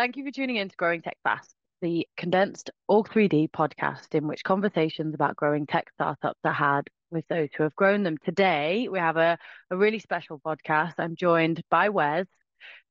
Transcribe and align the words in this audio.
Thank 0.00 0.16
you 0.16 0.24
for 0.24 0.30
tuning 0.30 0.56
in 0.56 0.70
to 0.70 0.76
Growing 0.76 1.02
Tech 1.02 1.18
Fast, 1.24 1.54
the 1.82 2.08
condensed 2.16 2.70
Org3D 2.90 3.50
podcast 3.50 4.14
in 4.14 4.26
which 4.26 4.42
conversations 4.42 5.14
about 5.14 5.36
growing 5.36 5.66
tech 5.66 5.90
startups 5.92 6.40
are 6.42 6.54
had 6.54 6.88
with 7.10 7.28
those 7.28 7.50
who 7.54 7.64
have 7.64 7.76
grown 7.76 8.02
them. 8.02 8.16
Today, 8.16 8.88
we 8.90 8.98
have 8.98 9.18
a, 9.18 9.36
a 9.70 9.76
really 9.76 9.98
special 9.98 10.40
podcast. 10.40 10.94
I'm 10.96 11.16
joined 11.16 11.62
by 11.70 11.90
Wes, 11.90 12.24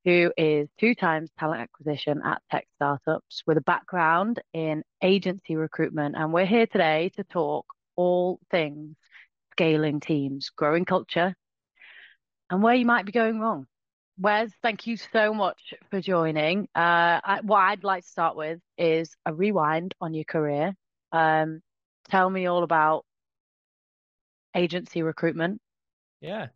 who 0.05 0.31
is 0.37 0.69
two 0.79 0.93
times 0.93 1.31
talent 1.39 1.61
acquisition 1.61 2.21
at 2.23 2.43
tech 2.51 2.67
startups 2.75 3.41
with 3.47 3.57
a 3.57 3.61
background 3.61 4.39
in 4.53 4.83
agency 5.01 5.55
recruitment. 5.55 6.13
And 6.15 6.31
we're 6.31 6.45
here 6.45 6.67
today 6.67 7.09
to 7.15 7.23
talk 7.23 7.65
all 7.95 8.39
things 8.51 8.95
scaling 9.53 9.99
teams, 9.99 10.51
growing 10.51 10.85
culture, 10.85 11.33
and 12.51 12.61
where 12.61 12.75
you 12.75 12.85
might 12.85 13.07
be 13.07 13.11
going 13.11 13.39
wrong. 13.39 13.65
Wes, 14.19 14.51
thank 14.61 14.85
you 14.85 14.97
so 14.97 15.33
much 15.33 15.73
for 15.89 16.01
joining. 16.01 16.67
Uh, 16.75 17.21
I, 17.23 17.39
what 17.41 17.59
I'd 17.59 17.85
like 17.85 18.03
to 18.03 18.09
start 18.09 18.35
with 18.35 18.59
is 18.77 19.15
a 19.25 19.33
rewind 19.33 19.95
on 20.01 20.13
your 20.13 20.25
career. 20.25 20.73
Um, 21.13 21.61
tell 22.09 22.29
me 22.29 22.45
all 22.45 22.63
about 22.63 23.05
agency 24.55 25.03
recruitment. 25.03 25.61
Yeah. 26.19 26.47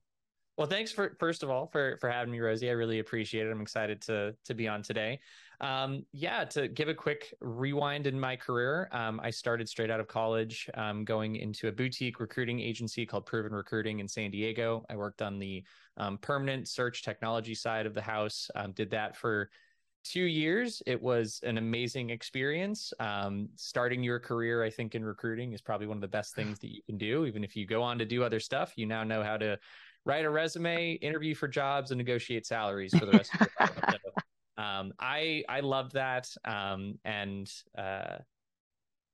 Well, 0.57 0.67
thanks 0.67 0.91
for 0.91 1.15
first 1.19 1.41
of 1.41 1.49
all 1.49 1.67
for 1.67 1.97
for 2.01 2.09
having 2.09 2.31
me, 2.31 2.39
Rosie. 2.39 2.69
I 2.69 2.73
really 2.73 2.99
appreciate 2.99 3.47
it. 3.47 3.51
I'm 3.51 3.61
excited 3.61 4.01
to 4.03 4.35
to 4.45 4.53
be 4.53 4.67
on 4.67 4.83
today. 4.83 5.19
Um, 5.63 6.05
yeah, 6.11 6.43
to 6.43 6.67
give 6.67 6.89
a 6.89 6.93
quick 6.93 7.33
rewind 7.39 8.05
in 8.05 8.19
my 8.19 8.35
career, 8.35 8.89
um, 8.91 9.21
I 9.23 9.29
started 9.29 9.69
straight 9.69 9.89
out 9.89 10.01
of 10.01 10.09
college, 10.09 10.69
um, 10.73 11.05
going 11.05 11.37
into 11.37 11.69
a 11.69 11.71
boutique 11.71 12.19
recruiting 12.19 12.59
agency 12.59 13.05
called 13.05 13.25
Proven 13.25 13.53
Recruiting 13.53 13.99
in 13.99 14.07
San 14.09 14.29
Diego. 14.29 14.85
I 14.89 14.97
worked 14.97 15.21
on 15.21 15.39
the 15.39 15.63
um, 15.95 16.17
permanent 16.17 16.67
search 16.67 17.01
technology 17.01 17.55
side 17.55 17.85
of 17.85 17.93
the 17.93 18.01
house. 18.01 18.51
Um, 18.55 18.73
did 18.73 18.91
that 18.91 19.15
for 19.15 19.49
two 20.03 20.25
years. 20.25 20.83
It 20.85 21.01
was 21.01 21.39
an 21.43 21.57
amazing 21.57 22.09
experience. 22.09 22.91
Um, 22.99 23.47
starting 23.55 24.03
your 24.03 24.19
career, 24.19 24.65
I 24.65 24.69
think, 24.69 24.95
in 24.95 25.05
recruiting 25.05 25.53
is 25.53 25.61
probably 25.61 25.87
one 25.87 25.95
of 25.95 26.01
the 26.01 26.09
best 26.09 26.35
things 26.35 26.59
that 26.59 26.75
you 26.75 26.81
can 26.83 26.97
do. 26.97 27.25
Even 27.25 27.41
if 27.41 27.55
you 27.55 27.65
go 27.65 27.81
on 27.81 27.97
to 27.99 28.05
do 28.05 28.21
other 28.21 28.41
stuff, 28.41 28.73
you 28.75 28.85
now 28.85 29.05
know 29.05 29.23
how 29.23 29.37
to 29.37 29.57
write 30.03 30.25
a 30.25 30.29
resume, 30.29 30.95
interview 30.95 31.33
for 31.33 31.47
jobs, 31.47 31.91
and 31.91 31.97
negotiate 31.97 32.45
salaries 32.45 32.93
for 32.97 33.05
the 33.05 33.13
rest 33.13 33.33
of 33.35 33.47
your 33.47 33.67
life. 33.67 34.01
So, 34.03 34.22
um, 34.57 34.93
I 34.99 35.43
I 35.49 35.61
loved 35.61 35.93
that, 35.93 36.29
um, 36.45 36.99
and 37.05 37.51
uh, 37.77 38.17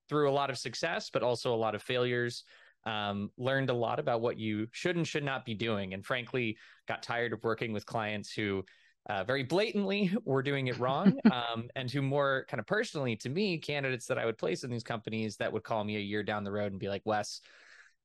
through 0.08 0.30
a 0.30 0.32
lot 0.32 0.50
of 0.50 0.58
success, 0.58 1.10
but 1.10 1.22
also 1.22 1.54
a 1.54 1.56
lot 1.56 1.74
of 1.74 1.82
failures. 1.82 2.44
Um, 2.86 3.30
learned 3.36 3.68
a 3.68 3.74
lot 3.74 3.98
about 3.98 4.22
what 4.22 4.38
you 4.38 4.66
should 4.72 4.96
and 4.96 5.06
should 5.06 5.24
not 5.24 5.44
be 5.44 5.54
doing, 5.54 5.92
and 5.92 6.04
frankly, 6.04 6.56
got 6.88 7.02
tired 7.02 7.34
of 7.34 7.44
working 7.44 7.74
with 7.74 7.84
clients 7.84 8.32
who 8.32 8.64
uh, 9.08 9.24
very 9.24 9.42
blatantly 9.42 10.10
were 10.24 10.42
doing 10.42 10.68
it 10.68 10.78
wrong, 10.78 11.18
um, 11.32 11.68
and 11.76 11.90
who 11.90 12.00
more 12.00 12.46
kind 12.48 12.58
of 12.58 12.66
personally 12.66 13.16
to 13.16 13.28
me, 13.28 13.58
candidates 13.58 14.06
that 14.06 14.18
I 14.18 14.24
would 14.24 14.38
place 14.38 14.64
in 14.64 14.70
these 14.70 14.82
companies 14.82 15.36
that 15.36 15.52
would 15.52 15.62
call 15.62 15.84
me 15.84 15.96
a 15.96 16.00
year 16.00 16.22
down 16.22 16.44
the 16.44 16.52
road 16.52 16.72
and 16.72 16.80
be 16.80 16.88
like, 16.88 17.02
Wes, 17.04 17.42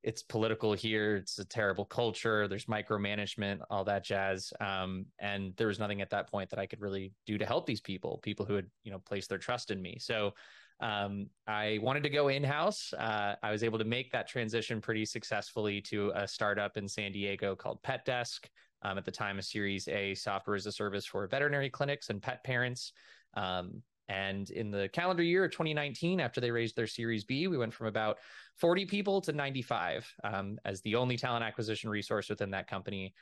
it's 0.05 0.21
political 0.21 0.73
here. 0.73 1.15
It's 1.15 1.39
a 1.39 1.45
terrible 1.45 1.83
culture. 1.83 2.47
There's 2.47 2.65
micromanagement, 2.65 3.61
all 3.71 3.83
that 3.85 4.05
jazz. 4.05 4.53
Um, 4.61 5.07
and 5.17 5.51
there 5.57 5.65
was 5.65 5.79
nothing 5.79 5.99
at 5.99 6.11
that 6.11 6.29
point 6.29 6.51
that 6.51 6.59
I 6.59 6.67
could 6.67 6.79
really 6.79 7.11
do 7.25 7.39
to 7.39 7.45
help 7.45 7.65
these 7.65 7.81
people, 7.81 8.19
people 8.21 8.45
who 8.45 8.53
had, 8.53 8.67
you 8.83 8.91
know, 8.91 8.99
placed 8.99 9.29
their 9.29 9.39
trust 9.39 9.71
in 9.71 9.81
me. 9.81 9.97
So 9.99 10.35
um, 10.79 11.27
I 11.47 11.79
wanted 11.81 12.03
to 12.03 12.11
go 12.11 12.27
in 12.27 12.43
house. 12.43 12.93
Uh, 12.93 13.33
I 13.41 13.49
was 13.49 13.63
able 13.63 13.79
to 13.79 13.83
make 13.83 14.11
that 14.11 14.27
transition 14.27 14.79
pretty 14.79 15.05
successfully 15.05 15.81
to 15.81 16.11
a 16.13 16.27
startup 16.27 16.77
in 16.77 16.87
San 16.87 17.11
Diego 17.11 17.55
called 17.55 17.81
Pet 17.81 18.05
Desk. 18.05 18.47
Um, 18.83 18.99
at 18.99 19.05
the 19.05 19.11
time, 19.11 19.39
a 19.39 19.41
Series 19.41 19.87
A 19.87 20.13
software 20.13 20.55
as 20.55 20.67
a 20.67 20.71
service 20.71 21.07
for 21.07 21.25
veterinary 21.25 21.71
clinics 21.71 22.11
and 22.11 22.21
pet 22.21 22.43
parents. 22.43 22.93
Um, 23.33 23.81
and 24.07 24.49
in 24.49 24.71
the 24.71 24.89
calendar 24.89 25.23
year 25.23 25.45
of 25.45 25.51
2019, 25.51 26.19
after 26.19 26.39
they 26.39 26.51
raised 26.51 26.75
their 26.75 26.87
Series 26.87 27.23
B, 27.23 27.47
we 27.47 27.57
went 27.57 27.73
from 27.73 27.87
about 27.87 28.17
40 28.57 28.85
people 28.85 29.21
to 29.21 29.33
95 29.33 30.07
um, 30.23 30.57
as 30.63 30.81
the 30.81 30.95
only 30.95 31.17
talent 31.17 31.43
acquisition 31.43 31.89
resource 31.89 32.29
within 32.29 32.51
that 32.51 32.69
company. 32.69 33.13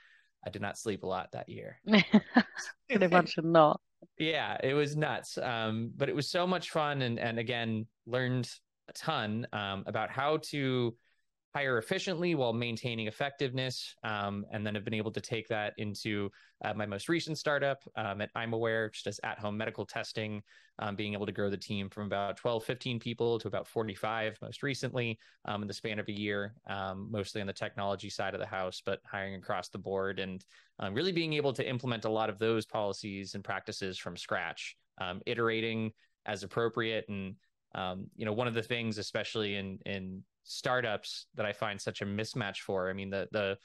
I 0.46 0.50
did 0.50 0.62
not 0.62 0.78
sleep 0.78 1.04
a 1.04 1.08
lot 1.08 1.32
that 1.32 1.48
year. 1.48 1.80
Pretty 2.90 3.08
much 3.12 3.36
not. 3.38 3.80
Yeah, 4.18 4.58
it 4.62 4.74
was 4.74 4.98
nuts. 4.98 5.38
Um, 5.38 5.92
but 5.96 6.10
it 6.10 6.16
was 6.16 6.30
so 6.30 6.46
much 6.46 6.72
fun. 6.72 7.02
And, 7.02 7.18
and 7.18 7.40
again, 7.40 7.88
learned 8.06 8.50
a 8.90 8.94
ton 8.94 9.48
um, 9.54 9.84
about 9.88 10.10
how 10.10 10.40
to 10.50 10.96
hire 11.54 11.78
efficiently 11.78 12.34
while 12.34 12.52
maintaining 12.52 13.08
effectiveness, 13.08 13.96
um, 14.04 14.46
and 14.52 14.66
then 14.66 14.74
have 14.74 14.84
been 14.84 14.94
able 14.94 15.12
to 15.12 15.22
take 15.22 15.48
that 15.48 15.74
into 15.78 16.30
uh, 16.66 16.74
my 16.74 16.86
most 16.86 17.10
recent 17.10 17.38
startup 17.38 17.84
um, 17.96 18.22
at 18.22 18.34
imaware, 18.34 18.88
which 18.88 19.04
does 19.04 19.20
at-home 19.24 19.56
medical 19.56 19.86
testing, 19.86 20.42
um, 20.80 20.96
being 20.96 21.14
able 21.14 21.28
to 21.28 21.32
grow 21.32 21.52
the 21.52 21.58
team 21.58 21.90
from 21.90 22.08
about 22.08 22.38
12, 22.38 22.64
15 22.64 23.00
people 23.00 23.38
to 23.38 23.48
about 23.48 23.68
45 23.68 24.38
most 24.42 24.64
recently 24.64 25.20
um, 25.46 25.62
in 25.62 25.68
the 25.68 25.74
span 25.74 26.00
of 26.00 26.08
a 26.08 26.12
year, 26.12 26.56
um, 26.68 27.08
mostly 27.12 27.40
on 27.40 27.48
the 27.48 27.54
technology 27.54 28.10
side 28.10 28.34
of 28.34 28.40
the 28.40 28.48
house, 28.48 28.82
but 28.84 29.00
hiring 29.06 29.36
across 29.36 29.70
the 29.70 29.78
board 29.78 30.20
and 30.20 30.44
um, 30.80 30.96
really 30.96 31.12
being 31.12 31.34
able 31.34 31.54
to 31.54 31.68
implement 31.68 32.06
a 32.06 32.10
lot 32.10 32.30
of 32.30 32.40
those 32.40 32.66
policies 32.66 33.36
and 33.36 33.44
practices 33.44 34.00
from 34.00 34.18
scratch, 34.18 34.76
iterating 35.28 35.92
as 36.26 36.44
appropriate. 36.44 37.06
And 37.10 37.36
um, 37.76 38.08
you 38.16 38.26
know, 38.26 38.34
one 38.34 38.48
of 38.48 38.54
the 38.54 38.64
things, 38.64 38.98
especially 38.98 39.56
in 39.56 39.80
in 39.86 40.24
startups 40.44 41.28
that 41.36 41.46
I 41.46 41.54
find 41.54 41.80
such 41.80 42.02
a 42.02 42.06
mismatch 42.06 42.60
for. 42.60 42.90
I 42.90 42.94
mean, 42.94 43.10
the 43.10 43.28
the 43.32 43.58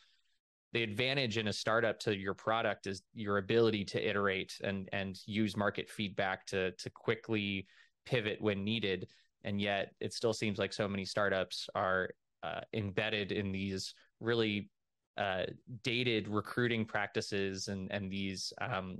the 0.72 0.82
advantage 0.82 1.38
in 1.38 1.48
a 1.48 1.52
startup 1.52 1.98
to 2.00 2.16
your 2.16 2.34
product 2.34 2.86
is 2.86 3.02
your 3.14 3.38
ability 3.38 3.84
to 3.86 4.08
iterate 4.08 4.54
and 4.62 4.88
and 4.92 5.18
use 5.26 5.56
market 5.56 5.88
feedback 5.88 6.46
to 6.46 6.72
to 6.72 6.90
quickly 6.90 7.66
pivot 8.06 8.40
when 8.40 8.64
needed. 8.64 9.08
And 9.44 9.60
yet, 9.60 9.92
it 10.00 10.12
still 10.12 10.32
seems 10.32 10.58
like 10.58 10.72
so 10.72 10.88
many 10.88 11.04
startups 11.04 11.68
are 11.74 12.10
uh, 12.42 12.60
embedded 12.72 13.32
in 13.32 13.52
these 13.52 13.94
really 14.20 14.70
uh, 15.16 15.44
dated 15.82 16.28
recruiting 16.28 16.84
practices 16.84 17.68
and 17.68 17.90
and 17.90 18.10
these 18.10 18.52
um, 18.60 18.98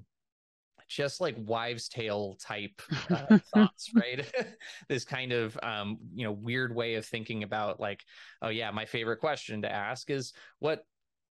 just 0.89 1.21
like 1.21 1.37
wives' 1.39 1.89
tale 1.89 2.37
type 2.41 2.81
uh, 3.11 3.39
thoughts, 3.55 3.91
right? 3.95 4.27
this 4.89 5.05
kind 5.05 5.33
of 5.33 5.59
um, 5.63 5.99
you 6.15 6.25
know 6.25 6.33
weird 6.33 6.75
way 6.75 6.95
of 6.95 7.07
thinking 7.07 7.43
about 7.43 7.81
like, 7.81 8.05
oh 8.43 8.49
yeah, 8.49 8.71
my 8.71 8.85
favorite 8.85 9.19
question 9.19 9.63
to 9.63 9.73
ask 9.73 10.11
is 10.11 10.33
what 10.59 10.85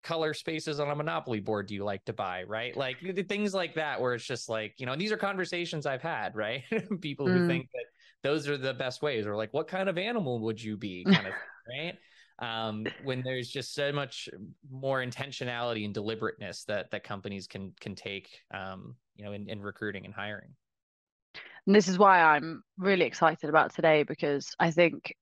color 0.04 0.36
spaces 0.36 0.80
on 0.80 0.92
a 0.92 0.96
monopoly 0.96 1.40
board 1.40 1.66
do 1.68 1.74
you 1.74 1.84
like 1.84 2.06
to 2.06 2.14
buy? 2.14 2.44
Right? 2.44 2.78
Like 2.78 2.98
things 3.28 3.54
like 3.54 3.74
that 3.76 4.00
where 4.00 4.14
it's 4.14 4.26
just 4.26 4.50
like 4.50 4.76
you 4.78 4.86
know 4.86 4.96
these 4.96 5.12
are 5.12 5.18
conversations 5.18 5.86
i've 5.86 6.02
had 6.02 6.36
right? 6.36 6.64
People 7.02 7.28
who 7.28 7.40
mm. 7.40 7.48
think 7.48 7.70
that 7.74 7.86
those 8.24 8.48
are 8.48 8.58
the 8.58 8.74
best 8.74 9.02
ways 9.02 9.26
or 9.26 9.36
like 9.36 9.54
what 9.54 9.68
kind 9.68 9.90
of 9.90 9.98
animal 9.98 10.40
would 10.40 10.62
you 10.62 10.78
be? 10.78 11.04
kind 11.04 11.28
of 11.28 11.34
right? 11.70 11.98
Um, 12.40 12.86
when 13.04 13.22
there's 13.24 13.50
just 13.50 13.74
so 13.74 13.94
much 13.94 14.28
more 14.70 15.02
intentionality 15.02 15.86
and 15.86 15.94
deliberateness 15.94 16.66
that 16.66 16.92
that 16.92 17.04
companies 17.04 17.48
can 17.48 17.74
can 17.80 17.96
take 17.96 18.42
um, 18.54 18.96
you 19.16 19.26
know 19.26 19.32
in, 19.32 19.50
in 19.50 19.62
recruiting 19.62 20.06
and 20.06 20.14
hiring 20.14 20.50
and 21.66 21.76
this 21.76 21.88
is 21.88 21.98
why 21.98 22.22
i'm 22.22 22.64
really 22.78 23.06
excited 23.06 23.50
about 23.50 23.74
today 23.74 24.04
because 24.04 24.56
i 24.60 24.72
think 24.72 25.16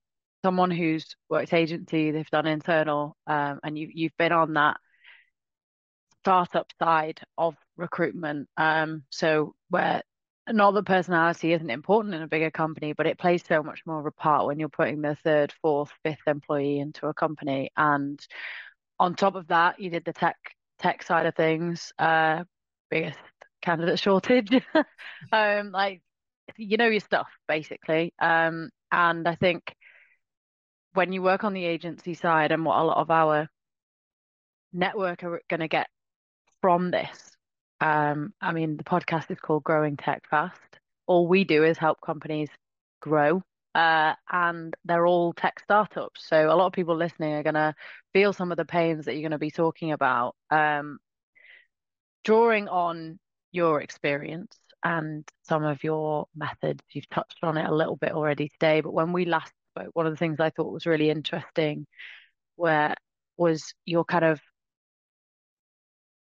someone 0.44 0.70
who's 0.70 1.16
worked 1.30 1.52
agency 1.52 2.10
they've 2.10 2.30
done 2.30 2.46
internal 2.46 3.16
um, 3.26 3.60
and 3.64 3.78
you, 3.78 3.88
you've 3.92 4.16
been 4.18 4.32
on 4.32 4.54
that 4.54 4.76
startup 6.22 6.70
side 6.82 7.20
of 7.38 7.54
recruitment 7.76 8.48
um, 8.56 9.02
so 9.10 9.54
where 9.68 10.02
not 10.48 10.84
personality 10.84 11.52
isn't 11.52 11.70
important 11.70 12.14
in 12.14 12.22
a 12.22 12.28
bigger 12.28 12.50
company, 12.50 12.92
but 12.92 13.06
it 13.06 13.18
plays 13.18 13.42
so 13.46 13.62
much 13.62 13.80
more 13.86 14.00
of 14.00 14.06
a 14.06 14.10
part 14.10 14.46
when 14.46 14.58
you're 14.58 14.68
putting 14.68 15.00
the 15.00 15.16
third, 15.16 15.52
fourth, 15.62 15.90
fifth 16.02 16.26
employee 16.26 16.78
into 16.78 17.06
a 17.06 17.14
company. 17.14 17.70
And 17.76 18.20
on 18.98 19.14
top 19.14 19.36
of 19.36 19.48
that, 19.48 19.80
you 19.80 19.90
did 19.90 20.04
the 20.04 20.12
tech 20.12 20.36
tech 20.78 21.02
side 21.02 21.26
of 21.26 21.34
things, 21.34 21.92
uh, 21.98 22.44
biggest 22.90 23.18
candidate 23.64 23.98
shortage. 23.98 24.50
um, 25.32 25.70
like 25.72 26.02
you 26.56 26.76
know 26.76 26.88
your 26.88 27.00
stuff 27.00 27.28
basically. 27.48 28.12
Um, 28.20 28.70
and 28.92 29.26
I 29.26 29.34
think 29.34 29.74
when 30.92 31.12
you 31.12 31.22
work 31.22 31.44
on 31.44 31.54
the 31.54 31.64
agency 31.64 32.14
side 32.14 32.52
and 32.52 32.64
what 32.64 32.78
a 32.78 32.84
lot 32.84 32.98
of 32.98 33.10
our 33.10 33.48
network 34.72 35.24
are 35.24 35.40
going 35.48 35.60
to 35.60 35.68
get 35.68 35.88
from 36.60 36.90
this 36.90 37.34
um, 37.84 38.32
I 38.40 38.52
mean, 38.52 38.78
the 38.78 38.84
podcast 38.84 39.30
is 39.30 39.38
called 39.38 39.64
Growing 39.64 39.96
Tech 39.96 40.22
Fast. 40.30 40.58
All 41.06 41.28
we 41.28 41.44
do 41.44 41.64
is 41.64 41.76
help 41.76 42.00
companies 42.00 42.48
grow, 43.00 43.42
uh, 43.74 44.14
and 44.32 44.74
they're 44.86 45.06
all 45.06 45.34
tech 45.34 45.60
startups. 45.60 46.26
So 46.26 46.46
a 46.46 46.56
lot 46.56 46.66
of 46.66 46.72
people 46.72 46.96
listening 46.96 47.34
are 47.34 47.42
going 47.42 47.54
to 47.54 47.74
feel 48.14 48.32
some 48.32 48.50
of 48.50 48.56
the 48.56 48.64
pains 48.64 49.04
that 49.04 49.12
you're 49.12 49.22
going 49.22 49.32
to 49.32 49.38
be 49.38 49.50
talking 49.50 49.92
about. 49.92 50.34
Um, 50.50 50.98
drawing 52.24 52.68
on 52.68 53.18
your 53.54 53.82
experience 53.82 54.58
and 54.84 55.28
some 55.44 55.64
of 55.64 55.84
your 55.84 56.28
methods, 56.36 56.82
you've 56.92 57.10
touched 57.10 57.38
on 57.44 57.58
it 57.58 57.66
a 57.66 57.74
little 57.74 57.96
bit 57.96 58.12
already 58.12 58.50
today. 58.50 58.82
But 58.82 58.94
when 58.94 59.12
we 59.12 59.26
last 59.26 59.52
spoke, 59.76 59.90
one 59.94 60.06
of 60.06 60.12
the 60.12 60.18
things 60.18 60.40
I 60.40 60.50
thought 60.50 60.72
was 60.72 60.86
really 60.86 61.10
interesting, 61.10 61.86
where 62.56 62.96
was 63.38 63.74
your 63.86 64.04
kind 64.04 64.24
of 64.24 64.40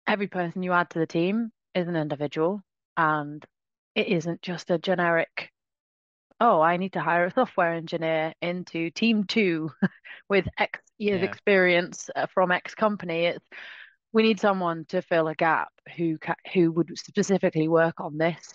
every 0.08 0.28
person 0.28 0.64
you 0.64 0.72
add 0.74 0.90
to 0.92 1.00
the 1.00 1.08
team 1.08 1.52
is 1.74 1.88
an 1.88 1.96
individual 1.96 2.62
and 2.98 3.46
it 3.96 4.08
isn't 4.08 4.42
just 4.42 4.72
a 4.72 4.78
generic, 4.78 5.52
oh, 6.40 6.62
I 6.62 6.78
need 6.78 6.94
to 6.94 7.02
hire 7.02 7.26
a 7.26 7.32
software 7.34 7.74
engineer 7.74 8.34
into 8.42 8.92
team 8.92 9.26
two 9.26 9.72
with 10.30 10.48
X 10.60 10.80
years 10.98 11.22
Yeah. 11.22 11.24
experience 11.24 12.10
uh, 12.16 12.28
from 12.28 12.52
X 12.52 12.76
company. 12.76 13.26
It's 13.26 13.46
we 14.16 14.24
need 14.24 14.40
someone 14.40 14.86
to 14.88 15.02
fill 15.02 15.28
a 15.28 15.36
gap 15.36 15.68
who 15.98 16.18
ca 16.18 16.36
who 16.54 16.72
would 16.72 16.90
specifically 16.98 17.68
work 17.68 18.00
on 18.00 18.18
this 18.18 18.54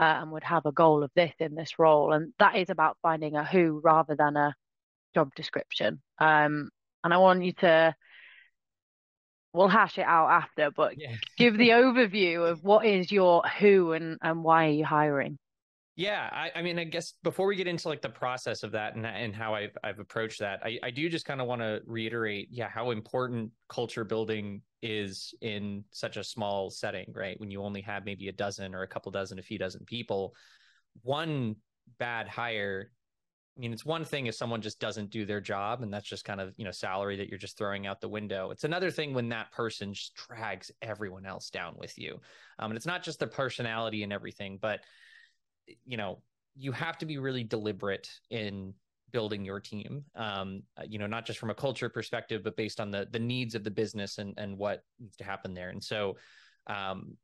uh, 0.00 0.20
and 0.20 0.32
would 0.32 0.42
have 0.42 0.64
a 0.64 0.72
goal 0.72 1.04
of 1.04 1.10
this 1.14 1.34
in 1.38 1.54
this 1.54 1.78
role. 1.78 2.14
And 2.14 2.32
that 2.38 2.56
is 2.56 2.70
about 2.70 2.96
finding 3.02 3.36
a 3.36 3.44
who 3.44 3.82
rather 3.84 4.16
than 4.16 4.34
a 4.38 4.54
job 5.14 5.34
description. 5.34 6.00
Um, 6.18 6.70
and 7.04 7.12
I 7.12 7.18
want 7.18 7.44
you 7.44 7.52
to 7.52 7.94
we'll 9.52 9.68
hash 9.68 9.98
it 9.98 10.06
out 10.06 10.30
after, 10.30 10.70
but 10.70 10.98
Yeah. 10.98 11.14
give 11.36 11.58
the 11.58 11.68
overview 11.68 12.50
of 12.50 12.64
what 12.64 12.86
is 12.86 13.12
your 13.12 13.42
who 13.42 13.92
and, 13.92 14.16
and 14.22 14.42
why 14.42 14.68
are 14.68 14.70
you 14.70 14.86
hiring? 14.86 15.38
Yeah, 15.96 16.28
I, 16.32 16.50
I 16.56 16.62
mean, 16.62 16.76
I 16.78 16.84
guess 16.84 17.14
before 17.22 17.46
we 17.46 17.54
get 17.54 17.68
into 17.68 17.88
like 17.88 18.02
the 18.02 18.08
process 18.08 18.64
of 18.64 18.72
that 18.72 18.96
and 18.96 19.06
and 19.06 19.34
how 19.34 19.54
I've 19.54 19.76
I've 19.84 20.00
approached 20.00 20.40
that, 20.40 20.60
I, 20.64 20.78
I 20.82 20.90
do 20.90 21.08
just 21.08 21.24
kind 21.24 21.40
of 21.40 21.46
want 21.46 21.60
to 21.60 21.82
reiterate, 21.86 22.48
yeah, 22.50 22.68
how 22.68 22.90
important 22.90 23.52
culture 23.68 24.02
building 24.02 24.62
is 24.82 25.34
in 25.40 25.84
such 25.92 26.16
a 26.16 26.24
small 26.24 26.68
setting, 26.68 27.06
right? 27.14 27.38
When 27.38 27.50
you 27.50 27.62
only 27.62 27.80
have 27.82 28.04
maybe 28.04 28.26
a 28.26 28.32
dozen 28.32 28.74
or 28.74 28.82
a 28.82 28.88
couple 28.88 29.12
dozen, 29.12 29.38
a 29.38 29.42
few 29.42 29.56
dozen 29.56 29.84
people, 29.84 30.34
one 31.02 31.54
bad 31.98 32.26
hire. 32.26 32.90
I 33.56 33.60
mean, 33.60 33.72
it's 33.72 33.84
one 33.84 34.04
thing 34.04 34.26
if 34.26 34.34
someone 34.34 34.62
just 34.62 34.80
doesn't 34.80 35.10
do 35.10 35.24
their 35.24 35.40
job 35.40 35.84
and 35.84 35.94
that's 35.94 36.08
just 36.08 36.24
kind 36.24 36.40
of, 36.40 36.54
you 36.56 36.64
know, 36.64 36.72
salary 36.72 37.16
that 37.18 37.28
you're 37.28 37.38
just 37.38 37.56
throwing 37.56 37.86
out 37.86 38.00
the 38.00 38.08
window. 38.08 38.50
It's 38.50 38.64
another 38.64 38.90
thing 38.90 39.14
when 39.14 39.28
that 39.28 39.52
person 39.52 39.94
just 39.94 40.16
drags 40.16 40.72
everyone 40.82 41.24
else 41.24 41.50
down 41.50 41.76
with 41.78 41.96
you. 41.96 42.20
Um, 42.58 42.72
and 42.72 42.76
it's 42.76 42.84
not 42.84 43.04
just 43.04 43.20
the 43.20 43.28
personality 43.28 44.02
and 44.02 44.12
everything, 44.12 44.58
but 44.60 44.80
you 45.84 45.96
know, 45.96 46.22
you 46.56 46.72
have 46.72 46.98
to 46.98 47.06
be 47.06 47.18
really 47.18 47.44
deliberate 47.44 48.08
in 48.30 48.74
building 49.12 49.44
your 49.44 49.60
team. 49.60 50.04
Um, 50.14 50.62
you 50.86 50.98
know, 50.98 51.06
not 51.06 51.26
just 51.26 51.38
from 51.38 51.50
a 51.50 51.54
culture 51.54 51.88
perspective, 51.88 52.42
but 52.44 52.56
based 52.56 52.80
on 52.80 52.90
the 52.90 53.06
the 53.10 53.18
needs 53.18 53.54
of 53.54 53.64
the 53.64 53.70
business 53.70 54.18
and 54.18 54.34
and 54.38 54.58
what 54.58 54.82
needs 55.00 55.16
to 55.16 55.24
happen 55.24 55.54
there. 55.54 55.70
And 55.70 55.82
so, 55.82 56.16
um, 56.66 57.16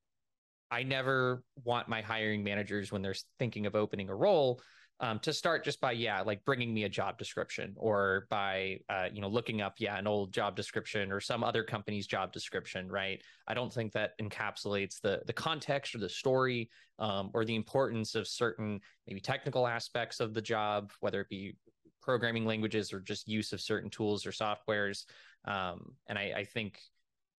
I 0.71 0.85
never 0.85 1.43
want 1.65 1.89
my 1.89 2.01
hiring 2.01 2.45
managers 2.45 2.93
when 2.93 3.03
they're 3.03 3.15
thinking 3.39 3.67
of 3.67 3.75
opening 3.75 4.09
a 4.09 4.15
role 4.15 4.61
um, 5.01 5.19
to 5.21 5.33
start 5.33 5.65
just 5.65 5.81
by 5.81 5.93
yeah 5.93 6.21
like 6.21 6.45
bringing 6.45 6.73
me 6.73 6.85
a 6.85 6.89
job 6.89 7.19
description 7.19 7.75
or 7.77 8.27
by 8.31 8.79
uh, 8.89 9.09
you 9.13 9.21
know 9.21 9.29
looking 9.29 9.61
up 9.61 9.75
yeah 9.79 9.97
an 9.99 10.07
old 10.07 10.33
job 10.33 10.55
description 10.55 11.11
or 11.11 11.21
some 11.21 11.43
other 11.43 11.65
company's 11.65 12.07
job 12.07 12.33
description 12.33 12.89
right? 12.89 13.23
I 13.49 13.55
don't 13.55 13.73
think 13.73 13.93
that 13.93 14.19
encapsulates 14.21 15.01
the 15.01 15.23
the 15.27 15.33
context 15.33 15.95
or 15.95 15.99
the 15.99 16.09
story 16.09 16.71
um, 16.99 17.31
or 17.35 17.45
the 17.45 17.57
importance 17.57 18.15
of 18.15 18.29
certain 18.29 18.81
maybe 19.07 19.21
technical 19.21 19.67
aspects 19.67 20.21
of 20.21 20.35
the 20.35 20.43
job 20.43 20.93
whether 21.01 21.21
it 21.21 21.29
be 21.29 21.57
programming 22.01 22.45
languages 22.45 22.93
or 22.93 23.01
just 23.01 23.29
use 23.29 23.53
of 23.53 23.61
certain 23.61 23.91
tools 23.91 24.27
or 24.27 24.33
softwares. 24.33 25.05
Um, 25.45 25.93
and 26.09 26.19
I, 26.19 26.33
I 26.39 26.45
think 26.45 26.81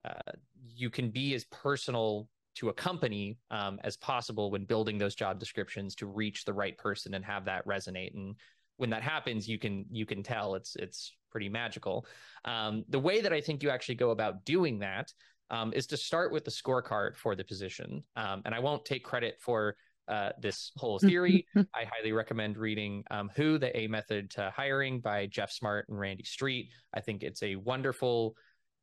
uh, 0.06 0.32
you 0.64 0.90
can 0.90 1.10
be 1.10 1.34
as 1.34 1.46
personal 1.46 2.28
to 2.56 2.70
a 2.70 2.74
company 2.74 3.38
um, 3.50 3.80
as 3.84 3.98
possible 3.98 4.52
when 4.52 4.66
building 4.66 4.98
those 4.98 5.16
job 5.16 5.40
descriptions 5.40 5.96
to 5.96 6.06
reach 6.06 6.46
the 6.46 6.54
right 6.54 6.78
person 6.78 7.14
and 7.14 7.24
have 7.24 7.46
that 7.46 7.66
resonate. 7.66 8.14
And 8.14 8.36
when 8.78 8.90
that 8.90 9.04
happens 9.04 9.48
you 9.48 9.60
can 9.60 9.86
you 9.92 10.06
can 10.06 10.24
tell 10.24 10.56
it's 10.56 10.76
it's 10.76 11.14
pretty 11.30 11.50
magical. 11.50 12.06
Um, 12.46 12.84
the 12.90 13.00
way 13.00 13.22
that 13.22 13.32
i 13.32 13.40
think 13.40 13.64
you 13.64 13.70
actually 13.70 13.96
go 13.96 14.12
about 14.12 14.44
doing 14.44 14.80
that 14.80 15.14
um, 15.50 15.74
is 15.74 15.88
to 15.88 15.98
start 15.98 16.32
with 16.32 16.46
the 16.46 16.52
scorecard 16.52 17.16
for 17.16 17.36
the 17.36 17.44
position. 17.44 18.04
Um, 18.16 18.42
and 18.46 18.54
i 18.54 18.60
won't 18.60 18.84
take 18.86 19.04
credit 19.04 19.36
for 19.40 19.76
uh, 20.08 20.32
this 20.42 20.72
whole 20.76 21.00
theory. 21.10 21.46
I 21.56 21.86
highly 21.86 22.12
recommend 22.12 22.58
reading 22.58 23.04
um, 23.12 23.30
who 23.36 23.58
the 23.58 23.76
a 23.78 23.88
method 23.88 24.32
to 24.32 24.52
hiring 24.56 25.00
by 25.00 25.28
Geoff 25.28 25.52
Smart 25.52 25.88
and 25.88 25.98
randy 25.98 26.24
street. 26.24 26.70
I 26.94 27.00
think 27.00 27.24
it's 27.24 27.44
a 27.44 27.56
wonderful 27.56 28.36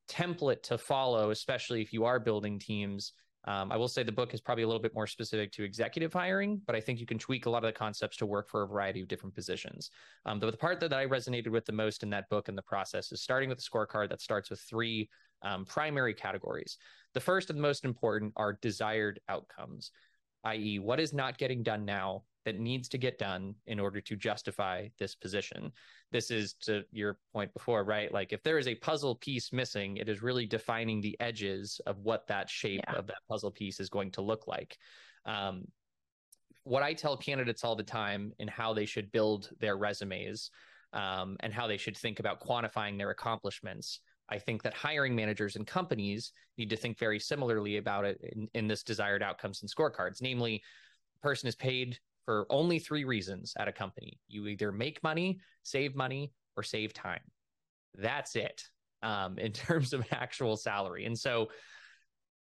template 0.08 0.62
to 0.62 0.78
follow 0.78 1.30
especially 1.30 1.82
if 1.82 1.92
you 1.92 2.04
are 2.04 2.18
building 2.18 2.58
teams 2.58 3.12
um, 3.48 3.72
I 3.72 3.78
will 3.78 3.88
say 3.88 4.02
the 4.02 4.12
book 4.12 4.34
is 4.34 4.42
probably 4.42 4.64
a 4.64 4.66
little 4.66 4.82
bit 4.82 4.94
more 4.94 5.06
specific 5.06 5.50
to 5.52 5.64
executive 5.64 6.12
hiring, 6.12 6.60
but 6.66 6.76
I 6.76 6.82
think 6.82 7.00
you 7.00 7.06
can 7.06 7.18
tweak 7.18 7.46
a 7.46 7.50
lot 7.50 7.64
of 7.64 7.68
the 7.72 7.78
concepts 7.78 8.18
to 8.18 8.26
work 8.26 8.50
for 8.50 8.62
a 8.62 8.66
variety 8.66 9.00
of 9.00 9.08
different 9.08 9.34
positions. 9.34 9.90
Um, 10.26 10.38
the, 10.38 10.50
the, 10.50 10.56
part 10.58 10.80
that 10.80 10.92
I 10.92 11.06
resonated 11.06 11.48
with 11.48 11.64
the 11.64 11.72
most 11.72 12.02
in 12.02 12.10
that 12.10 12.28
book 12.28 12.48
and 12.48 12.58
the 12.58 12.62
process 12.62 13.10
is 13.10 13.22
starting 13.22 13.48
with 13.48 13.58
a 13.58 13.62
scorecard 13.62 14.10
that 14.10 14.20
starts 14.20 14.50
with 14.50 14.60
three 14.60 15.08
um, 15.40 15.64
primary 15.64 16.12
categories. 16.12 16.76
The 17.14 17.20
first 17.20 17.48
and 17.48 17.58
the 17.58 17.62
most 17.62 17.86
important 17.86 18.34
are 18.36 18.58
desired 18.60 19.18
outcomes, 19.30 19.92
i.e., 20.44 20.78
what 20.78 21.00
is 21.00 21.14
not 21.14 21.38
getting 21.38 21.62
done 21.62 21.86
now 21.86 22.24
that 22.48 22.58
needs 22.58 22.88
to 22.88 22.96
get 22.96 23.18
done 23.18 23.54
in 23.66 23.78
order 23.78 24.00
to 24.00 24.16
justify 24.16 24.88
this 24.98 25.14
position. 25.14 25.70
This 26.10 26.30
is 26.30 26.54
to 26.62 26.82
your 26.90 27.18
point 27.34 27.52
before, 27.52 27.84
right? 27.84 28.10
Like 28.10 28.32
if 28.32 28.42
there 28.42 28.56
is 28.56 28.66
a 28.66 28.74
puzzle 28.76 29.16
piece 29.16 29.52
missing, 29.52 29.98
it 29.98 30.08
is 30.08 30.22
really 30.22 30.46
defining 30.46 31.02
the 31.02 31.14
edges 31.20 31.78
of 31.84 31.98
what 31.98 32.26
that 32.28 32.48
shape 32.48 32.80
yeah. 32.88 32.98
of 32.98 33.06
that 33.08 33.18
puzzle 33.28 33.50
piece 33.50 33.80
is 33.80 33.90
going 33.90 34.12
to 34.12 34.22
look 34.22 34.46
like. 34.46 34.78
Um, 35.26 35.66
what 36.64 36.82
I 36.82 36.94
tell 36.94 37.18
candidates 37.18 37.64
all 37.64 37.76
the 37.76 37.82
time 37.82 38.32
in 38.38 38.48
how 38.48 38.72
they 38.72 38.86
should 38.86 39.12
build 39.12 39.50
their 39.60 39.76
resumes 39.76 40.50
um, 40.94 41.36
and 41.40 41.52
how 41.52 41.66
they 41.66 41.76
should 41.76 41.98
think 41.98 42.18
about 42.18 42.40
quantifying 42.40 42.96
their 42.96 43.10
accomplishments. 43.10 44.00
I 44.30 44.38
think 44.38 44.62
that 44.62 44.72
hiring 44.72 45.14
managers 45.14 45.56
and 45.56 45.66
companies 45.66 46.32
need 46.56 46.70
to 46.70 46.76
think 46.76 46.98
very 46.98 47.20
similarly 47.20 47.76
about 47.76 48.06
it 48.06 48.18
in, 48.22 48.48
in 48.54 48.68
this 48.68 48.82
desired 48.82 49.22
outcomes 49.22 49.60
and 49.60 49.70
scorecards. 49.70 50.22
Namely, 50.22 50.62
person 51.22 51.48
is 51.48 51.56
paid 51.56 51.98
for 52.28 52.44
only 52.50 52.78
three 52.78 53.04
reasons 53.04 53.54
at 53.58 53.68
a 53.68 53.72
company. 53.72 54.20
You 54.28 54.48
either 54.48 54.70
make 54.70 55.02
money, 55.02 55.40
save 55.62 55.96
money, 55.96 56.30
or 56.58 56.62
save 56.62 56.92
time. 56.92 57.22
That's 57.94 58.36
it 58.36 58.64
um, 59.02 59.38
in 59.38 59.52
terms 59.66 59.94
of 59.94 60.04
actual 60.12 60.58
salary. 60.58 61.06
And 61.06 61.18
so 61.18 61.48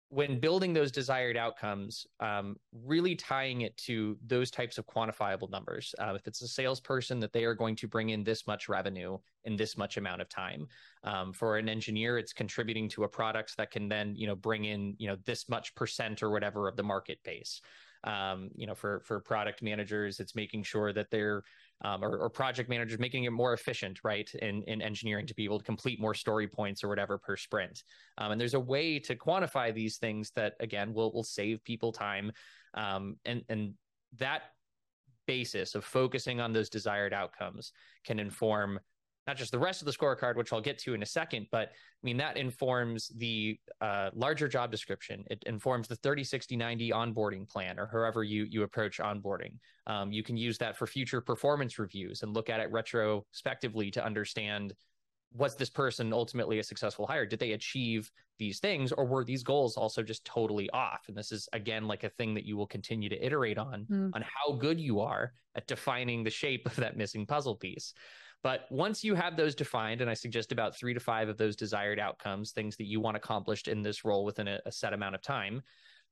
when 0.09 0.39
building 0.39 0.73
those 0.73 0.91
desired 0.91 1.37
outcomes, 1.37 2.07
um, 2.19 2.55
really 2.73 3.13
tying 3.13 3.61
it 3.61 3.77
to 3.77 4.17
those 4.25 4.49
types 4.49 4.79
of 4.79 4.87
quantifiable 4.87 5.51
numbers. 5.51 5.93
Uh, 5.99 6.13
if 6.15 6.25
it's 6.25 6.41
a 6.41 6.47
salesperson 6.47 7.19
that 7.19 7.31
they 7.31 7.43
are 7.43 7.53
going 7.53 7.75
to 7.75 7.87
bring 7.87 8.09
in 8.09 8.23
this 8.23 8.47
much 8.47 8.67
revenue 8.67 9.19
in 9.43 9.55
this 9.55 9.77
much 9.77 9.97
amount 9.97 10.19
of 10.19 10.29
time, 10.29 10.65
um, 11.03 11.31
for 11.31 11.57
an 11.57 11.69
engineer, 11.69 12.17
it's 12.17 12.33
contributing 12.33 12.89
to 12.89 13.03
a 13.03 13.07
product 13.07 13.55
that 13.57 13.69
can 13.69 13.87
then 13.87 14.15
you 14.15 14.25
know 14.25 14.35
bring 14.35 14.65
in 14.65 14.95
you 14.97 15.07
know 15.07 15.17
this 15.25 15.47
much 15.47 15.75
percent 15.75 16.23
or 16.23 16.31
whatever 16.31 16.67
of 16.67 16.75
the 16.75 16.83
market 16.83 17.19
base 17.23 17.61
um, 18.05 18.49
you 18.55 18.67
know, 18.67 18.75
for 18.75 19.01
for 19.01 19.19
product 19.19 19.61
managers, 19.61 20.19
it's 20.19 20.35
making 20.35 20.63
sure 20.63 20.93
that 20.93 21.09
they're 21.09 21.43
um, 21.83 22.03
or, 22.03 22.17
or, 22.17 22.29
project 22.29 22.69
managers 22.69 22.99
making 22.99 23.25
it 23.25 23.31
more 23.31 23.53
efficient, 23.53 23.99
right, 24.03 24.33
in 24.35 24.63
in 24.63 24.81
engineering 24.81 25.27
to 25.27 25.33
be 25.33 25.43
able 25.43 25.57
to 25.59 25.65
complete 25.65 25.99
more 25.99 26.13
story 26.13 26.47
points 26.47 26.83
or 26.83 26.87
whatever 26.87 27.17
per 27.17 27.35
sprint. 27.35 27.83
Um, 28.17 28.31
and 28.31 28.39
there's 28.39 28.53
a 28.53 28.59
way 28.59 28.99
to 28.99 29.15
quantify 29.15 29.73
these 29.73 29.97
things 29.97 30.31
that 30.31 30.53
again 30.59 30.93
will 30.93 31.11
will 31.11 31.23
save 31.23 31.63
people 31.63 31.91
time, 31.91 32.31
um, 32.75 33.17
and 33.25 33.43
and 33.49 33.73
that 34.17 34.43
basis 35.25 35.73
of 35.73 35.83
focusing 35.83 36.39
on 36.39 36.53
those 36.53 36.69
desired 36.69 37.13
outcomes 37.13 37.71
can 38.05 38.19
inform 38.19 38.79
not 39.27 39.37
just 39.37 39.51
the 39.51 39.59
rest 39.59 39.81
of 39.81 39.85
the 39.85 39.91
scorecard, 39.91 40.35
which 40.35 40.53
I'll 40.53 40.61
get 40.61 40.77
to 40.79 40.93
in 40.93 41.01
a 41.01 41.05
second, 41.05 41.47
but 41.51 41.69
I 41.69 42.03
mean, 42.03 42.17
that 42.17 42.37
informs 42.37 43.09
the 43.17 43.59
uh, 43.81 44.11
larger 44.13 44.47
job 44.47 44.71
description. 44.71 45.23
It 45.29 45.43
informs 45.47 45.87
the 45.87 45.95
30, 45.95 46.23
60, 46.23 46.55
90 46.55 46.91
onboarding 46.91 47.49
plan 47.49 47.79
or 47.79 47.87
however 47.87 48.23
you, 48.23 48.45
you 48.49 48.63
approach 48.63 48.99
onboarding. 48.99 49.57
Um, 49.87 50.11
you 50.11 50.23
can 50.23 50.37
use 50.37 50.57
that 50.59 50.77
for 50.77 50.85
future 50.85 51.21
performance 51.21 51.79
reviews 51.79 52.21
and 52.21 52.33
look 52.33 52.49
at 52.49 52.59
it 52.59 52.71
retrospectively 52.71 53.91
to 53.91 54.05
understand 54.05 54.73
was 55.35 55.55
this 55.55 55.69
person 55.69 56.13
ultimately 56.13 56.59
a 56.59 56.63
successful 56.63 57.05
hire? 57.05 57.25
Did 57.25 57.39
they 57.39 57.51
achieve 57.51 58.09
these 58.39 58.59
things 58.59 58.91
or 58.91 59.05
were 59.05 59.25
these 59.25 59.43
goals 59.43 59.75
also 59.75 60.01
just 60.01 60.23
totally 60.23 60.69
off? 60.69 61.05
And 61.07 61.17
this 61.17 61.31
is 61.31 61.49
again 61.51 61.87
like 61.87 62.03
a 62.03 62.09
thing 62.09 62.33
that 62.35 62.45
you 62.45 62.55
will 62.55 62.67
continue 62.67 63.09
to 63.09 63.25
iterate 63.25 63.57
on 63.57 63.85
mm. 63.89 64.11
on 64.13 64.23
how 64.23 64.53
good 64.53 64.79
you 64.79 65.01
are 65.01 65.33
at 65.55 65.67
defining 65.67 66.23
the 66.23 66.29
shape 66.29 66.65
of 66.65 66.75
that 66.77 66.97
missing 66.97 67.25
puzzle 67.25 67.55
piece. 67.55 67.93
But 68.45 68.67
once 68.69 69.03
you 69.03 69.15
have 69.15 69.35
those 69.35 69.55
defined, 69.55 70.01
and 70.01 70.09
I 70.09 70.13
suggest 70.13 70.51
about 70.51 70.77
three 70.77 70.93
to 70.93 70.99
five 70.99 71.29
of 71.29 71.37
those 71.39 71.55
desired 71.55 71.99
outcomes, 71.99 72.51
things 72.51 72.77
that 72.77 72.85
you 72.85 72.99
want 72.99 73.17
accomplished 73.17 73.67
in 73.67 73.81
this 73.81 74.05
role 74.05 74.23
within 74.23 74.47
a, 74.47 74.59
a 74.67 74.71
set 74.71 74.93
amount 74.93 75.15
of 75.15 75.23
time, 75.23 75.63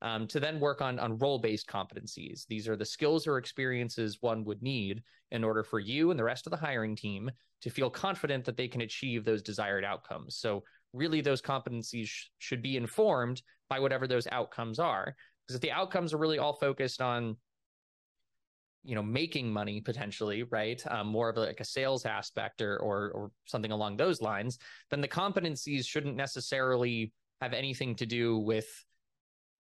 um, 0.01 0.25
to 0.29 0.39
then 0.39 0.59
work 0.59 0.81
on, 0.81 0.97
on 0.97 1.19
role 1.19 1.37
based 1.37 1.67
competencies. 1.67 2.47
These 2.47 2.67
are 2.67 2.75
the 2.75 2.85
skills 2.85 3.27
or 3.27 3.37
experiences 3.37 4.17
one 4.21 4.43
would 4.45 4.63
need 4.63 5.03
in 5.29 5.43
order 5.43 5.63
for 5.63 5.79
you 5.79 6.09
and 6.09 6.19
the 6.19 6.23
rest 6.23 6.47
of 6.47 6.51
the 6.51 6.57
hiring 6.57 6.95
team 6.95 7.29
to 7.61 7.69
feel 7.69 7.91
confident 7.91 8.45
that 8.45 8.57
they 8.57 8.67
can 8.67 8.81
achieve 8.81 9.23
those 9.23 9.43
desired 9.43 9.85
outcomes. 9.85 10.35
So, 10.37 10.63
really, 10.91 11.21
those 11.21 11.39
competencies 11.39 12.07
sh- 12.07 12.29
should 12.39 12.63
be 12.63 12.77
informed 12.77 13.43
by 13.69 13.79
whatever 13.79 14.07
those 14.07 14.25
outcomes 14.31 14.79
are. 14.79 15.15
Because 15.45 15.57
if 15.57 15.61
the 15.61 15.71
outcomes 15.71 16.15
are 16.15 16.17
really 16.17 16.39
all 16.39 16.53
focused 16.53 16.99
on 16.99 17.37
you 18.83 18.95
know 18.95 19.03
making 19.03 19.51
money 19.51 19.79
potentially 19.79 20.43
right 20.43 20.83
um, 20.87 21.07
more 21.07 21.29
of 21.29 21.37
like 21.37 21.59
a 21.59 21.65
sales 21.65 22.05
aspect 22.05 22.61
or, 22.61 22.77
or 22.77 23.11
or 23.11 23.31
something 23.45 23.71
along 23.71 23.97
those 23.97 24.21
lines 24.21 24.59
then 24.89 25.01
the 25.01 25.07
competencies 25.07 25.85
shouldn't 25.85 26.15
necessarily 26.15 27.11
have 27.41 27.53
anything 27.53 27.95
to 27.95 28.05
do 28.05 28.37
with 28.37 28.67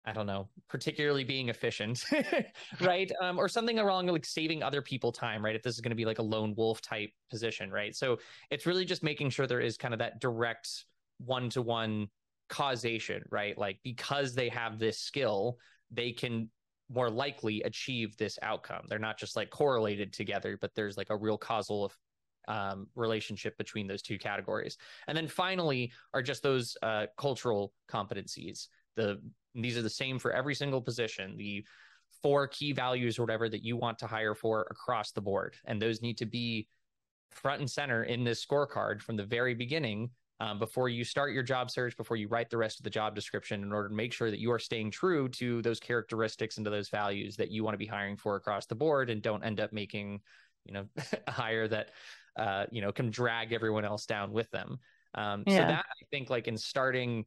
I 0.07 0.13
don't 0.13 0.27
know, 0.27 0.49
particularly 0.69 1.23
being 1.23 1.49
efficient, 1.49 2.05
right? 2.81 3.11
Um, 3.21 3.39
or 3.39 3.49
something 3.49 3.79
along 3.79 4.05
like 4.05 4.25
saving 4.25 4.61
other 4.61 4.81
people 4.81 5.11
time, 5.11 5.43
right? 5.43 5.55
If 5.55 5.63
this 5.63 5.73
is 5.73 5.81
going 5.81 5.89
to 5.89 5.95
be 5.95 6.05
like 6.05 6.19
a 6.19 6.23
lone 6.23 6.53
wolf 6.55 6.79
type 6.79 7.09
position, 7.31 7.71
right? 7.71 7.95
So 7.95 8.19
it's 8.51 8.67
really 8.67 8.85
just 8.85 9.01
making 9.01 9.31
sure 9.31 9.47
there 9.47 9.61
is 9.61 9.77
kind 9.77 9.95
of 9.95 9.99
that 9.99 10.21
direct 10.21 10.85
one 11.17 11.49
to 11.51 11.63
one 11.63 12.07
causation, 12.49 13.23
right? 13.31 13.57
Like 13.57 13.79
because 13.83 14.35
they 14.35 14.49
have 14.49 14.77
this 14.77 14.99
skill, 14.99 15.57
they 15.91 16.11
can 16.11 16.51
more 16.89 17.09
likely 17.09 17.61
achieve 17.63 18.15
this 18.17 18.37
outcome. 18.41 18.85
They're 18.87 18.99
not 18.99 19.17
just 19.17 19.35
like 19.35 19.49
correlated 19.49 20.13
together, 20.13 20.57
but 20.59 20.71
there's 20.75 20.97
like 20.97 21.09
a 21.09 21.17
real 21.17 21.37
causal 21.37 21.91
um, 22.47 22.87
relationship 22.95 23.57
between 23.57 23.87
those 23.87 24.01
two 24.01 24.17
categories. 24.17 24.77
And 25.07 25.17
then 25.17 25.27
finally 25.27 25.91
are 26.13 26.21
just 26.21 26.43
those 26.43 26.77
uh, 26.83 27.07
cultural 27.17 27.73
competencies. 27.89 28.67
The 28.95 29.21
these 29.55 29.77
are 29.77 29.81
the 29.81 29.89
same 29.89 30.19
for 30.19 30.31
every 30.31 30.53
single 30.53 30.81
position. 30.81 31.37
The 31.37 31.65
four 32.21 32.47
key 32.47 32.71
values 32.73 33.17
or 33.17 33.23
whatever 33.23 33.49
that 33.49 33.63
you 33.63 33.77
want 33.77 33.97
to 33.99 34.07
hire 34.07 34.35
for 34.35 34.67
across 34.69 35.11
the 35.11 35.21
board, 35.21 35.55
and 35.65 35.81
those 35.81 36.01
need 36.01 36.17
to 36.17 36.25
be 36.25 36.67
front 37.31 37.61
and 37.61 37.69
center 37.69 38.03
in 38.03 38.23
this 38.23 38.45
scorecard 38.45 39.01
from 39.01 39.15
the 39.15 39.25
very 39.25 39.53
beginning 39.53 40.09
um, 40.39 40.59
before 40.59 40.89
you 40.89 41.03
start 41.03 41.33
your 41.33 41.43
job 41.43 41.71
search, 41.71 41.95
before 41.95 42.17
you 42.17 42.27
write 42.27 42.49
the 42.49 42.57
rest 42.57 42.79
of 42.79 42.83
the 42.83 42.89
job 42.89 43.15
description, 43.15 43.63
in 43.63 43.71
order 43.71 43.89
to 43.89 43.95
make 43.95 44.11
sure 44.11 44.29
that 44.29 44.39
you 44.39 44.51
are 44.51 44.59
staying 44.59 44.91
true 44.91 45.29
to 45.29 45.61
those 45.61 45.79
characteristics 45.79 46.57
and 46.57 46.65
to 46.65 46.69
those 46.69 46.89
values 46.89 47.37
that 47.37 47.51
you 47.51 47.63
want 47.63 47.73
to 47.73 47.79
be 47.79 47.85
hiring 47.85 48.17
for 48.17 48.35
across 48.35 48.65
the 48.65 48.75
board, 48.75 49.09
and 49.09 49.21
don't 49.21 49.43
end 49.43 49.59
up 49.59 49.71
making, 49.71 50.19
you 50.65 50.73
know, 50.73 50.85
a 51.27 51.31
hire 51.31 51.67
that, 51.67 51.91
uh, 52.37 52.65
you 52.71 52.81
know, 52.81 52.91
can 52.91 53.09
drag 53.09 53.53
everyone 53.53 53.85
else 53.85 54.05
down 54.05 54.31
with 54.31 54.49
them. 54.51 54.77
Um, 55.13 55.43
yeah. 55.47 55.53
So 55.53 55.61
that 55.67 55.85
I 55.85 56.05
think, 56.11 56.29
like 56.29 56.47
in 56.47 56.57
starting, 56.57 57.25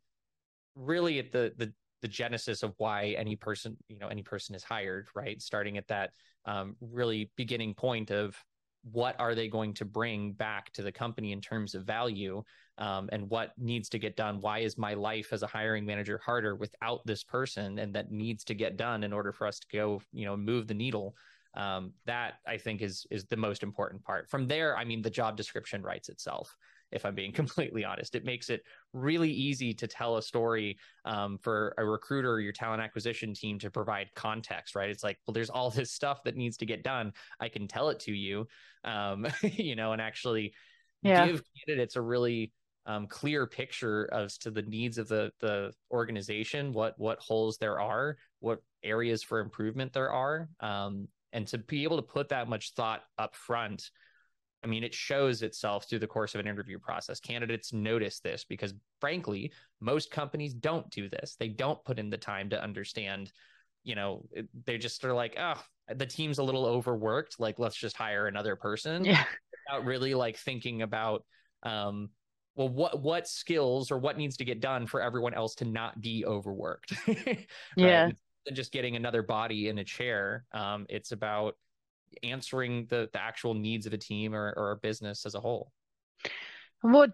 really 0.75 1.19
at 1.19 1.33
the 1.33 1.53
the 1.57 1.73
the 2.03 2.09
genesis 2.09 2.63
of 2.63 2.75
why 2.77 3.17
any 3.19 3.37
person, 3.37 3.77
you 3.89 3.99
know, 3.99 4.09
any 4.09 4.23
person 4.23 4.55
is 4.55 4.63
hired, 4.63 5.09
right? 5.15 5.41
Starting 5.41 5.79
at 5.79 5.89
that 5.89 6.11
um, 6.45 6.77
really 6.81 7.31
beginning 7.37 7.75
point 7.75 8.11
of 8.11 8.37
what 8.83 9.19
are 9.19 9.35
they 9.35 9.49
going 9.49 9.75
to 9.75 9.85
bring 9.85 10.33
back 10.33 10.73
to 10.73 10.83
the 10.83 10.93
company 10.93 11.33
in 11.33 11.41
terms 11.41 11.75
of 11.75 11.85
value 11.85 12.43
um, 12.79 13.09
and 13.13 13.29
what 13.29 13.53
needs 13.59 13.89
to 13.91 13.99
get 13.99 14.17
done? 14.17 14.41
Why 14.41 14.61
is 14.61 14.79
my 14.79 14.95
life 14.95 15.33
as 15.33 15.43
a 15.43 15.47
hiring 15.47 15.85
manager 15.85 16.21
harder 16.25 16.55
without 16.55 17.05
this 17.05 17.25
person 17.25 17.79
and 17.79 17.95
that 17.95 18.13
needs 18.13 18.45
to 18.45 18.55
get 18.55 18.77
done 18.77 19.03
in 19.03 19.13
order 19.13 19.33
for 19.33 19.47
us 19.47 19.59
to 19.59 19.67
go 19.73 20.01
you 20.13 20.25
know 20.25 20.37
move 20.37 20.67
the 20.67 20.75
needle? 20.75 21.17
Um, 21.55 21.93
that 22.05 22.35
i 22.47 22.57
think 22.57 22.83
is 22.83 23.07
is 23.11 23.25
the 23.25 23.37
most 23.37 23.63
important 23.63 24.05
part. 24.05 24.29
From 24.29 24.47
there 24.47 24.77
i 24.77 24.85
mean 24.85 25.03
the 25.03 25.11
job 25.11 25.37
description 25.37 25.83
writes 25.83 26.09
itself 26.09 26.57
if 26.93 27.05
I'm 27.05 27.15
being 27.15 27.33
completely 27.33 27.85
honest. 27.85 28.15
It 28.15 28.25
makes 28.25 28.51
it 28.51 28.63
really 28.93 29.31
easy 29.31 29.75
to 29.75 29.87
tell 29.87 30.17
a 30.17 30.23
story 30.23 30.79
um, 31.05 31.39
for 31.39 31.75
a 31.79 31.85
recruiter 31.85 32.33
or 32.33 32.41
your 32.41 32.53
talent 32.53 32.83
acquisition 32.83 33.35
team 33.35 33.59
to 33.61 33.71
provide 33.71 34.11
context, 34.15 34.75
right? 34.75 34.91
It's 34.91 35.05
like, 35.05 35.19
well, 35.27 35.33
there's 35.33 35.51
all 35.51 35.71
this 35.79 35.93
stuff 35.93 36.23
that 36.25 36.37
needs 36.37 36.57
to 36.59 36.67
get 36.67 36.83
done. 36.83 37.13
I 37.41 37.49
can 37.49 37.69
tell 37.69 37.91
it 37.91 38.01
to 38.01 38.13
you, 38.13 38.47
um, 38.85 39.27
you 39.43 39.77
know, 39.77 39.93
and 39.93 40.03
actually 40.03 40.55
yeah. 41.03 41.27
give 41.27 41.43
candidates 41.67 41.97
a 41.97 42.03
really 42.03 42.53
um, 42.87 43.07
clear 43.07 43.47
picture 43.47 44.09
as 44.13 44.39
to 44.39 44.51
the 44.51 44.63
needs 44.63 44.97
of 44.97 45.09
the 45.09 45.31
the 45.41 45.73
organization, 45.91 46.73
what 46.73 46.95
what 46.97 47.19
holes 47.19 47.59
there 47.59 47.79
are, 47.79 48.17
what 48.41 48.61
areas 48.83 49.23
for 49.23 49.41
improvement 49.41 49.93
there 49.93 50.11
are, 50.11 50.49
um, 50.61 51.07
and 51.35 51.47
to 51.49 51.59
be 51.59 51.85
able 51.85 51.97
to 51.97 52.03
put 52.03 52.31
that 52.31 52.49
much 52.49 52.73
thought 52.73 53.03
up 53.19 53.37
front 53.37 53.91
I 54.65 54.67
mean, 54.67 54.83
it 54.83 54.95
shows 54.95 55.43
itself 55.43 55.89
through 55.89 56.01
the 56.01 56.07
course 56.07 56.35
of 56.35 56.41
an 56.41 56.49
interview 56.49 56.79
process. 56.79 57.21
Candidates 57.21 57.73
notice 57.73 58.21
this 58.21 58.45
because, 58.45 58.75
frankly, 59.01 59.53
most 59.81 60.11
companies 60.11 60.55
don't 60.55 60.91
do 60.91 61.09
this. 61.09 61.37
They 61.39 61.49
don't 61.49 61.83
put 61.85 61.99
in 61.99 62.11
the 62.11 62.19
time 62.19 62.51
to 62.51 62.63
understand. 62.63 63.33
You 63.85 63.95
know, 63.95 64.27
they 64.67 64.79
just 64.79 65.05
are 65.05 65.15
like, 65.15 65.37
oh, 65.39 65.63
the 65.95 66.07
team's 66.07 66.39
a 66.39 66.43
little 66.43 66.67
overworked. 66.67 67.39
Like, 67.39 67.59
let's 67.59 67.77
just 67.77 67.97
hire 67.97 68.27
another 68.27 68.57
person. 68.57 69.05
Yeah. 69.05 69.25
Without 69.69 69.85
really 69.85 70.15
like 70.15 70.37
thinking 70.37 70.83
about, 70.83 71.25
um, 71.63 72.11
well, 72.57 72.69
what 72.69 73.01
what 73.01 73.29
skills 73.29 73.93
or 73.93 73.99
what 73.99 74.19
needs 74.19 74.39
to 74.39 74.45
get 74.45 74.61
done 74.61 74.87
for 74.87 75.01
everyone 75.01 75.35
else 75.35 75.55
to 75.57 75.65
not 75.65 76.01
be 76.01 76.25
overworked. 76.27 76.93
right? 77.07 77.47
Yeah. 77.77 78.11
And 78.47 78.57
just 78.57 78.73
getting 78.73 78.97
another 78.97 79.23
body 79.23 79.69
in 79.69 79.79
a 79.79 79.85
chair. 79.85 80.45
Um, 80.53 80.87
it's 80.89 81.13
about 81.13 81.55
answering 82.23 82.87
the 82.89 83.09
the 83.13 83.21
actual 83.21 83.55
needs 83.55 83.87
of 83.87 83.93
a 83.93 83.99
team 83.99 84.35
or, 84.35 84.53
or 84.57 84.71
a 84.73 84.77
business 84.77 85.27
as 85.27 85.35
a 85.35 85.41
whole. 85.41 85.73
And 86.83 86.93
what, 86.93 87.11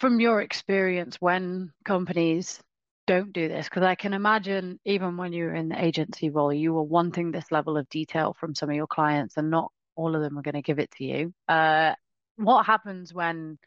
from 0.00 0.20
your 0.20 0.40
experience, 0.40 1.16
when 1.20 1.72
companies 1.84 2.60
don't 3.06 3.32
do 3.32 3.48
this, 3.48 3.68
because 3.68 3.82
I 3.82 3.94
can 3.94 4.12
imagine 4.12 4.78
even 4.84 5.16
when 5.16 5.32
you 5.32 5.44
were 5.44 5.54
in 5.54 5.70
the 5.70 5.82
agency 5.82 6.30
role, 6.30 6.52
you 6.52 6.74
were 6.74 6.82
wanting 6.82 7.30
this 7.30 7.50
level 7.50 7.76
of 7.76 7.88
detail 7.88 8.36
from 8.38 8.54
some 8.54 8.68
of 8.68 8.76
your 8.76 8.86
clients, 8.86 9.36
and 9.36 9.50
not 9.50 9.72
all 9.96 10.14
of 10.14 10.22
them 10.22 10.38
are 10.38 10.42
going 10.42 10.54
to 10.54 10.62
give 10.62 10.78
it 10.78 10.90
to 10.92 11.04
you. 11.04 11.34
Uh, 11.48 11.94
what 12.36 12.66
happens 12.66 13.12
when 13.12 13.58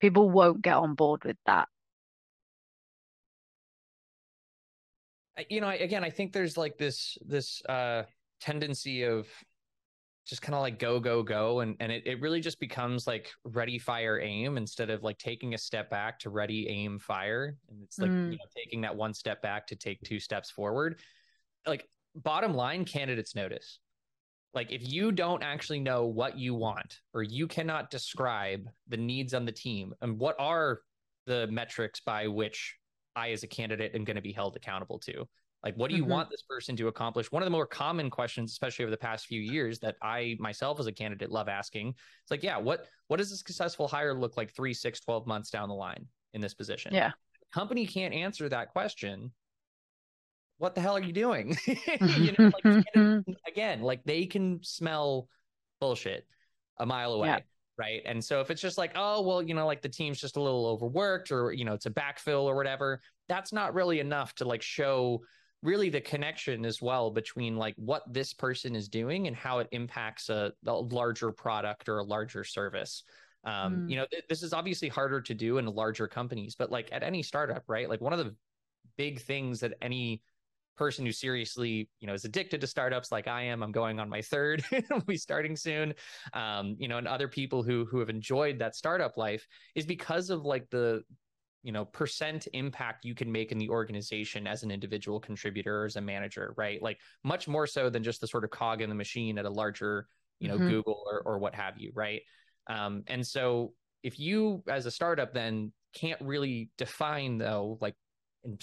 people 0.00 0.28
won't 0.28 0.60
get 0.60 0.74
on 0.74 0.94
board 0.94 1.24
with 1.24 1.38
that? 1.46 1.68
You 5.48 5.60
know, 5.60 5.68
again, 5.68 6.04
I 6.04 6.10
think 6.10 6.32
there's 6.32 6.56
like 6.56 6.78
this 6.78 7.18
this 7.26 7.62
uh, 7.66 8.04
tendency 8.40 9.02
of 9.02 9.26
just 10.26 10.40
kind 10.40 10.54
of 10.54 10.62
like 10.62 10.78
go 10.78 10.98
go 10.98 11.22
go 11.22 11.60
and 11.60 11.76
and 11.80 11.92
it, 11.92 12.06
it 12.06 12.20
really 12.20 12.40
just 12.40 12.58
becomes 12.58 13.06
like 13.06 13.30
ready 13.44 13.78
fire 13.78 14.20
aim 14.20 14.56
instead 14.56 14.90
of 14.90 15.02
like 15.02 15.18
taking 15.18 15.54
a 15.54 15.58
step 15.58 15.90
back 15.90 16.18
to 16.18 16.30
ready 16.30 16.68
aim 16.68 16.98
fire 16.98 17.56
and 17.68 17.82
it's 17.82 17.98
like 17.98 18.10
mm. 18.10 18.32
you 18.32 18.38
know 18.38 18.44
taking 18.56 18.80
that 18.80 18.94
one 18.94 19.12
step 19.12 19.42
back 19.42 19.66
to 19.66 19.76
take 19.76 20.00
two 20.02 20.18
steps 20.18 20.50
forward 20.50 20.98
like 21.66 21.86
bottom 22.14 22.54
line 22.54 22.84
candidates 22.84 23.34
notice 23.34 23.80
like 24.54 24.70
if 24.72 24.88
you 24.90 25.12
don't 25.12 25.42
actually 25.42 25.80
know 25.80 26.06
what 26.06 26.38
you 26.38 26.54
want 26.54 27.00
or 27.12 27.22
you 27.22 27.46
cannot 27.46 27.90
describe 27.90 28.68
the 28.88 28.96
needs 28.96 29.34
on 29.34 29.44
the 29.44 29.52
team 29.52 29.92
and 30.00 30.18
what 30.18 30.36
are 30.38 30.80
the 31.26 31.46
metrics 31.48 32.00
by 32.00 32.28
which 32.28 32.76
i 33.14 33.30
as 33.30 33.42
a 33.42 33.48
candidate 33.48 33.94
am 33.94 34.04
going 34.04 34.16
to 34.16 34.22
be 34.22 34.32
held 34.32 34.56
accountable 34.56 34.98
to 34.98 35.26
like, 35.64 35.74
what 35.76 35.88
do 35.90 35.96
you 35.96 36.02
mm-hmm. 36.02 36.12
want 36.12 36.30
this 36.30 36.42
person 36.42 36.76
to 36.76 36.88
accomplish? 36.88 37.32
One 37.32 37.42
of 37.42 37.46
the 37.46 37.50
more 37.50 37.66
common 37.66 38.10
questions, 38.10 38.52
especially 38.52 38.84
over 38.84 38.90
the 38.90 38.98
past 38.98 39.26
few 39.26 39.40
years, 39.40 39.78
that 39.80 39.96
I 40.02 40.36
myself 40.38 40.78
as 40.78 40.86
a 40.86 40.92
candidate 40.92 41.30
love 41.30 41.48
asking. 41.48 41.88
It's 41.88 42.30
like, 42.30 42.42
yeah, 42.42 42.58
what 42.58 42.86
what 43.08 43.16
does 43.16 43.32
a 43.32 43.36
successful 43.36 43.88
hire 43.88 44.14
look 44.14 44.36
like 44.36 44.54
three, 44.54 44.74
six, 44.74 45.00
12 45.00 45.26
months 45.26 45.50
down 45.50 45.70
the 45.70 45.74
line 45.74 46.06
in 46.34 46.42
this 46.42 46.52
position? 46.52 46.92
Yeah. 46.92 47.12
company 47.52 47.86
can't 47.86 48.12
answer 48.12 48.48
that 48.50 48.72
question. 48.72 49.32
What 50.58 50.74
the 50.74 50.82
hell 50.82 50.96
are 50.96 51.02
you 51.02 51.12
doing? 51.12 51.56
you 51.66 52.34
know, 52.38 52.52
like, 52.64 52.84
again, 53.48 53.80
like 53.80 54.04
they 54.04 54.26
can 54.26 54.62
smell 54.62 55.28
bullshit 55.80 56.26
a 56.78 56.84
mile 56.84 57.14
away. 57.14 57.28
Yeah 57.28 57.38
right? 57.76 58.02
And 58.04 58.24
so 58.24 58.40
if 58.40 58.52
it's 58.52 58.60
just 58.60 58.78
like, 58.78 58.92
oh, 58.94 59.20
well, 59.22 59.42
you 59.42 59.52
know, 59.52 59.66
like 59.66 59.82
the 59.82 59.88
team's 59.88 60.20
just 60.20 60.36
a 60.36 60.40
little 60.40 60.64
overworked 60.64 61.32
or, 61.32 61.52
you 61.52 61.64
know, 61.64 61.74
it's 61.74 61.86
a 61.86 61.90
backfill 61.90 62.44
or 62.44 62.54
whatever, 62.54 63.00
that's 63.28 63.52
not 63.52 63.74
really 63.74 63.98
enough 63.98 64.32
to 64.36 64.44
like 64.44 64.62
show 64.62 65.24
really 65.64 65.88
the 65.88 66.00
connection 66.00 66.64
as 66.64 66.80
well 66.80 67.10
between 67.10 67.56
like 67.56 67.74
what 67.76 68.02
this 68.12 68.34
person 68.34 68.76
is 68.76 68.86
doing 68.86 69.26
and 69.26 69.34
how 69.34 69.58
it 69.58 69.68
impacts 69.72 70.28
a, 70.28 70.52
a 70.66 70.72
larger 70.72 71.32
product 71.32 71.88
or 71.88 71.98
a 71.98 72.04
larger 72.04 72.44
service 72.44 73.02
um, 73.44 73.78
mm. 73.78 73.90
you 73.90 73.96
know 73.96 74.06
th- 74.10 74.24
this 74.28 74.42
is 74.42 74.52
obviously 74.52 74.88
harder 74.88 75.20
to 75.20 75.34
do 75.34 75.58
in 75.58 75.66
larger 75.66 76.06
companies 76.06 76.54
but 76.54 76.70
like 76.70 76.88
at 76.92 77.02
any 77.02 77.22
startup 77.22 77.64
right 77.66 77.88
like 77.88 78.02
one 78.02 78.12
of 78.12 78.18
the 78.18 78.34
big 78.96 79.20
things 79.20 79.58
that 79.58 79.72
any 79.80 80.22
person 80.76 81.06
who 81.06 81.12
seriously 81.12 81.88
you 82.00 82.06
know 82.06 82.12
is 82.12 82.24
addicted 82.24 82.60
to 82.60 82.66
startups 82.66 83.10
like 83.10 83.26
i 83.26 83.42
am 83.42 83.62
i'm 83.62 83.72
going 83.72 83.98
on 83.98 84.08
my 84.08 84.20
third 84.20 84.62
we'll 84.90 85.00
be 85.00 85.16
starting 85.16 85.56
soon 85.56 85.94
um, 86.34 86.76
you 86.78 86.88
know 86.88 86.98
and 86.98 87.08
other 87.08 87.28
people 87.28 87.62
who 87.62 87.86
who 87.86 87.98
have 88.00 88.10
enjoyed 88.10 88.58
that 88.58 88.74
startup 88.74 89.16
life 89.16 89.46
is 89.74 89.86
because 89.86 90.30
of 90.30 90.44
like 90.44 90.68
the 90.70 91.02
you 91.64 91.72
know 91.72 91.84
percent 91.86 92.46
impact 92.52 93.04
you 93.04 93.14
can 93.14 93.32
make 93.32 93.50
in 93.50 93.58
the 93.58 93.68
organization 93.68 94.46
as 94.46 94.62
an 94.62 94.70
individual 94.70 95.18
contributor 95.18 95.82
or 95.82 95.86
as 95.86 95.96
a 95.96 96.00
manager 96.00 96.54
right 96.56 96.80
like 96.82 97.00
much 97.24 97.48
more 97.48 97.66
so 97.66 97.90
than 97.90 98.04
just 98.04 98.20
the 98.20 98.26
sort 98.26 98.44
of 98.44 98.50
cog 98.50 98.82
in 98.82 98.88
the 98.88 98.94
machine 98.94 99.38
at 99.38 99.46
a 99.46 99.50
larger 99.50 100.06
you 100.38 100.46
know 100.46 100.56
mm-hmm. 100.56 100.68
google 100.68 101.02
or, 101.10 101.22
or 101.22 101.38
what 101.38 101.54
have 101.54 101.78
you 101.78 101.90
right 101.94 102.20
um, 102.68 103.02
and 103.08 103.26
so 103.26 103.72
if 104.02 104.20
you 104.20 104.62
as 104.68 104.86
a 104.86 104.90
startup 104.90 105.32
then 105.32 105.72
can't 105.94 106.20
really 106.20 106.70
define 106.76 107.38
though 107.38 107.78
like 107.80 107.94
and 108.44 108.62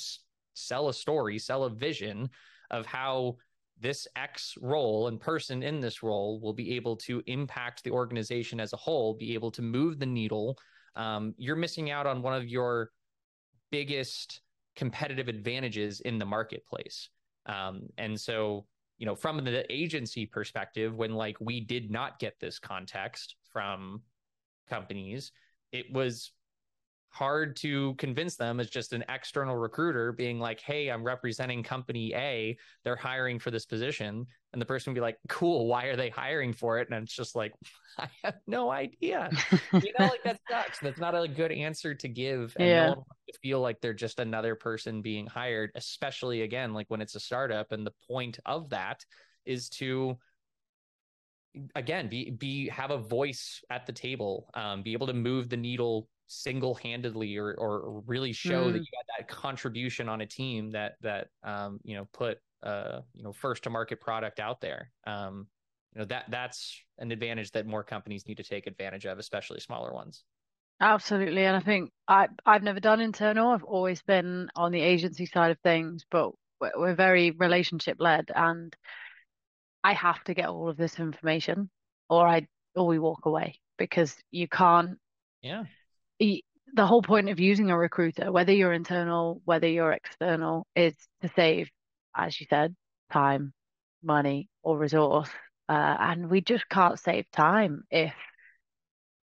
sell 0.54 0.88
a 0.88 0.94
story 0.94 1.40
sell 1.40 1.64
a 1.64 1.70
vision 1.70 2.30
of 2.70 2.86
how 2.86 3.36
this 3.80 4.08
X 4.16 4.54
role 4.62 5.08
and 5.08 5.20
person 5.20 5.64
in 5.64 5.82
this 5.82 6.04
role 6.04 6.40
will 6.40 6.54
be 6.54 6.76
able 6.76 6.96
to 6.96 7.22
impact 7.26 7.84
the 7.84 7.90
organization 7.90 8.60
as 8.60 8.74
a 8.74 8.78
whole, 8.78 9.16
be 9.16 9.34
able 9.34 9.50
to 9.50 9.64
move 9.64 9.98
the 9.98 10.06
needle 10.06 10.56
um, 10.96 11.34
you're 11.38 11.56
missing 11.56 11.92
out 11.92 12.06
on 12.06 12.22
one 12.22 12.34
of 12.34 12.48
your 12.48 12.92
biggest 13.72 14.42
competitive 14.76 15.28
advantages 15.28 16.02
in 16.02 16.18
the 16.18 16.26
marketplace. 16.26 17.10
Um, 17.46 17.84
and 17.98 18.20
so, 18.20 18.66
you 18.98 19.06
know, 19.06 19.16
from 19.16 19.44
the 19.44 19.66
agency 19.72 20.26
perspective, 20.26 20.96
when 20.96 21.14
like 21.14 21.38
we 21.40 21.60
did 21.60 21.92
not 21.92 22.20
get 22.20 22.40
this 22.40 22.60
context 22.60 23.36
from 23.52 24.02
companies, 24.70 25.32
it 25.72 25.92
was 25.92 26.32
hard 27.12 27.58
to 27.58 27.94
convince 27.96 28.38
them 28.38 28.60
as 28.60 28.70
just 28.70 28.94
an 28.94 29.04
external 29.10 29.56
recruiter 29.56 30.14
being 30.14 30.40
like, 30.40 30.62
Hey, 30.62 30.90
I'm 30.90 31.04
representing 31.04 31.62
company 31.62 32.14
A. 32.16 32.58
They're 32.84 32.96
hiring 32.96 33.38
for 33.38 33.52
this 33.52 33.66
position. 33.66 34.26
And 34.54 34.62
the 34.62 34.66
person 34.66 34.92
would 34.92 34.96
be 34.96 35.02
like, 35.02 35.18
Cool. 35.28 35.68
Why 35.68 35.86
are 35.86 35.96
they 35.96 36.10
hiring 36.10 36.54
for 36.54 36.80
it? 36.80 36.90
And 36.90 37.04
it's 37.04 37.14
just 37.14 37.36
like, 37.36 37.54
I 38.00 38.08
have 38.24 38.36
no 38.48 38.72
idea. 38.72 39.30
you 39.74 39.94
know, 40.00 40.08
like 40.08 40.24
that 40.24 40.40
sucks. 40.50 40.80
That's 40.80 41.00
not 41.00 41.14
a 41.14 41.28
good 41.28 41.52
answer 41.52 41.94
to 41.94 42.08
give. 42.08 42.56
And 42.58 42.68
yeah. 42.68 42.88
no 42.88 43.06
to 43.28 43.40
feel 43.40 43.60
like 43.60 43.82
they're 43.82 43.94
just 43.94 44.20
another 44.20 44.56
person 44.56 45.02
being 45.02 45.28
hired, 45.28 45.72
especially 45.76 46.42
again, 46.44 46.74
like 46.74 46.90
when 46.90 47.02
it's 47.02 47.16
a 47.16 47.20
startup. 47.20 47.72
And 47.72 47.86
the 47.86 47.94
point 48.08 48.40
of 48.46 48.70
that 48.70 49.04
is 49.46 49.70
to 49.70 50.18
again 51.76 52.08
be 52.08 52.30
be 52.30 52.70
have 52.70 52.92
a 52.92 52.98
voice 52.98 53.62
at 53.70 53.86
the 53.86 53.92
table 53.92 54.50
um, 54.54 54.84
be 54.84 54.94
able 54.94 55.08
to 55.08 55.14
move 55.14 55.50
the 55.50 55.58
needle 55.58 56.08
single-handedly 56.32 57.38
or 57.38 57.54
or 57.56 58.02
really 58.08 58.32
show 58.32 58.66
mm. 58.66 58.74
that 58.74 58.80
you 58.80 58.86
had 58.98 59.06
that 59.20 59.28
contribution 59.28 60.08
on 60.08 60.22
a 60.22 60.26
team 60.26 60.72
that 60.72 60.94
that 61.02 61.28
um, 61.44 61.80
you 61.84 61.96
know 61.96 62.08
put 62.14 62.40
uh 62.64 63.02
you 63.14 63.24
know 63.24 63.34
first 63.34 63.64
to 63.64 63.70
market 63.70 64.00
product 64.00 64.40
out 64.40 64.62
there. 64.62 64.92
Um 65.06 65.48
you 65.94 66.00
know 66.00 66.06
that 66.06 66.26
that's 66.30 66.82
an 67.00 67.12
advantage 67.12 67.52
that 67.52 67.68
more 67.68 67.84
companies 67.84 68.28
need 68.28 68.38
to 68.38 68.44
take 68.44 68.66
advantage 68.66 69.06
of 69.06 69.20
especially 69.20 69.60
smaller 69.60 69.94
ones. 69.94 70.24
Absolutely 70.80 71.46
and 71.46 71.56
i 71.56 71.60
think 71.60 71.92
i 72.08 72.28
i've 72.44 72.64
never 72.64 72.80
done 72.80 73.02
internal 73.02 73.52
i've 73.52 73.64
always 73.64 74.02
been 74.02 74.50
on 74.56 74.72
the 74.72 74.82
agency 74.82 75.28
side 75.28 75.52
of 75.52 75.60
things 75.60 76.04
but 76.10 76.32
we're, 76.60 76.72
we're 76.76 76.96
very 76.96 77.30
relationship 77.30 77.98
led 78.00 78.32
and 78.36 78.76
i 79.84 79.94
have 79.94 80.24
to 80.24 80.34
get 80.34 80.50
all 80.50 80.70
of 80.70 80.78
this 80.78 80.98
information 80.98 81.70
or 82.10 82.28
i 82.28 82.48
or 82.74 82.88
we 82.88 82.98
walk 82.98 83.28
away 83.28 83.60
because 83.78 84.18
you 84.32 84.48
can't 84.48 84.98
yeah 85.44 85.66
the 86.74 86.86
whole 86.86 87.02
point 87.02 87.30
of 87.30 87.40
using 87.40 87.70
a 87.70 87.78
recruiter, 87.78 88.32
whether 88.32 88.54
you're 88.54 88.74
internal, 88.74 89.42
whether 89.46 89.68
you're 89.68 89.92
external, 89.92 90.68
is 90.76 90.96
to 91.22 91.30
save, 91.36 91.70
as 92.16 92.40
you 92.40 92.48
said, 92.50 92.76
time, 93.12 93.54
money, 94.04 94.48
or 94.64 94.78
resource. 94.78 95.30
Uh, 95.68 95.98
and 96.00 96.30
we 96.30 96.42
just 96.42 96.68
can't 96.70 97.00
save 97.00 97.30
time 97.32 97.84
if 97.90 98.14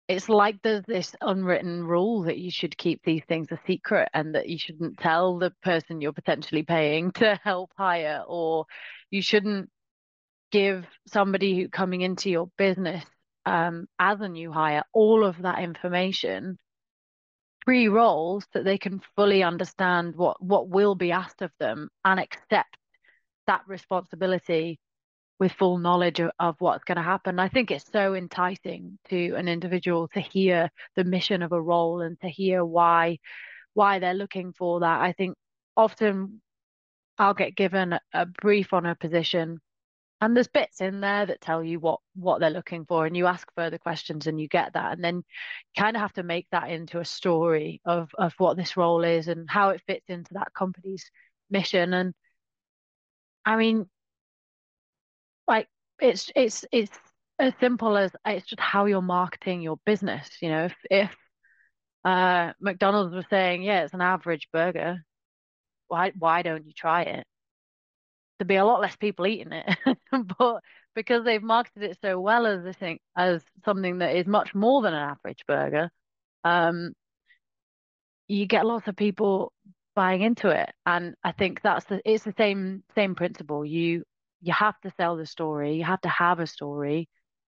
it's 0.09 0.28
like 0.28 0.57
there's 0.62 0.85
this 0.87 1.14
unwritten 1.21 1.85
rule 1.85 2.23
that 2.23 2.38
you 2.38 2.50
should 2.50 2.78
keep 2.78 3.02
these 3.04 3.23
things 3.28 3.49
a 3.50 3.61
secret 3.66 4.09
and 4.14 4.35
that 4.35 4.49
you 4.49 4.59
shouldn't 4.59 4.99
tell 4.99 5.38
the 5.38 5.52
person 5.62 6.00
you're 6.00 6.12
potentially 6.12 6.62
paying 6.62 7.12
to 7.12 7.38
help 7.45 7.71
hire, 7.76 8.23
or 8.26 8.64
you 9.11 9.23
shouldn't 9.23 9.68
give 10.50 10.87
somebody 11.07 11.57
who 11.57 11.68
coming 11.68 12.00
into 12.00 12.30
your 12.30 12.49
business 12.57 13.04
um, 13.45 13.87
as 13.99 14.21
a 14.21 14.28
new 14.28 14.50
hire 14.50 14.83
all 14.92 15.25
of 15.25 15.42
that 15.42 15.59
information 15.59 16.59
pre-roles 17.68 18.46
that 18.54 18.64
they 18.64 18.78
can 18.78 18.98
fully 19.14 19.42
understand 19.42 20.16
what 20.16 20.42
what 20.42 20.70
will 20.70 20.94
be 20.94 21.12
asked 21.12 21.42
of 21.42 21.50
them 21.60 21.90
and 22.02 22.18
accept 22.18 22.78
that 23.46 23.60
responsibility 23.66 24.80
with 25.38 25.52
full 25.52 25.76
knowledge 25.76 26.18
of, 26.18 26.30
of 26.40 26.56
what's 26.60 26.84
going 26.84 26.96
to 26.96 27.02
happen. 27.02 27.38
I 27.38 27.50
think 27.50 27.70
it's 27.70 27.84
so 27.92 28.14
enticing 28.14 28.98
to 29.10 29.34
an 29.34 29.48
individual 29.48 30.08
to 30.14 30.20
hear 30.20 30.70
the 30.96 31.04
mission 31.04 31.42
of 31.42 31.52
a 31.52 31.60
role 31.60 32.00
and 32.00 32.18
to 32.22 32.28
hear 32.28 32.64
why 32.64 33.18
why 33.75 33.98
they're 33.98 34.14
looking 34.14 34.54
for 34.54 34.80
that. 34.80 35.02
I 35.02 35.12
think 35.12 35.37
often 35.76 36.40
I'll 37.18 37.34
get 37.34 37.54
given 37.54 37.92
a, 37.92 38.00
a 38.14 38.25
brief 38.25 38.72
on 38.72 38.87
a 38.87 38.94
position 38.94 39.60
and 40.20 40.34
there's 40.37 40.48
bits 40.48 40.80
in 40.80 41.00
there 41.00 41.26
that 41.26 41.40
tell 41.40 41.62
you 41.62 41.78
what 41.78 42.00
what 42.14 42.40
they're 42.40 42.50
looking 42.50 42.84
for 42.84 43.06
and 43.06 43.16
you 43.16 43.26
ask 43.26 43.46
further 43.56 43.78
questions 43.78 44.26
and 44.26 44.40
you 44.40 44.48
get 44.48 44.72
that 44.75 44.92
and 44.92 45.04
then 45.04 45.16
you 45.16 45.22
kind 45.82 45.96
of 45.96 46.00
have 46.02 46.12
to 46.14 46.22
make 46.22 46.46
that 46.50 46.70
into 46.70 46.98
a 46.98 47.04
story 47.04 47.80
of 47.84 48.10
of 48.18 48.34
what 48.38 48.56
this 48.56 48.76
role 48.76 49.04
is 49.04 49.28
and 49.28 49.48
how 49.50 49.70
it 49.70 49.82
fits 49.87 50.08
into 50.08 50.34
that 50.34 50.52
company's 50.54 51.10
mission. 51.50 51.94
And 51.94 52.14
i 53.45 53.56
mean 53.56 53.86
like 55.47 55.69
it's 56.00 56.30
it's 56.36 56.64
it's 56.73 56.99
as 57.38 57.52
simple 57.60 57.97
as 57.97 58.12
it's 58.26 58.47
just 58.47 58.60
how 58.60 58.86
you're 58.86 59.02
marketing 59.02 59.62
your 59.62 59.78
business 59.86 60.28
you 60.43 60.49
know 60.50 60.64
if 60.66 60.76
if 60.90 61.16
uh 62.04 62.52
mcdonald's 62.60 63.14
was 63.14 63.25
saying 63.30 63.62
yeah 63.62 63.84
it's 63.84 63.95
an 63.95 64.00
average 64.00 64.49
burger 64.52 64.99
why 65.88 66.12
why 66.19 66.43
don't 66.43 66.66
you 66.66 66.73
try 66.75 67.02
it 67.02 67.26
there'd 68.38 68.48
be 68.48 68.56
a 68.56 68.64
lot 68.64 68.80
less 68.80 68.96
people 68.96 69.26
eating 69.26 69.52
it. 69.52 69.98
but 70.38 70.60
because 70.94 71.24
they've 71.24 71.42
marketed 71.42 71.82
it 71.82 71.98
so 72.02 72.20
well 72.20 72.46
as 72.46 72.64
I 72.66 72.72
think 72.72 73.00
as 73.16 73.42
something 73.64 73.98
that 73.98 74.16
is 74.16 74.26
much 74.26 74.54
more 74.54 74.82
than 74.82 74.94
an 74.94 75.10
average 75.10 75.44
burger, 75.46 75.90
um, 76.44 76.92
you 78.28 78.46
get 78.46 78.66
lots 78.66 78.88
of 78.88 78.96
people 78.96 79.52
buying 79.94 80.22
into 80.22 80.48
it. 80.48 80.70
And 80.86 81.14
I 81.24 81.32
think 81.32 81.60
that's 81.62 81.84
the 81.86 82.00
it's 82.04 82.24
the 82.24 82.34
same 82.38 82.84
same 82.94 83.14
principle. 83.14 83.64
You 83.64 84.04
you 84.40 84.52
have 84.52 84.78
to 84.82 84.92
sell 84.96 85.16
the 85.16 85.26
story, 85.26 85.76
you 85.76 85.84
have 85.84 86.00
to 86.02 86.08
have 86.08 86.40
a 86.40 86.46
story 86.46 87.08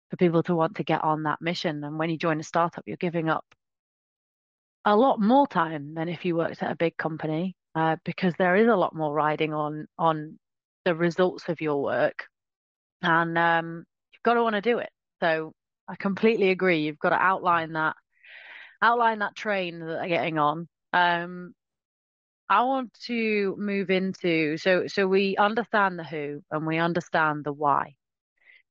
for 0.09 0.17
people 0.17 0.43
to 0.43 0.55
want 0.55 0.75
to 0.77 0.83
get 0.83 1.03
on 1.03 1.23
that 1.23 1.41
mission. 1.41 1.83
And 1.83 1.97
when 1.97 2.09
you 2.09 2.17
join 2.17 2.39
a 2.39 2.43
startup, 2.43 2.83
you're 2.85 2.97
giving 2.97 3.29
up 3.29 3.45
a 4.85 4.95
lot 4.95 5.19
more 5.19 5.47
time 5.47 5.93
than 5.95 6.09
if 6.09 6.25
you 6.25 6.35
worked 6.35 6.61
at 6.61 6.71
a 6.71 6.75
big 6.75 6.97
company. 6.97 7.55
Uh, 7.75 7.95
because 8.05 8.33
there 8.37 8.55
is 8.55 8.67
a 8.67 8.75
lot 8.75 8.95
more 8.95 9.11
riding 9.11 9.51
on 9.53 9.87
on 9.97 10.37
the 10.85 10.95
results 10.95 11.49
of 11.49 11.61
your 11.61 11.81
work 11.81 12.25
and 13.03 13.37
um, 13.37 13.83
you've 14.13 14.23
got 14.23 14.35
to 14.35 14.43
want 14.43 14.55
to 14.55 14.61
do 14.61 14.79
it. 14.79 14.89
So 15.19 15.53
i 15.85 15.95
completely 15.97 16.49
agree 16.49 16.79
you've 16.83 16.97
got 16.99 17.09
to 17.09 17.21
outline 17.21 17.73
that 17.73 17.97
outline 18.81 19.19
that 19.19 19.35
train 19.35 19.79
that 19.79 19.85
they're 19.85 20.07
getting 20.07 20.37
on. 20.37 20.67
Um, 20.93 21.53
i 22.49 22.63
want 22.63 22.93
to 23.05 23.55
move 23.57 23.89
into 23.89 24.57
so 24.57 24.85
so 24.87 25.07
we 25.07 25.37
understand 25.37 25.97
the 25.97 26.03
who 26.03 26.41
and 26.51 26.65
we 26.65 26.77
understand 26.77 27.43
the 27.43 27.53
why. 27.53 27.95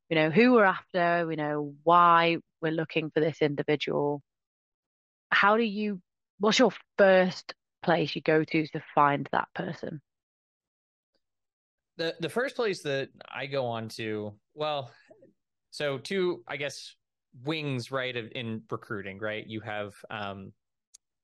You 0.08 0.16
know 0.16 0.30
who 0.30 0.52
we're 0.52 0.64
after 0.64 1.26
we 1.26 1.36
know 1.36 1.74
why 1.84 2.38
we're 2.60 2.72
looking 2.72 3.10
for 3.10 3.20
this 3.20 3.40
individual. 3.40 4.22
How 5.30 5.56
do 5.56 5.62
you 5.62 6.00
what's 6.38 6.58
your 6.58 6.72
first 6.98 7.54
place 7.82 8.14
you 8.14 8.22
go 8.22 8.44
to 8.44 8.66
to 8.68 8.82
find 8.94 9.28
that 9.32 9.48
person 9.54 10.00
the 11.96 12.14
the 12.20 12.28
first 12.28 12.56
place 12.56 12.82
that 12.82 13.08
I 13.32 13.46
go 13.46 13.66
on 13.66 13.88
to, 13.90 14.34
well, 14.54 14.90
so 15.70 15.98
two, 15.98 16.42
I 16.46 16.56
guess, 16.56 16.94
wings, 17.44 17.90
right, 17.90 18.14
in 18.14 18.62
recruiting, 18.70 19.18
right? 19.18 19.46
You 19.46 19.60
have 19.60 19.94
um, 20.10 20.52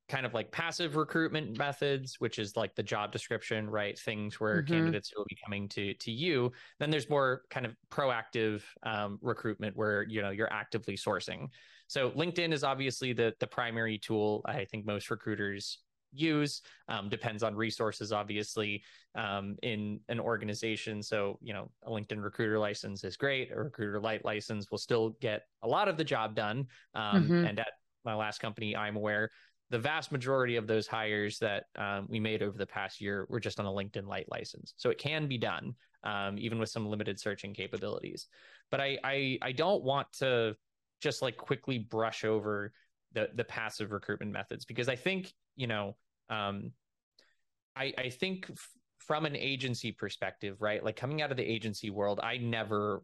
kind 0.09 0.25
of 0.25 0.33
like 0.33 0.51
passive 0.51 0.97
recruitment 0.97 1.59
methods, 1.59 2.17
which 2.19 2.39
is 2.39 2.57
like 2.57 2.75
the 2.75 2.83
job 2.83 3.13
description, 3.13 3.69
right? 3.69 3.99
Things 3.99 4.41
where 4.41 4.63
mm-hmm. 4.63 4.73
candidates 4.73 5.13
will 5.17 5.27
be 5.29 5.37
coming 5.45 5.69
to 5.71 5.95
to 5.95 6.11
you. 6.11 6.53
Then 6.79 6.91
there's 6.91 7.11
more 7.11 7.43
kind 7.51 7.67
of 7.67 7.77
proactive 7.91 8.63
um, 8.83 9.19
recruitment 9.21 9.77
where 9.77 10.03
you 10.05 10.23
know 10.23 10.31
you're 10.31 10.53
actively 10.53 10.97
sourcing. 10.97 11.49
So 11.87 12.11
LinkedIn 12.11 12.53
is 12.53 12.65
obviously 12.65 13.13
the 13.13 13.35
the 13.41 13.47
primary 13.47 13.99
tool 13.99 14.43
I 14.47 14.65
think 14.65 14.87
most 14.87 15.11
recruiters 15.11 15.79
use 16.13 16.63
um, 16.89 17.09
depends 17.09 17.43
on 17.43 17.55
resources 17.55 18.13
obviously 18.13 18.83
um, 19.15 19.57
in 19.63 20.01
an 20.09 20.21
organization. 20.21 21.03
So 21.03 21.39
you 21.43 21.53
know 21.53 21.71
a 21.85 21.91
linkedin 21.91 22.23
recruiter 22.23 22.59
license 22.59 23.05
is 23.05 23.17
great. 23.17 23.51
A 23.53 23.57
recruiter 23.57 24.01
Lite 24.01 24.25
license 24.25 24.71
will 24.71 24.79
still 24.79 25.11
get 25.21 25.43
a 25.63 25.69
lot 25.69 25.89
of 25.89 25.97
the 25.97 26.05
job 26.05 26.35
done. 26.35 26.67
Um, 26.95 27.25
mm-hmm. 27.25 27.45
and 27.45 27.59
at 27.59 27.73
my 28.05 28.15
last 28.15 28.41
company 28.41 28.75
imaware 28.75 29.29
the 29.71 29.79
vast 29.79 30.13
majority 30.13 30.57
of 30.57 30.67
those 30.67 30.87
hires 30.87 31.39
that 31.39 31.65
um, 31.77 32.07
we 32.09 32.19
made 32.19 32.43
over 32.43 32.57
the 32.57 32.67
past 32.67 33.03
year 33.03 33.27
were 33.29 33.41
just 33.41 33.61
on 33.61 33.67
a 33.67 33.71
linkedin 33.71 34.07
Lite 34.07 34.31
license. 34.31 34.73
So 34.79 34.89
it 34.89 34.97
can 34.97 35.29
be 35.29 35.37
done 35.37 35.75
um, 36.05 36.39
even 36.39 36.59
with 36.59 36.71
some 36.71 36.87
limited 36.87 37.19
searching 37.21 37.55
capabilities. 37.55 38.29
But 38.71 38.81
I, 38.81 38.99
I 39.05 39.39
i 39.43 39.53
don't 39.53 39.83
want 39.83 40.11
to 40.19 40.57
just 41.01 41.23
like 41.23 41.37
quickly 41.37 41.79
brush 41.79 42.25
over 42.25 42.73
the 43.13 43.29
the 43.35 43.45
passive 43.45 43.93
recruitment 43.93 44.33
methods 44.33 44.65
because 44.65 44.89
I 44.89 44.97
think 44.97 45.33
you 45.57 45.67
know 45.67 45.97
um, 46.31 46.73
I 47.77 47.93
I 47.97 48.11
think 48.11 48.47
f- 48.51 48.69
from 48.99 49.25
an 49.25 49.37
agency 49.37 49.93
perspective, 49.93 50.57
right? 50.61 50.83
Like 50.85 50.97
coming 50.97 51.23
out 51.23 51.31
of 51.31 51.37
the 51.37 51.45
agency 51.45 51.91
world, 51.91 52.21
I 52.23 52.37
never 52.39 53.03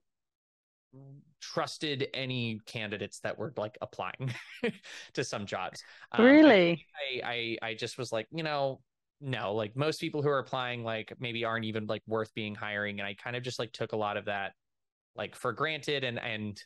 trusted 1.40 2.08
any 2.14 2.60
candidates 2.66 3.20
that 3.20 3.36
were 3.36 3.52
like 3.56 3.76
applying 3.80 4.32
to 5.14 5.24
some 5.24 5.46
jobs. 5.46 5.82
Um, 6.12 6.24
really? 6.24 6.86
I, 7.22 7.56
I 7.62 7.68
I 7.70 7.74
just 7.74 7.98
was 7.98 8.12
like, 8.12 8.26
you 8.32 8.42
know, 8.42 8.80
no, 9.20 9.54
like 9.54 9.76
most 9.76 10.00
people 10.00 10.22
who 10.22 10.28
are 10.28 10.38
applying 10.38 10.84
like 10.84 11.12
maybe 11.18 11.44
aren't 11.44 11.64
even 11.64 11.86
like 11.86 12.02
worth 12.06 12.32
being 12.34 12.54
hiring. 12.54 13.00
And 13.00 13.06
I 13.06 13.14
kind 13.14 13.36
of 13.36 13.42
just 13.42 13.58
like 13.58 13.72
took 13.72 13.92
a 13.92 13.96
lot 13.96 14.16
of 14.16 14.26
that 14.26 14.52
like 15.16 15.34
for 15.34 15.52
granted 15.52 16.04
and 16.04 16.18
and 16.18 16.60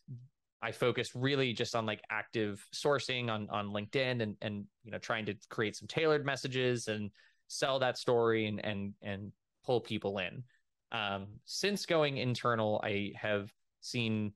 I 0.60 0.72
focused 0.72 1.14
really 1.14 1.52
just 1.52 1.76
on 1.76 1.86
like 1.86 2.02
active 2.10 2.66
sourcing 2.74 3.30
on 3.30 3.48
on 3.50 3.68
LinkedIn 3.68 4.22
and 4.22 4.36
and 4.42 4.64
you 4.84 4.90
know 4.90 4.98
trying 4.98 5.26
to 5.26 5.34
create 5.48 5.76
some 5.76 5.88
tailored 5.88 6.24
messages 6.24 6.88
and 6.88 7.10
sell 7.46 7.78
that 7.78 7.98
story 7.98 8.46
and 8.46 8.64
and 8.64 8.94
and 9.02 9.32
pull 9.64 9.80
people 9.80 10.18
in. 10.18 10.42
Um, 10.90 11.26
since 11.44 11.86
going 11.86 12.16
internal, 12.16 12.80
I 12.82 13.12
have 13.14 13.52
seen 13.80 14.32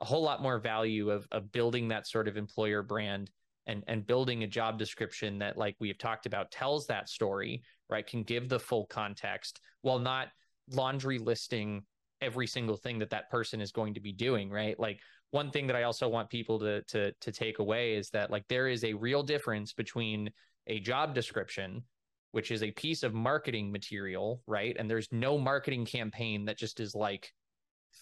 a 0.00 0.04
whole 0.04 0.22
lot 0.22 0.42
more 0.42 0.58
value 0.58 1.10
of 1.10 1.26
of 1.32 1.50
building 1.52 1.88
that 1.88 2.06
sort 2.06 2.28
of 2.28 2.36
employer 2.36 2.82
brand 2.82 3.30
and 3.66 3.82
and 3.86 4.06
building 4.06 4.42
a 4.42 4.46
job 4.46 4.78
description 4.78 5.38
that 5.38 5.56
like 5.56 5.76
we 5.80 5.88
have 5.88 5.98
talked 5.98 6.26
about 6.26 6.50
tells 6.50 6.86
that 6.86 7.08
story 7.08 7.62
right 7.88 8.06
can 8.06 8.22
give 8.22 8.48
the 8.48 8.58
full 8.58 8.86
context 8.86 9.60
while 9.82 9.98
not 9.98 10.28
laundry 10.72 11.18
listing 11.18 11.82
every 12.20 12.46
single 12.46 12.76
thing 12.76 12.98
that 12.98 13.10
that 13.10 13.30
person 13.30 13.60
is 13.60 13.72
going 13.72 13.94
to 13.94 14.00
be 14.00 14.12
doing 14.12 14.50
right 14.50 14.78
like 14.78 15.00
one 15.34 15.50
thing 15.50 15.66
that 15.66 15.76
i 15.76 15.82
also 15.82 16.08
want 16.08 16.30
people 16.30 16.58
to 16.58 16.82
to 16.82 17.12
to 17.20 17.32
take 17.32 17.58
away 17.58 17.94
is 17.94 18.08
that 18.10 18.30
like 18.30 18.44
there 18.48 18.68
is 18.68 18.84
a 18.84 18.94
real 18.94 19.22
difference 19.22 19.72
between 19.72 20.30
a 20.68 20.80
job 20.80 21.14
description 21.14 21.82
which 22.30 22.50
is 22.50 22.62
a 22.62 22.70
piece 22.72 23.02
of 23.02 23.14
marketing 23.14 23.70
material 23.70 24.40
right 24.46 24.76
and 24.78 24.90
there's 24.90 25.08
no 25.10 25.38
marketing 25.38 25.84
campaign 25.84 26.44
that 26.44 26.58
just 26.58 26.80
is 26.80 26.94
like 26.94 27.32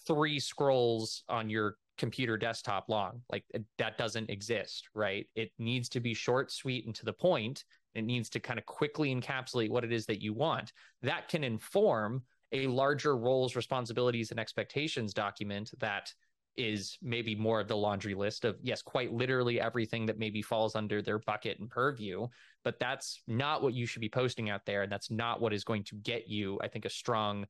three 0.07 0.39
scrolls 0.39 1.23
on 1.29 1.49
your 1.49 1.75
computer 1.97 2.37
desktop 2.37 2.89
long. 2.89 3.21
Like 3.31 3.43
that 3.77 3.97
doesn't 3.97 4.29
exist, 4.29 4.89
right? 4.93 5.27
It 5.35 5.51
needs 5.59 5.89
to 5.89 5.99
be 5.99 6.13
short, 6.13 6.51
sweet, 6.51 6.85
and 6.85 6.95
to 6.95 7.05
the 7.05 7.13
point. 7.13 7.63
It 7.95 8.03
needs 8.03 8.29
to 8.31 8.39
kind 8.39 8.57
of 8.57 8.65
quickly 8.65 9.13
encapsulate 9.13 9.69
what 9.69 9.83
it 9.83 9.91
is 9.91 10.05
that 10.07 10.21
you 10.21 10.33
want. 10.33 10.73
That 11.01 11.29
can 11.29 11.43
inform 11.43 12.23
a 12.51 12.67
larger 12.67 13.15
roles, 13.17 13.55
responsibilities, 13.55 14.31
and 14.31 14.39
expectations 14.39 15.13
document 15.13 15.71
that 15.79 16.11
is 16.55 16.97
maybe 17.01 17.35
more 17.35 17.59
of 17.59 17.67
the 17.67 17.75
laundry 17.75 18.13
list 18.13 18.45
of 18.45 18.57
yes 18.61 18.81
quite 18.81 19.11
literally 19.11 19.59
everything 19.59 20.05
that 20.05 20.19
maybe 20.19 20.41
falls 20.41 20.75
under 20.75 21.01
their 21.01 21.19
bucket 21.19 21.59
and 21.59 21.69
purview 21.69 22.27
but 22.63 22.79
that's 22.79 23.21
not 23.27 23.63
what 23.63 23.73
you 23.73 23.87
should 23.87 24.01
be 24.01 24.09
posting 24.09 24.49
out 24.51 24.65
there 24.65 24.83
and 24.83 24.91
that's 24.91 25.09
not 25.09 25.41
what 25.41 25.51
is 25.51 25.63
going 25.63 25.83
to 25.83 25.95
get 25.95 26.27
you 26.27 26.59
i 26.61 26.67
think 26.67 26.85
a 26.85 26.89
strong 26.89 27.45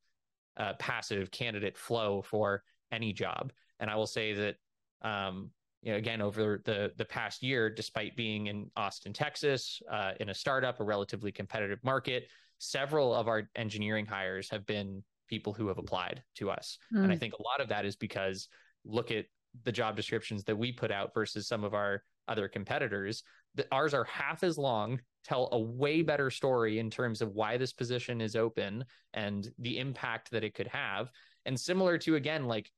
uh, 0.57 0.73
passive 0.79 1.31
candidate 1.31 1.77
flow 1.77 2.21
for 2.21 2.63
any 2.91 3.11
job 3.11 3.51
and 3.83 3.91
I 3.91 3.95
will 3.95 4.07
say 4.07 4.33
that, 4.33 4.55
um, 5.01 5.51
you 5.81 5.91
know, 5.91 5.97
again, 5.97 6.21
over 6.21 6.61
the 6.63 6.93
the 6.97 7.03
past 7.03 7.43
year, 7.43 7.69
despite 7.69 8.15
being 8.15 8.47
in 8.47 8.71
Austin, 8.77 9.11
Texas, 9.11 9.81
uh, 9.91 10.13
in 10.21 10.29
a 10.29 10.33
startup, 10.33 10.79
a 10.79 10.83
relatively 10.83 11.31
competitive 11.31 11.79
market, 11.83 12.29
several 12.59 13.13
of 13.13 13.27
our 13.27 13.49
engineering 13.57 14.05
hires 14.05 14.49
have 14.49 14.65
been 14.65 15.03
people 15.27 15.51
who 15.51 15.67
have 15.67 15.77
applied 15.77 16.23
to 16.35 16.49
us, 16.49 16.77
mm. 16.93 17.03
and 17.03 17.11
I 17.11 17.15
hmm. 17.15 17.19
think 17.19 17.33
a 17.33 17.43
lot 17.43 17.59
of 17.59 17.67
that 17.67 17.83
is 17.83 17.97
because 17.97 18.47
look 18.85 19.11
at 19.11 19.25
the 19.63 19.71
job 19.71 19.95
descriptions 19.95 20.43
that 20.45 20.57
we 20.57 20.71
put 20.71 20.91
out 20.91 21.13
versus 21.13 21.47
some 21.47 21.63
of 21.63 21.73
our 21.73 22.03
other 22.27 22.47
competitors. 22.47 23.23
Ours 23.71 23.93
are 23.93 24.05
half 24.05 24.43
as 24.43 24.57
long, 24.57 24.99
tell 25.23 25.49
a 25.51 25.59
way 25.59 26.01
better 26.01 26.29
story 26.29 26.79
in 26.79 26.89
terms 26.89 27.21
of 27.21 27.33
why 27.33 27.57
this 27.57 27.73
position 27.73 28.19
is 28.19 28.35
open 28.35 28.83
and 29.13 29.51
the 29.59 29.77
impact 29.77 30.31
that 30.31 30.43
it 30.43 30.53
could 30.53 30.67
have. 30.67 31.11
And 31.45 31.59
similar 31.59 31.97
to 31.99 32.15
again, 32.15 32.45
like 32.45 32.71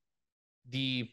the 0.69 1.09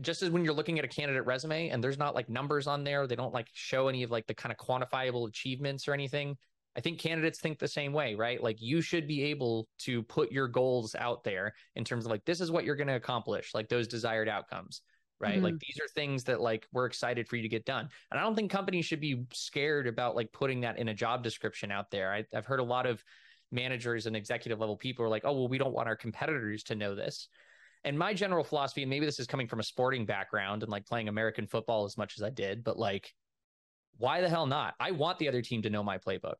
just 0.00 0.22
as 0.22 0.30
when 0.30 0.44
you're 0.44 0.54
looking 0.54 0.78
at 0.78 0.84
a 0.84 0.88
candidate 0.88 1.26
resume 1.26 1.70
and 1.70 1.82
there's 1.82 1.98
not 1.98 2.14
like 2.14 2.28
numbers 2.28 2.66
on 2.66 2.84
there, 2.84 3.06
they 3.06 3.16
don't 3.16 3.34
like 3.34 3.48
show 3.52 3.88
any 3.88 4.02
of 4.02 4.10
like 4.10 4.26
the 4.26 4.34
kind 4.34 4.52
of 4.52 4.58
quantifiable 4.58 5.28
achievements 5.28 5.88
or 5.88 5.94
anything. 5.94 6.36
I 6.76 6.80
think 6.80 6.98
candidates 6.98 7.38
think 7.38 7.58
the 7.58 7.68
same 7.68 7.92
way, 7.92 8.14
right? 8.14 8.42
Like 8.42 8.60
you 8.60 8.80
should 8.80 9.06
be 9.06 9.22
able 9.24 9.68
to 9.80 10.02
put 10.02 10.32
your 10.32 10.48
goals 10.48 10.96
out 10.96 11.22
there 11.22 11.54
in 11.76 11.84
terms 11.84 12.04
of 12.04 12.10
like 12.10 12.24
this 12.24 12.40
is 12.40 12.50
what 12.50 12.64
you're 12.64 12.74
going 12.74 12.88
to 12.88 12.96
accomplish, 12.96 13.54
like 13.54 13.68
those 13.68 13.86
desired 13.86 14.28
outcomes, 14.28 14.82
right? 15.20 15.34
Mm-hmm. 15.34 15.44
Like 15.44 15.58
these 15.60 15.78
are 15.80 15.88
things 15.94 16.24
that 16.24 16.40
like 16.40 16.66
we're 16.72 16.86
excited 16.86 17.28
for 17.28 17.36
you 17.36 17.42
to 17.42 17.48
get 17.48 17.64
done. 17.64 17.88
And 18.10 18.18
I 18.18 18.22
don't 18.24 18.34
think 18.34 18.50
companies 18.50 18.86
should 18.86 19.00
be 19.00 19.24
scared 19.32 19.86
about 19.86 20.16
like 20.16 20.32
putting 20.32 20.62
that 20.62 20.78
in 20.78 20.88
a 20.88 20.94
job 20.94 21.22
description 21.22 21.70
out 21.70 21.92
there. 21.92 22.12
I, 22.12 22.24
I've 22.34 22.46
heard 22.46 22.60
a 22.60 22.64
lot 22.64 22.86
of 22.86 23.04
managers 23.52 24.06
and 24.06 24.16
executive 24.16 24.58
level 24.58 24.76
people 24.76 25.04
are 25.04 25.08
like, 25.08 25.22
"Oh, 25.24 25.32
well, 25.32 25.48
we 25.48 25.58
don't 25.58 25.74
want 25.74 25.86
our 25.86 25.96
competitors 25.96 26.64
to 26.64 26.74
know 26.74 26.96
this." 26.96 27.28
And 27.84 27.96
my 27.96 28.14
general 28.14 28.42
philosophy, 28.42 28.82
and 28.82 28.90
maybe 28.90 29.06
this 29.06 29.20
is 29.20 29.26
coming 29.26 29.46
from 29.46 29.60
a 29.60 29.64
sporting 29.64 30.06
background 30.06 30.62
and 30.62 30.72
like 30.72 30.86
playing 30.86 31.08
American 31.08 31.46
football 31.46 31.84
as 31.84 31.98
much 31.98 32.14
as 32.16 32.22
I 32.22 32.30
did, 32.30 32.64
but 32.64 32.78
like, 32.78 33.12
why 33.98 34.22
the 34.22 34.28
hell 34.28 34.46
not? 34.46 34.74
I 34.80 34.90
want 34.90 35.18
the 35.18 35.28
other 35.28 35.42
team 35.42 35.60
to 35.62 35.70
know 35.70 35.82
my 35.82 35.98
playbook 35.98 36.36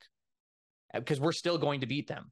because 0.94 1.20
we're 1.20 1.32
still 1.32 1.58
going 1.58 1.80
to 1.80 1.86
beat 1.86 2.08
them. 2.08 2.30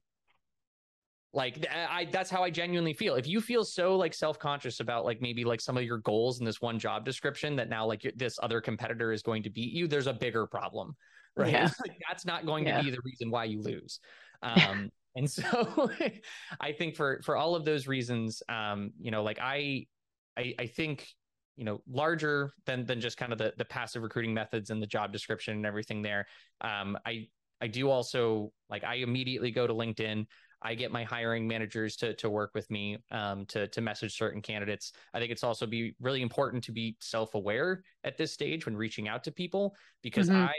Like 1.33 1.65
I, 1.71 2.07
that's 2.11 2.29
how 2.29 2.43
I 2.43 2.51
genuinely 2.51 2.93
feel. 2.93 3.15
If 3.15 3.25
you 3.25 3.41
feel 3.41 3.65
so 3.65 3.95
like 3.95 4.13
self 4.13 4.37
conscious 4.37 4.79
about 4.79 5.03
like 5.03 5.19
maybe 5.19 5.43
like 5.43 5.61
some 5.61 5.77
of 5.77 5.83
your 5.83 5.97
goals 5.97 6.39
in 6.39 6.45
this 6.45 6.61
one 6.61 6.77
job 6.77 7.05
description 7.05 7.55
that 7.55 7.69
now 7.69 7.87
like 7.87 8.01
this 8.15 8.37
other 8.43 8.61
competitor 8.61 9.11
is 9.11 9.23
going 9.23 9.41
to 9.43 9.49
beat 9.49 9.73
you, 9.73 9.87
there's 9.87 10.05
a 10.05 10.13
bigger 10.13 10.45
problem, 10.45 10.95
right? 11.35 11.51
Yeah. 11.51 11.69
like, 11.87 11.97
that's 12.07 12.25
not 12.25 12.45
going 12.45 12.67
yeah. 12.67 12.77
to 12.77 12.83
be 12.83 12.91
the 12.91 13.01
reason 13.03 13.31
why 13.31 13.45
you 13.45 13.61
lose. 13.61 13.99
Um, 14.43 14.91
and 15.15 15.29
so 15.29 15.89
I 16.61 16.71
think 16.71 16.95
for 16.95 17.19
for 17.23 17.35
all 17.35 17.55
of 17.55 17.65
those 17.65 17.87
reasons, 17.87 18.43
um, 18.47 18.91
you 18.99 19.09
know, 19.09 19.23
like 19.23 19.39
I, 19.41 19.87
I, 20.37 20.53
I 20.59 20.67
think 20.67 21.07
you 21.55 21.65
know 21.65 21.81
larger 21.87 22.51
than 22.67 22.85
than 22.85 23.01
just 23.01 23.17
kind 23.17 23.31
of 23.31 23.39
the 23.39 23.53
the 23.57 23.65
passive 23.65 24.03
recruiting 24.03 24.35
methods 24.35 24.69
and 24.69 24.81
the 24.81 24.87
job 24.87 25.11
description 25.11 25.55
and 25.55 25.65
everything 25.65 26.03
there. 26.03 26.27
Um, 26.61 26.95
I 27.07 27.27
I 27.63 27.67
do 27.67 27.89
also 27.89 28.51
like 28.69 28.83
I 28.83 28.95
immediately 28.95 29.49
go 29.49 29.65
to 29.65 29.73
LinkedIn. 29.73 30.25
I 30.61 30.75
get 30.75 30.91
my 30.91 31.05
hiring 31.05 31.47
managers 31.47 31.95
to 31.97 32.13
to 32.15 32.29
work 32.29 32.51
with 32.53 32.69
me 32.69 32.97
um, 33.09 33.45
to 33.47 33.69
to 33.69 33.79
message 33.79 34.17
certain 34.17 34.41
candidates. 34.41 34.91
I 35.13 35.19
think 35.19 35.31
it's 35.31 35.45
also 35.45 35.65
be 35.65 35.95
really 36.01 36.21
important 36.21 36.65
to 36.65 36.73
be 36.73 36.97
self 36.99 37.35
aware 37.35 37.83
at 38.03 38.17
this 38.17 38.33
stage 38.33 38.65
when 38.65 38.75
reaching 38.75 39.07
out 39.07 39.23
to 39.23 39.31
people 39.31 39.75
because 40.01 40.27
mm-hmm. 40.27 40.41
I 40.41 40.53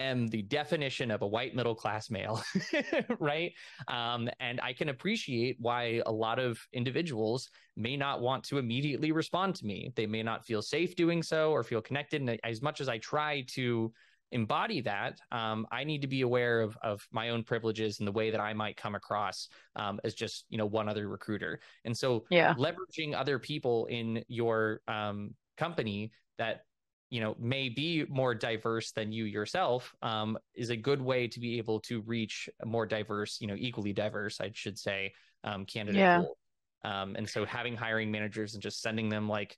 am 0.00 0.26
the 0.26 0.42
definition 0.42 1.12
of 1.12 1.22
a 1.22 1.26
white 1.26 1.54
middle 1.54 1.76
class 1.76 2.10
male, 2.10 2.42
right? 3.20 3.52
Um, 3.86 4.28
and 4.40 4.60
I 4.60 4.72
can 4.72 4.88
appreciate 4.88 5.56
why 5.60 6.02
a 6.04 6.10
lot 6.10 6.40
of 6.40 6.58
individuals 6.72 7.48
may 7.76 7.96
not 7.96 8.20
want 8.20 8.42
to 8.44 8.58
immediately 8.58 9.12
respond 9.12 9.54
to 9.56 9.66
me. 9.66 9.92
They 9.94 10.06
may 10.06 10.24
not 10.24 10.44
feel 10.44 10.62
safe 10.62 10.96
doing 10.96 11.22
so 11.22 11.52
or 11.52 11.62
feel 11.62 11.80
connected. 11.80 12.22
And 12.22 12.40
as 12.42 12.60
much 12.60 12.80
as 12.80 12.88
I 12.88 12.98
try 12.98 13.44
to 13.52 13.92
embody 14.32 14.80
that, 14.80 15.20
um, 15.30 15.66
I 15.70 15.84
need 15.84 16.02
to 16.02 16.08
be 16.08 16.22
aware 16.22 16.60
of 16.60 16.76
of 16.82 17.06
my 17.12 17.30
own 17.30 17.44
privileges 17.44 17.98
and 17.98 18.08
the 18.08 18.12
way 18.12 18.30
that 18.30 18.40
I 18.40 18.52
might 18.52 18.76
come 18.76 18.94
across 18.94 19.48
um, 19.76 20.00
as 20.04 20.14
just 20.14 20.44
you 20.48 20.58
know 20.58 20.66
one 20.66 20.88
other 20.88 21.08
recruiter. 21.08 21.60
And 21.84 21.96
so, 21.96 22.24
yeah, 22.30 22.54
leveraging 22.54 23.14
other 23.14 23.38
people 23.38 23.86
in 23.86 24.24
your 24.28 24.80
um, 24.88 25.34
company 25.56 26.10
that 26.38 26.62
you 27.10 27.20
know 27.20 27.36
may 27.38 27.68
be 27.68 28.04
more 28.08 28.34
diverse 28.34 28.90
than 28.92 29.12
you 29.12 29.24
yourself 29.24 29.94
um, 30.02 30.38
is 30.54 30.70
a 30.70 30.76
good 30.76 31.00
way 31.00 31.28
to 31.28 31.38
be 31.38 31.58
able 31.58 31.78
to 31.80 32.00
reach 32.02 32.48
a 32.62 32.66
more 32.66 32.86
diverse 32.86 33.38
you 33.40 33.46
know 33.46 33.54
equally 33.56 33.92
diverse 33.92 34.40
i 34.40 34.50
should 34.54 34.78
say 34.78 35.12
um, 35.44 35.66
candidate 35.66 36.00
yeah. 36.00 36.20
pool 36.20 36.38
um, 36.84 37.14
and 37.14 37.28
so 37.28 37.44
having 37.44 37.76
hiring 37.76 38.10
managers 38.10 38.54
and 38.54 38.62
just 38.62 38.80
sending 38.80 39.08
them 39.10 39.28
like 39.28 39.56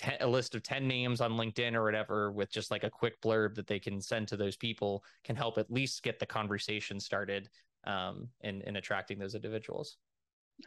ten, 0.00 0.16
a 0.20 0.26
list 0.26 0.54
of 0.54 0.62
10 0.62 0.86
names 0.86 1.20
on 1.20 1.32
linkedin 1.32 1.74
or 1.74 1.84
whatever 1.84 2.30
with 2.30 2.50
just 2.50 2.70
like 2.70 2.84
a 2.84 2.90
quick 2.90 3.20
blurb 3.20 3.54
that 3.54 3.66
they 3.66 3.78
can 3.78 4.00
send 4.00 4.28
to 4.28 4.36
those 4.36 4.56
people 4.56 5.04
can 5.24 5.36
help 5.36 5.58
at 5.58 5.70
least 5.70 6.02
get 6.02 6.18
the 6.18 6.26
conversation 6.26 6.98
started 6.98 7.48
um, 7.84 8.28
in, 8.42 8.62
in 8.62 8.76
attracting 8.76 9.18
those 9.18 9.34
individuals 9.34 9.96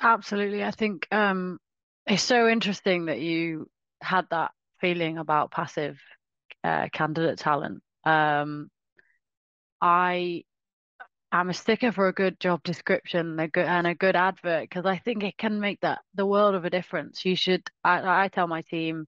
absolutely 0.01 0.63
i 0.63 0.71
think 0.71 1.07
um, 1.11 1.59
it's 2.05 2.23
so 2.23 2.47
interesting 2.47 3.05
that 3.05 3.19
you 3.19 3.69
had 4.01 4.25
that 4.29 4.51
feeling 4.79 5.17
about 5.17 5.51
passive 5.51 5.97
uh, 6.63 6.87
candidate 6.91 7.39
talent. 7.39 7.81
Um, 8.03 8.69
I 9.81 10.43
am 11.31 11.49
a 11.49 11.53
sticker 11.53 11.91
for 11.91 12.07
a 12.07 12.13
good 12.13 12.39
job 12.39 12.63
description 12.63 13.39
a 13.39 13.47
good, 13.47 13.65
and 13.65 13.87
a 13.87 13.95
good 13.95 14.15
advert 14.15 14.63
because 14.63 14.85
I 14.85 14.97
think 14.97 15.23
it 15.23 15.37
can 15.37 15.59
make 15.59 15.79
that 15.81 15.99
the 16.13 16.25
world 16.25 16.55
of 16.55 16.65
a 16.65 16.69
difference. 16.69 17.23
You 17.25 17.35
should. 17.35 17.63
I, 17.83 18.25
I 18.25 18.27
tell 18.27 18.47
my 18.47 18.61
team 18.61 19.05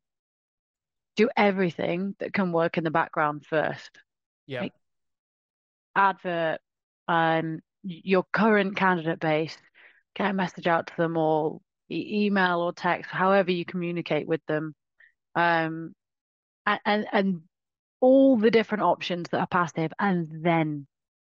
do 1.16 1.30
everything 1.36 2.16
that 2.20 2.34
can 2.34 2.52
work 2.52 2.78
in 2.78 2.84
the 2.84 2.92
background 2.92 3.46
first. 3.46 3.90
Yeah. 4.48 4.62
Like 4.62 4.74
advert, 5.96 6.60
um, 7.08 7.60
your 7.84 8.26
current 8.34 8.76
candidate 8.76 9.20
base, 9.20 9.58
get 10.16 10.32
a 10.32 10.34
message 10.34 10.68
out 10.68 10.88
to 10.88 10.94
them 10.98 11.18
all, 11.18 11.62
e- 11.90 12.26
email 12.26 12.60
or 12.60 12.74
text, 12.74 13.10
however 13.12 13.52
you 13.52 13.66
communicate 13.66 14.28
with 14.28 14.42
them 14.48 14.76
um, 15.36 15.94
and 16.66 17.06
and 17.12 17.42
all 18.02 18.38
the 18.38 18.52
different 18.52 18.84
options 18.84 19.30
that 19.30 19.40
are 19.40 19.48
passive, 19.48 19.92
and 20.00 20.28
then 20.44 20.88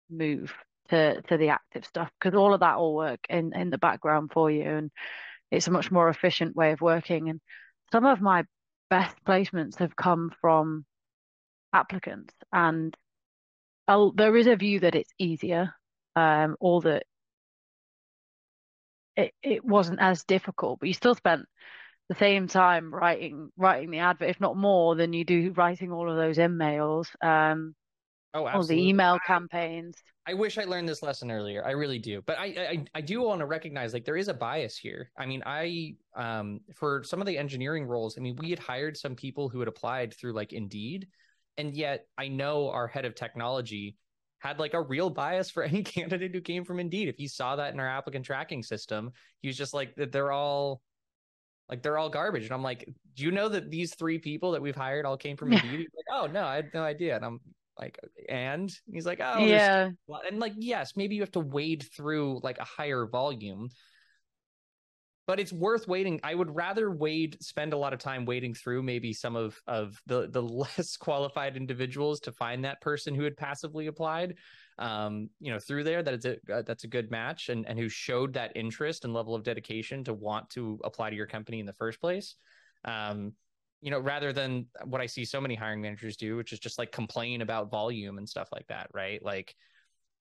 move 0.10 0.54
to 0.90 1.22
to 1.24 1.38
the 1.38 1.50
active 1.50 1.86
stuff 1.86 2.12
because 2.20 2.38
all 2.38 2.54
of 2.54 2.60
that 2.60 2.78
will 2.78 2.96
work 2.96 3.22
in 3.30 3.54
in 3.56 3.70
the 3.70 3.78
background 3.78 4.32
for 4.34 4.52
you, 4.52 4.64
and 4.64 4.92
it's 5.50 5.68
a 5.68 5.72
much 5.72 5.92
more 5.92 6.10
efficient 6.10 6.56
way 6.56 6.72
of 6.72 6.82
working. 6.82 7.30
And 7.30 7.40
some 7.92 8.06
of 8.06 8.22
my 8.22 8.44
best 8.94 9.16
placements 9.26 9.80
have 9.80 9.96
come 9.96 10.32
from 10.40 10.86
applicants, 11.74 12.32
and 12.52 12.96
I'll, 13.88 14.12
there 14.12 14.38
is 14.38 14.46
a 14.46 14.56
view 14.56 14.82
that 14.82 14.94
it's 14.94 15.12
easier, 15.18 15.74
um, 16.16 16.56
or 16.60 16.82
that 16.82 17.04
it, 19.18 19.34
it 19.42 19.66
wasn't 19.66 20.00
as 20.00 20.24
difficult, 20.26 20.80
but 20.80 20.88
you 20.88 20.94
still 20.94 21.16
spent 21.16 21.46
the 22.08 22.16
same 22.16 22.48
time 22.48 22.94
writing 22.94 23.50
writing 23.58 23.90
the 23.90 24.00
advert, 24.00 24.30
if 24.30 24.40
not 24.40 24.56
more 24.56 24.96
than 24.96 25.12
you 25.12 25.26
do 25.26 25.54
writing 25.56 25.92
all 25.92 26.08
of 26.08 26.16
those 26.16 26.38
emails. 26.38 27.08
Um, 27.20 27.74
Oh, 28.36 28.48
all 28.48 28.64
the 28.64 28.90
email 28.90 29.18
campaigns. 29.26 29.96
I 30.26 30.34
wish 30.34 30.58
I 30.58 30.64
learned 30.64 30.88
this 30.88 31.04
lesson 31.04 31.32
earlier. 31.32 31.66
I 31.66 31.72
really 31.72 32.00
do. 32.00 32.22
But 32.26 32.40
I, 32.40 32.46
I 32.46 32.86
I 32.96 33.02
do 33.02 33.22
want 33.22 33.40
to 33.40 33.46
recognize 33.46 33.94
like 33.94 34.06
there 34.06 34.16
is 34.16 34.30
a 34.30 34.34
bias 34.34 34.78
here. 34.78 35.12
I 35.18 35.26
mean, 35.26 35.44
I 35.46 35.96
um 36.16 36.62
for 36.74 37.04
some 37.04 37.20
of 37.20 37.28
the 37.28 37.38
engineering 37.38 37.86
roles, 37.86 38.18
I 38.18 38.22
mean, 38.22 38.38
we 38.38 38.50
had 38.50 38.60
hired 38.60 38.96
some 38.96 39.16
people 39.16 39.50
who 39.50 39.60
had 39.60 39.68
applied 39.68 40.14
through 40.14 40.34
like 40.34 40.54
Indeed, 40.54 41.08
and 41.58 41.74
yet 41.74 42.08
I 42.18 42.30
know 42.30 42.70
our 42.70 42.88
head 42.88 43.06
of 43.06 43.16
technology 43.16 43.98
had 44.40 44.60
like 44.60 44.74
a 44.74 44.82
real 44.82 45.10
bias 45.10 45.50
for 45.50 45.64
any 45.64 45.84
candidate 45.84 46.34
who 46.34 46.42
came 46.42 46.64
from 46.64 46.80
Indeed. 46.80 47.10
If 47.10 47.18
he 47.18 47.28
saw 47.28 47.58
that 47.58 47.74
in 47.74 47.80
our 47.80 47.90
applicant 47.90 48.26
tracking 48.26 48.64
system, 48.64 49.12
he 49.42 49.50
was 49.50 49.58
just 49.58 49.74
like 49.74 49.96
that 49.96 50.12
they're 50.12 50.32
all 50.32 50.82
like 51.70 51.82
they're 51.82 51.98
all 51.98 52.10
garbage. 52.10 52.44
And 52.44 52.54
I'm 52.54 52.64
like, 52.64 52.88
do 53.16 53.24
you 53.24 53.32
know 53.32 53.50
that 53.50 53.72
these 53.72 53.96
three 53.96 54.20
people 54.20 54.52
that 54.52 54.62
we've 54.62 54.76
hired 54.76 55.06
all 55.06 55.18
came 55.18 55.36
from 55.36 55.52
Indeed? 55.54 55.88
Like, 55.96 56.06
oh 56.12 56.28
no, 56.28 56.46
I 56.46 56.56
had 56.56 56.74
no 56.74 56.84
idea. 56.84 57.16
And 57.16 57.26
I'm 57.26 57.42
like, 57.80 58.00
and 58.30 58.72
he's 58.92 59.06
like, 59.06 59.20
oh 59.22 59.40
yeah. 59.40 59.90
And 60.30 60.40
like, 60.40 60.54
yes, 60.58 60.94
maybe 60.96 61.16
you 61.16 61.22
have 61.22 61.32
to 61.32 61.40
wade 61.40 61.86
through 61.96 62.40
like 62.44 62.60
a 62.60 62.64
higher 62.64 63.06
volume, 63.06 63.70
but 65.26 65.40
it's 65.40 65.54
worth 65.54 65.88
waiting. 65.88 66.20
I 66.24 66.36
would 66.36 66.54
rather 66.56 66.92
wade, 66.92 67.38
spend 67.42 67.74
a 67.74 67.78
lot 67.78 67.94
of 67.94 68.00
time 68.00 68.26
wading 68.26 68.56
through 68.56 68.84
maybe 68.84 69.14
some 69.14 69.36
of 69.36 69.60
of 69.68 70.00
the 70.06 70.30
the 70.30 70.42
less 70.78 70.98
qualified 70.98 71.58
individuals 71.58 72.20
to 72.22 72.32
find 72.32 72.66
that 72.66 72.82
person 72.82 73.16
who 73.16 73.24
had 73.24 73.38
passively 73.38 73.88
applied, 73.88 74.36
um, 74.78 75.30
you 75.40 75.52
know, 75.52 75.60
through 75.60 75.86
there. 75.86 76.04
That 76.04 76.14
is 76.14 76.26
a 76.26 76.38
uh, 76.54 76.62
that's 76.64 76.84
a 76.84 76.90
good 76.90 77.10
match 77.10 77.50
and 77.50 77.68
and 77.68 77.80
who 77.80 77.90
showed 77.90 78.34
that 78.34 78.52
interest 78.56 79.06
and 79.06 79.14
level 79.14 79.34
of 79.34 79.44
dedication 79.44 80.04
to 80.04 80.14
want 80.14 80.50
to 80.52 80.80
apply 80.84 81.10
to 81.10 81.16
your 81.16 81.28
company 81.28 81.60
in 81.60 81.66
the 81.66 81.74
first 81.74 82.00
place. 82.02 82.36
Um, 82.86 83.34
you 83.84 83.92
know, 83.92 84.00
rather 84.00 84.32
than 84.32 84.66
what 84.86 85.02
I 85.02 85.08
see 85.08 85.26
so 85.26 85.42
many 85.42 85.56
hiring 85.56 85.82
managers 85.82 86.16
do, 86.16 86.38
which 86.38 86.54
is 86.54 86.60
just 86.60 86.80
like 86.80 86.94
complain 86.94 87.42
about 87.42 87.70
volume 87.70 88.18
and 88.18 88.28
stuff 88.28 88.48
like 88.54 88.66
that, 88.68 88.88
right? 88.94 89.22
Like, 89.22 89.54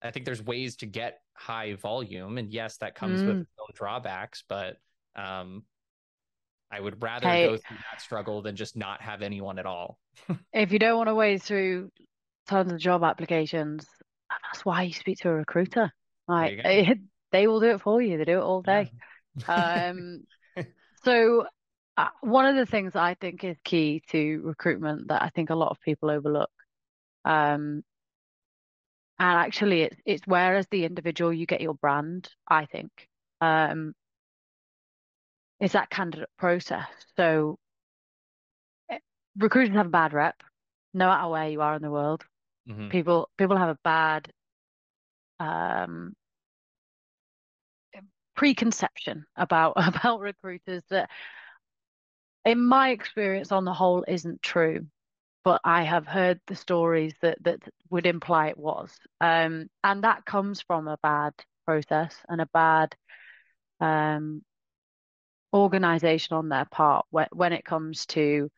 I 0.03 0.11
think 0.11 0.27
there's 0.27 0.42
ways 0.42 0.75
to 0.79 0.87
get 0.87 1.20
high 1.35 1.75
volume, 1.75 2.38
and 2.38 2.51
yes, 2.51 2.79
that 2.79 2.96
comes 2.96 3.22
mm. 3.22 3.38
with 3.38 3.46
drawbacks, 3.77 4.42
but 4.48 4.79
um, 5.14 5.62
I 6.72 6.81
would 6.81 7.01
rather 7.01 7.29
hey, 7.29 7.46
go 7.46 7.57
through 7.57 7.77
that 7.92 8.01
struggle 8.01 8.42
than 8.42 8.57
just 8.57 8.77
not 8.77 9.01
have 9.01 9.22
anyone 9.22 9.61
at 9.61 9.66
all. 9.66 9.96
if 10.53 10.72
you 10.72 10.81
don't 10.81 10.96
want 10.96 11.09
to 11.09 11.14
wade 11.14 11.40
through 11.40 11.92
tons 12.48 12.72
of 12.72 12.81
job 12.81 13.05
applications, 13.05 13.87
that's 14.29 14.64
why 14.64 14.83
you 14.83 14.92
speak 14.92 15.18
to 15.18 15.29
a 15.29 15.35
recruiter. 15.35 15.92
Like 16.27 16.64
they 17.31 17.46
will 17.46 17.61
do 17.61 17.70
it 17.70 17.81
for 17.81 18.03
you. 18.03 18.18
They 18.18 18.25
do 18.25 18.38
it 18.38 18.42
all 18.42 18.61
day. 18.61 18.90
Yeah. 19.37 19.92
um, 19.92 20.25
so 21.05 21.46
one 22.21 22.47
of 22.47 22.57
the 22.57 22.67
things 22.67 22.97
I 22.97 23.15
think 23.15 23.45
is 23.45 23.57
key 23.65 24.03
to 24.11 24.41
recruitment 24.45 25.09
that 25.09 25.23
I 25.23 25.29
think 25.31 25.51
a 25.51 25.55
lot 25.55 25.71
of 25.71 25.81
people 25.81 26.11
overlook, 26.11 26.51
um, 27.25 27.83
and 29.19 29.38
actually 29.38 29.83
it's 29.83 29.97
it's 30.05 30.27
where 30.27 30.57
as 30.57 30.67
the 30.71 30.85
individual 30.85 31.33
you 31.33 31.47
get 31.47 31.61
your 31.61 31.75
brand. 31.75 32.29
I 32.49 32.67
think 32.67 32.91
um, 33.41 33.95
is 35.61 35.73
that 35.73 35.91
candidate 35.91 36.31
process. 36.38 36.87
So 37.17 37.59
eh, 38.91 38.99
recruiters 39.37 39.75
have 39.75 39.87
a 39.87 39.91
bad 39.91 40.12
rep, 40.12 40.43
no 40.95 41.07
matter 41.07 41.29
where 41.29 41.49
you 41.49 41.61
are 41.61 41.75
in 41.77 41.83
the 41.83 41.91
world. 41.91 42.25
Mm-hmm. 42.69 42.88
People 42.88 43.29
people 43.37 43.57
have 43.57 43.71
a 43.71 43.79
bad 43.85 44.33
um, 45.41 46.15
preconception 48.35 49.25
about 49.37 49.75
about 49.77 50.21
recruiters 50.21 50.83
that 50.91 51.11
in 52.44 52.61
my 52.61 52.90
experience 52.90 53.52
on 53.52 53.64
the 53.64 53.72
whole 53.72 54.05
isn't 54.09 54.42
true 54.42 54.87
but 55.44 55.61
i 55.64 55.83
have 55.83 56.07
heard 56.07 56.40
the 56.46 56.55
stories 56.55 57.14
that 57.22 57.37
that 57.42 57.61
would 57.92 58.07
imply 58.07 58.48
it 58.48 58.59
was. 58.59 58.90
Um, 59.20 59.68
and 59.85 60.02
that 60.02 60.24
comes 60.24 60.62
from 60.62 60.88
a 60.88 60.96
bad 61.02 61.35
process 61.66 62.16
and 62.28 62.40
a 62.40 62.48
bad 62.55 62.96
um, 63.81 64.42
organization 65.52 66.37
on 66.37 66.48
their 66.48 66.64
part 66.64 67.05
when, 67.11 67.28
when 67.33 67.52
it 67.52 67.64
comes 67.64 68.07
to 68.07 68.50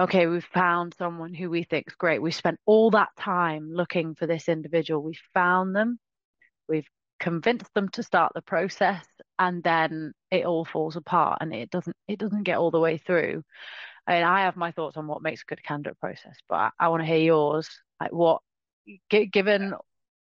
okay 0.00 0.26
we've 0.26 0.48
found 0.54 0.94
someone 0.98 1.34
who 1.34 1.50
we 1.50 1.64
think 1.64 1.84
is 1.86 1.94
great. 1.96 2.22
We 2.22 2.32
spent 2.32 2.58
all 2.64 2.90
that 2.92 3.10
time 3.20 3.70
looking 3.72 4.14
for 4.14 4.26
this 4.26 4.48
individual. 4.48 5.02
We 5.02 5.18
found 5.34 5.76
them. 5.76 5.98
We've 6.66 6.88
convinced 7.20 7.72
them 7.74 7.90
to 7.90 8.02
start 8.02 8.32
the 8.34 8.42
process 8.42 9.04
and 9.38 9.62
then 9.62 10.12
it 10.32 10.44
all 10.44 10.64
falls 10.64 10.96
apart 10.96 11.38
and 11.40 11.54
it 11.54 11.70
doesn't 11.70 11.96
it 12.08 12.18
doesn't 12.18 12.42
get 12.42 12.58
all 12.58 12.72
the 12.72 12.80
way 12.80 12.98
through 12.98 13.44
mean, 14.08 14.22
I 14.24 14.42
have 14.42 14.56
my 14.56 14.72
thoughts 14.72 14.96
on 14.96 15.06
what 15.06 15.22
makes 15.22 15.42
a 15.42 15.46
good 15.46 15.62
candidate 15.62 15.98
process, 16.00 16.36
but 16.48 16.56
I, 16.56 16.70
I 16.78 16.88
want 16.88 17.02
to 17.02 17.06
hear 17.06 17.18
yours. 17.18 17.68
Like, 18.00 18.12
what, 18.12 18.42
given 19.08 19.74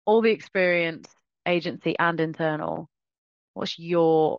all 0.04 0.20
the 0.20 0.30
experience, 0.30 1.08
agency 1.46 1.98
and 1.98 2.20
internal, 2.20 2.90
what's 3.54 3.78
your 3.78 4.38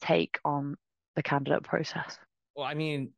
take 0.00 0.38
on 0.44 0.76
the 1.16 1.22
candidate 1.22 1.64
process? 1.64 2.18
Well, 2.54 2.66
I 2.66 2.74
mean, 2.74 3.10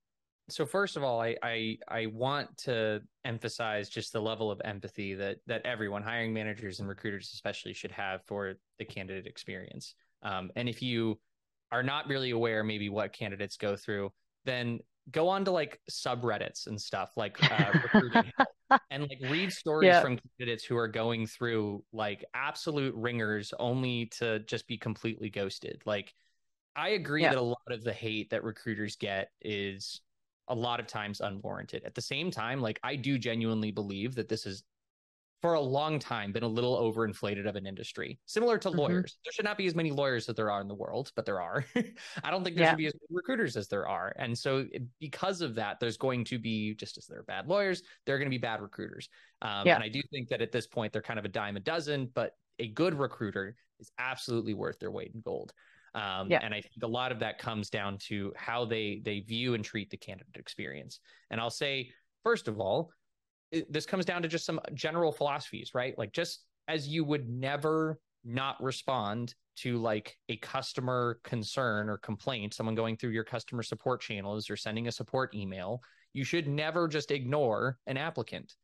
so 0.49 0.65
first 0.67 0.97
of 0.97 1.03
all, 1.03 1.21
I, 1.21 1.37
I 1.43 1.79
I 1.89 2.07
want 2.07 2.57
to 2.59 3.01
emphasize 3.25 3.89
just 3.89 4.13
the 4.13 4.21
level 4.21 4.51
of 4.51 4.61
empathy 4.65 5.15
that 5.15 5.39
that 5.47 5.65
everyone, 5.65 6.03
hiring 6.03 6.33
managers 6.33 6.81
and 6.81 6.89
recruiters 6.89 7.31
especially, 7.35 7.73
should 7.73 7.93
have 7.93 8.23
for 8.25 8.55
the 8.79 8.85
candidate 8.85 9.27
experience. 9.27 9.95
Um, 10.23 10.51
and 10.55 10.69
if 10.69 10.83
you 10.83 11.19
are 11.75 11.83
not 11.83 12.09
really 12.09 12.31
aware, 12.31 12.63
maybe 12.63 12.89
what 12.89 13.13
candidates 13.13 13.57
go 13.57 13.77
through, 13.77 14.13
then 14.45 14.79
go 15.11 15.29
on 15.29 15.45
to 15.45 15.51
like 15.51 15.81
subreddits 15.91 16.67
and 16.67 16.81
stuff 16.81 17.11
like 17.17 17.37
uh, 17.51 17.73
recruiting 17.83 18.33
and 18.91 19.03
like 19.03 19.19
read 19.29 19.53
stories 19.53 19.99
from 20.01 20.19
candidates 20.39 20.65
who 20.65 20.77
are 20.77 20.89
going 20.89 21.27
through 21.27 21.83
like 21.93 22.25
absolute 22.33 22.95
ringers 22.95 23.53
only 23.59 24.07
to 24.07 24.39
just 24.41 24.69
be 24.69 24.79
completely 24.79 25.31
ghosted. 25.31 25.83
Like, 25.85 26.15
I 26.77 26.91
agree 26.91 27.23
that 27.23 27.37
a 27.37 27.43
lot 27.43 27.71
of 27.71 27.83
the 27.83 27.93
hate 27.93 28.31
that 28.31 28.45
recruiters 28.45 28.97
get 28.97 29.31
is 29.43 30.01
a 30.49 30.55
lot 30.55 30.79
of 30.79 30.87
times 30.87 31.21
unwarranted. 31.21 31.85
At 31.85 31.95
the 31.95 32.01
same 32.01 32.31
time, 32.31 32.61
like 32.61 32.79
I 32.85 32.97
do 32.97 33.19
genuinely 33.19 33.73
believe 33.73 34.15
that 34.15 34.29
this 34.29 34.47
is 34.47 34.63
for 35.43 35.55
a 35.55 35.61
long 35.61 35.99
time 35.99 36.33
been 36.33 36.43
a 36.43 36.49
little 36.49 36.81
overinflated 36.81 37.47
of 37.47 37.55
an 37.57 37.67
industry, 37.67 38.19
similar 38.25 38.57
to 38.59 38.69
mm-hmm. 38.69 38.79
lawyers. 38.79 39.19
There 39.25 39.33
should 39.33 39.45
not 39.45 39.59
be 39.59 39.67
as 39.67 39.75
many 39.75 39.91
lawyers 39.91 40.29
as 40.29 40.37
there 40.37 40.51
are 40.51 40.61
in 40.61 40.69
the 40.69 40.75
world, 40.75 41.13
but 41.17 41.27
there 41.27 41.41
are. 41.41 41.65
I 42.25 42.31
don't 42.31 42.43
think 42.45 42.57
there 42.57 42.65
yeah. 42.65 42.71
should 42.71 42.79
be 42.79 42.87
as 42.87 42.95
many 42.95 43.17
recruiters 43.17 43.57
as 43.57 43.69
there 43.69 43.87
are. 43.87 44.15
And 44.19 44.37
so, 44.37 44.67
because 45.01 45.43
of 45.43 45.55
that, 45.57 45.81
there's 45.81 45.99
going 45.99 46.25
to 46.25 46.39
be, 46.39 46.75
just 46.75 46.97
as 46.97 47.07
there 47.07 47.19
are 47.19 47.25
bad 47.25 47.47
lawyers, 47.47 47.83
there 48.07 48.15
are 48.15 48.19
going 48.19 48.31
to 48.31 48.35
be 48.35 48.39
bad 48.39 48.63
recruiters. 48.63 49.09
Um, 49.43 49.67
yeah. 49.67 49.75
And 49.75 49.85
I 49.85 49.89
do 49.89 50.01
think 50.11 50.29
that 50.29 50.41
at 50.41 50.51
this 50.51 50.67
point, 50.67 50.93
they're 50.93 51.03
kind 51.03 51.19
of 51.19 51.25
a 51.25 51.29
dime 51.29 51.57
a 51.57 51.61
dozen, 51.61 52.11
but 52.15 52.33
a 52.59 52.69
good 52.69 52.95
recruiter 52.95 53.57
is 53.81 53.91
absolutely 53.99 54.55
worth 54.55 54.79
their 54.79 54.91
weight 54.91 55.13
in 55.15 55.21
gold. 55.21 55.53
Um, 55.95 56.31
yeah. 56.31 56.41
And 56.43 56.53
I 56.53 56.61
think 56.61 56.83
a 56.83 56.89
lot 56.89 57.13
of 57.13 57.21
that 57.21 57.39
comes 57.39 57.71
down 57.71 57.99
to 58.09 58.33
how 58.37 58.65
they 58.65 59.01
they 59.05 59.21
view 59.21 59.55
and 59.55 59.65
treat 59.65 59.91
the 59.91 59.97
candidate 59.97 60.37
experience. 60.37 61.01
And 61.31 61.41
I'll 61.41 61.51
say, 61.51 61.91
first 62.25 62.49
of 62.49 62.59
all, 62.59 62.91
it, 63.51 63.73
this 63.73 63.87
comes 63.87 64.05
down 64.05 64.23
to 64.23 64.29
just 64.29 64.45
some 64.45 64.61
general 64.75 65.13
philosophies, 65.13 65.73
right? 65.75 65.97
Like 65.99 66.13
just 66.13 66.45
as 66.69 66.89
you 66.89 67.05
would 67.05 67.29
never 67.29 67.99
not 68.25 68.63
respond 68.63 69.35
to 69.57 69.79
like 69.79 70.17
a 70.29 70.37
customer 70.39 71.21
concern 71.23 71.89
or 71.89 71.99
complaint, 71.99 72.55
someone 72.55 72.75
going 72.75 72.97
through 72.97 73.11
your 73.11 73.25
customer 73.25 73.63
support 73.63 74.01
channels 74.01 74.51
or 74.51 74.57
sending 74.57 74.89
a 74.89 74.93
support 74.93 75.35
email, 75.35 75.81
you 76.13 76.25
should 76.25 76.49
never 76.49 76.89
just 76.89 77.11
ignore 77.11 77.79
an 77.87 77.97
applicant. 77.97 78.55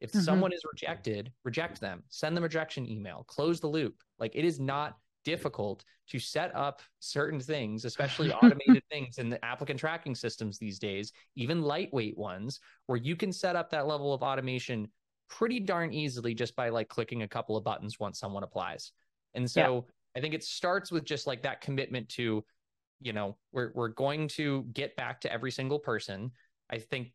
If 0.00 0.10
mm-hmm. 0.10 0.20
someone 0.20 0.52
is 0.52 0.62
rejected, 0.72 1.30
reject 1.44 1.80
them, 1.80 2.02
send 2.08 2.36
them 2.36 2.42
a 2.42 2.46
rejection 2.46 2.88
email, 2.88 3.24
close 3.28 3.60
the 3.60 3.66
loop. 3.66 3.94
Like 4.18 4.32
it 4.34 4.44
is 4.44 4.58
not 4.58 4.96
difficult 5.24 5.84
to 6.08 6.18
set 6.18 6.54
up 6.54 6.82
certain 6.98 7.40
things, 7.40 7.84
especially 7.84 8.32
automated 8.42 8.82
things 8.90 9.18
in 9.18 9.28
the 9.28 9.42
applicant 9.44 9.78
tracking 9.78 10.14
systems 10.14 10.58
these 10.58 10.78
days, 10.78 11.12
even 11.36 11.62
lightweight 11.62 12.16
ones, 12.16 12.60
where 12.86 12.98
you 12.98 13.16
can 13.16 13.32
set 13.32 13.56
up 13.56 13.70
that 13.70 13.86
level 13.86 14.12
of 14.12 14.22
automation 14.22 14.88
pretty 15.28 15.60
darn 15.60 15.92
easily 15.92 16.34
just 16.34 16.56
by 16.56 16.68
like 16.68 16.88
clicking 16.88 17.22
a 17.22 17.28
couple 17.28 17.56
of 17.56 17.64
buttons 17.64 18.00
once 18.00 18.18
someone 18.18 18.42
applies. 18.42 18.92
And 19.34 19.48
so 19.48 19.86
yeah. 19.86 20.18
I 20.18 20.20
think 20.20 20.34
it 20.34 20.42
starts 20.42 20.90
with 20.90 21.04
just 21.04 21.26
like 21.26 21.42
that 21.42 21.60
commitment 21.60 22.08
to, 22.10 22.44
you 23.00 23.12
know, 23.12 23.36
we're 23.52 23.70
we're 23.74 23.88
going 23.88 24.28
to 24.28 24.64
get 24.72 24.96
back 24.96 25.20
to 25.20 25.32
every 25.32 25.52
single 25.52 25.78
person. 25.78 26.32
I 26.68 26.78
think 26.78 27.12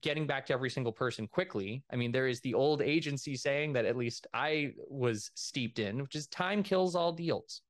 getting 0.00 0.26
back 0.26 0.46
to 0.46 0.52
every 0.52 0.70
single 0.70 0.92
person 0.92 1.26
quickly. 1.26 1.84
I 1.92 1.96
mean, 1.96 2.12
there 2.12 2.26
is 2.26 2.40
the 2.40 2.54
old 2.54 2.82
agency 2.82 3.36
saying 3.36 3.72
that 3.74 3.84
at 3.84 3.96
least 3.96 4.26
I 4.32 4.72
was 4.88 5.30
steeped 5.34 5.78
in, 5.78 6.00
which 6.00 6.16
is 6.16 6.26
time 6.28 6.62
kills 6.62 6.94
all 6.96 7.12
deals. 7.12 7.60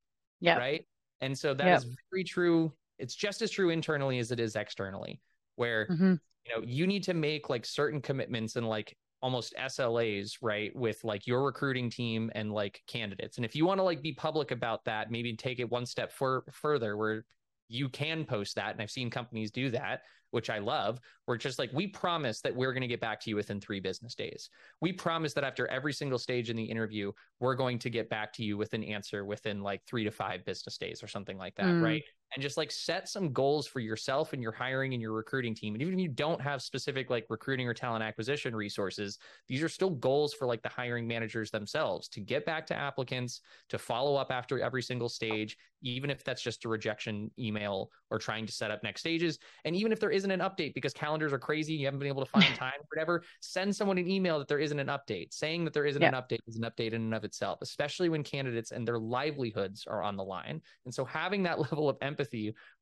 Yeah. 0.41 0.57
Right. 0.57 0.87
And 1.21 1.39
so 1.39 1.55
that 1.55 1.67
yep. 1.67 1.79
is 1.79 1.87
very 2.11 2.25
true. 2.25 2.73
It's 2.99 3.15
just 3.15 3.43
as 3.43 3.51
true 3.51 3.71
internally 3.71 4.19
as 4.19 4.31
it 4.33 4.41
is 4.41 4.57
externally, 4.57 5.21
where 5.57 5.87
mm-hmm. 5.87 6.15
you 6.47 6.57
know 6.57 6.63
you 6.65 6.87
need 6.87 7.05
to 7.05 7.15
make 7.15 7.49
like 7.49 7.65
certain 7.65 8.01
commitments 8.01 8.57
and 8.57 8.69
like 8.69 8.97
almost 9.23 9.55
SLAs, 9.57 10.39
right, 10.43 10.75
with 10.75 11.03
like 11.05 11.27
your 11.27 11.45
recruiting 11.45 11.89
team 11.89 12.31
and 12.35 12.53
like 12.53 12.83
candidates. 12.89 13.37
And 13.37 13.45
if 13.45 13.55
you 13.55 13.65
want 13.65 13.79
to 13.79 13.85
like 13.85 14.03
be 14.03 14.13
public 14.13 14.51
about 14.51 14.85
that, 14.85 15.13
maybe 15.13 15.37
take 15.37 15.61
it 15.61 15.71
one 15.71 15.87
step 15.87 16.13
for, 16.13 16.45
further 16.51 16.97
where 16.97 17.25
you 17.69 17.89
can 17.89 18.25
post 18.25 18.57
that. 18.57 18.73
And 18.73 18.83
I've 18.83 18.91
seen 18.91 19.11
companies 19.11 19.53
do 19.53 19.71
that 19.71 20.03
which 20.33 20.51
I 20.51 20.59
love. 20.59 21.01
We're 21.27 21.37
just 21.37 21.59
like, 21.59 21.71
we 21.73 21.87
promise 21.87 22.41
that 22.41 22.55
we're 22.55 22.73
going 22.73 22.83
to 22.83 22.89
get 22.89 23.01
back 23.01 23.21
to 23.21 23.31
you 23.31 23.37
within 23.37 23.61
three 23.61 23.81
business 23.81 24.15
days. 24.15 24.51
We 24.81 24.93
promise 24.93 25.33
that 25.35 25.45
after 25.45 25.67
every 25.69 25.93
single 25.93 26.19
stage 26.19 26.51
in 26.51 26.57
the 26.57 26.65
interview, 26.65 27.13
we're 27.39 27.55
going 27.55 27.79
to 27.79 27.91
get 27.91 28.11
back 28.11 28.33
to 28.35 28.45
you 28.45 28.57
with 28.59 28.75
an 28.75 28.83
answer 28.83 29.25
within 29.25 29.63
like 29.63 29.83
three 29.87 30.05
to 30.05 30.11
five 30.11 30.45
business 30.45 30.77
days 30.77 31.03
or 31.03 31.07
something 31.07 31.39
like 31.39 31.55
that. 31.55 31.67
Mm. 31.67 31.83
Right 31.83 32.03
and 32.35 32.43
just 32.43 32.57
like 32.57 32.71
set 32.71 33.09
some 33.09 33.33
goals 33.33 33.67
for 33.67 33.81
yourself 33.81 34.33
and 34.33 34.43
your 34.43 34.53
hiring 34.53 34.95
and 34.95 35.03
your 35.03 35.13
recruiting 35.13 35.55
team. 35.55 35.75
And 35.75 35.83
even 35.83 35.95
if 35.95 36.01
you 36.01 36.09
don't 36.09 36.41
have 36.41 36.63
specific 36.63 37.11
like 37.11 37.27
recruiting 37.29 37.69
or 37.69 37.75
talent 37.75 38.03
acquisition 38.03 38.57
resources, 38.57 39.19
these 39.49 39.63
are 39.63 39.69
still 39.69 39.91
goals 39.91 40.33
for 40.33 40.47
like 40.47 40.63
the 40.63 40.69
hiring 40.69 41.07
managers 41.07 41.51
themselves 41.51 42.09
to 42.09 42.21
get 42.21 42.47
back 42.47 42.67
to 42.69 42.75
applicants, 42.75 43.43
to 43.69 43.79
follow 43.79 44.17
up 44.17 44.31
after 44.31 44.61
every 44.61 44.83
single 44.83 45.09
stage, 45.09 45.57
even 45.83 46.11
if 46.11 46.25
that's 46.25 46.43
just 46.43 46.65
a 46.65 46.69
rejection 46.69 47.31
email 47.39 47.91
or 48.11 48.19
trying 48.19 48.47
to 48.47 48.53
set 48.53 48.71
up 48.71 48.83
next 48.83 49.01
stages. 49.01 49.39
And 49.65 49.77
even 49.77 49.93
if 49.93 50.01
there 50.01 50.11
isn't 50.11 50.31
an 50.31 50.41
update 50.41 50.75
because 50.75 50.93
calendars 50.93 51.33
are 51.33 51.39
crazy, 51.39 51.75
you 51.75 51.87
haven't 51.87 52.01
been 52.01 52.09
able 52.09 52.25
to 52.25 52.31
find 52.31 52.45
time 52.57 52.73
or 52.79 52.87
whatever, 52.95 53.23
send 53.41 53.75
someone 53.75 53.99
an 53.99 54.09
email 54.09 54.39
that 54.39 54.49
there 54.49 54.59
isn't 54.59 54.79
an 54.79 54.87
update. 54.87 55.35
Saying 55.35 55.65
that 55.65 55.75
there 55.75 55.87
isn't 55.87 56.01
yeah. 56.01 56.09
an 56.09 56.15
update 56.15 56.39
is 56.47 56.57
an 56.57 56.63
update 56.63 56.93
in 56.93 57.03
and 57.03 57.15
of 57.15 57.25
itself, 57.25 57.59
especially 57.63 58.09
when 58.09 58.23
candidates 58.23 58.71
and 58.71 58.87
their 58.87 58.99
livelihoods 58.99 59.87
are 59.87 60.03
on 60.03 60.17
the 60.17 60.25
line. 60.25 60.63
And 60.85 60.95
so 60.95 61.05
having 61.05 61.43
that 61.43 61.59
level 61.71 61.89
of 61.89 61.97
empathy, 62.01 62.22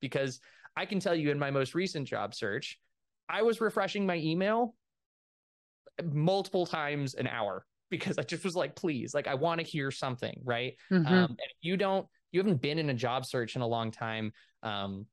because 0.01 0.41
I 0.77 0.87
can 0.87 1.01
tell 1.01 1.15
you 1.15 1.31
in 1.31 1.39
my 1.39 1.51
most 1.51 1.75
recent 1.75 2.07
job 2.07 2.35
search, 2.35 2.79
I 3.29 3.43
was 3.43 3.61
refreshing 3.61 4.07
my 4.07 4.17
email 4.17 4.75
multiple 6.03 6.67
times 6.67 7.15
an 7.15 7.27
hour 7.27 7.65
because 7.91 8.19
I 8.19 8.23
just 8.23 8.45
was 8.45 8.57
like, 8.57 8.77
please, 8.77 9.15
like 9.15 9.27
I 9.27 9.35
want 9.35 9.61
to 9.61 9.67
hear 9.67 9.91
something, 9.91 10.41
right? 10.45 10.77
Mm-hmm. 10.91 11.07
Um, 11.07 11.25
and 11.31 11.39
if 11.39 11.57
you 11.61 11.77
don't 11.77 12.07
you 12.33 12.41
haven't 12.41 12.63
been 12.63 12.79
in 12.79 12.91
a 12.91 12.95
job 12.95 13.27
search 13.27 13.57
in 13.57 13.63
a 13.63 13.67
long 13.67 13.91
time, 13.91 14.33
um, 14.63 15.07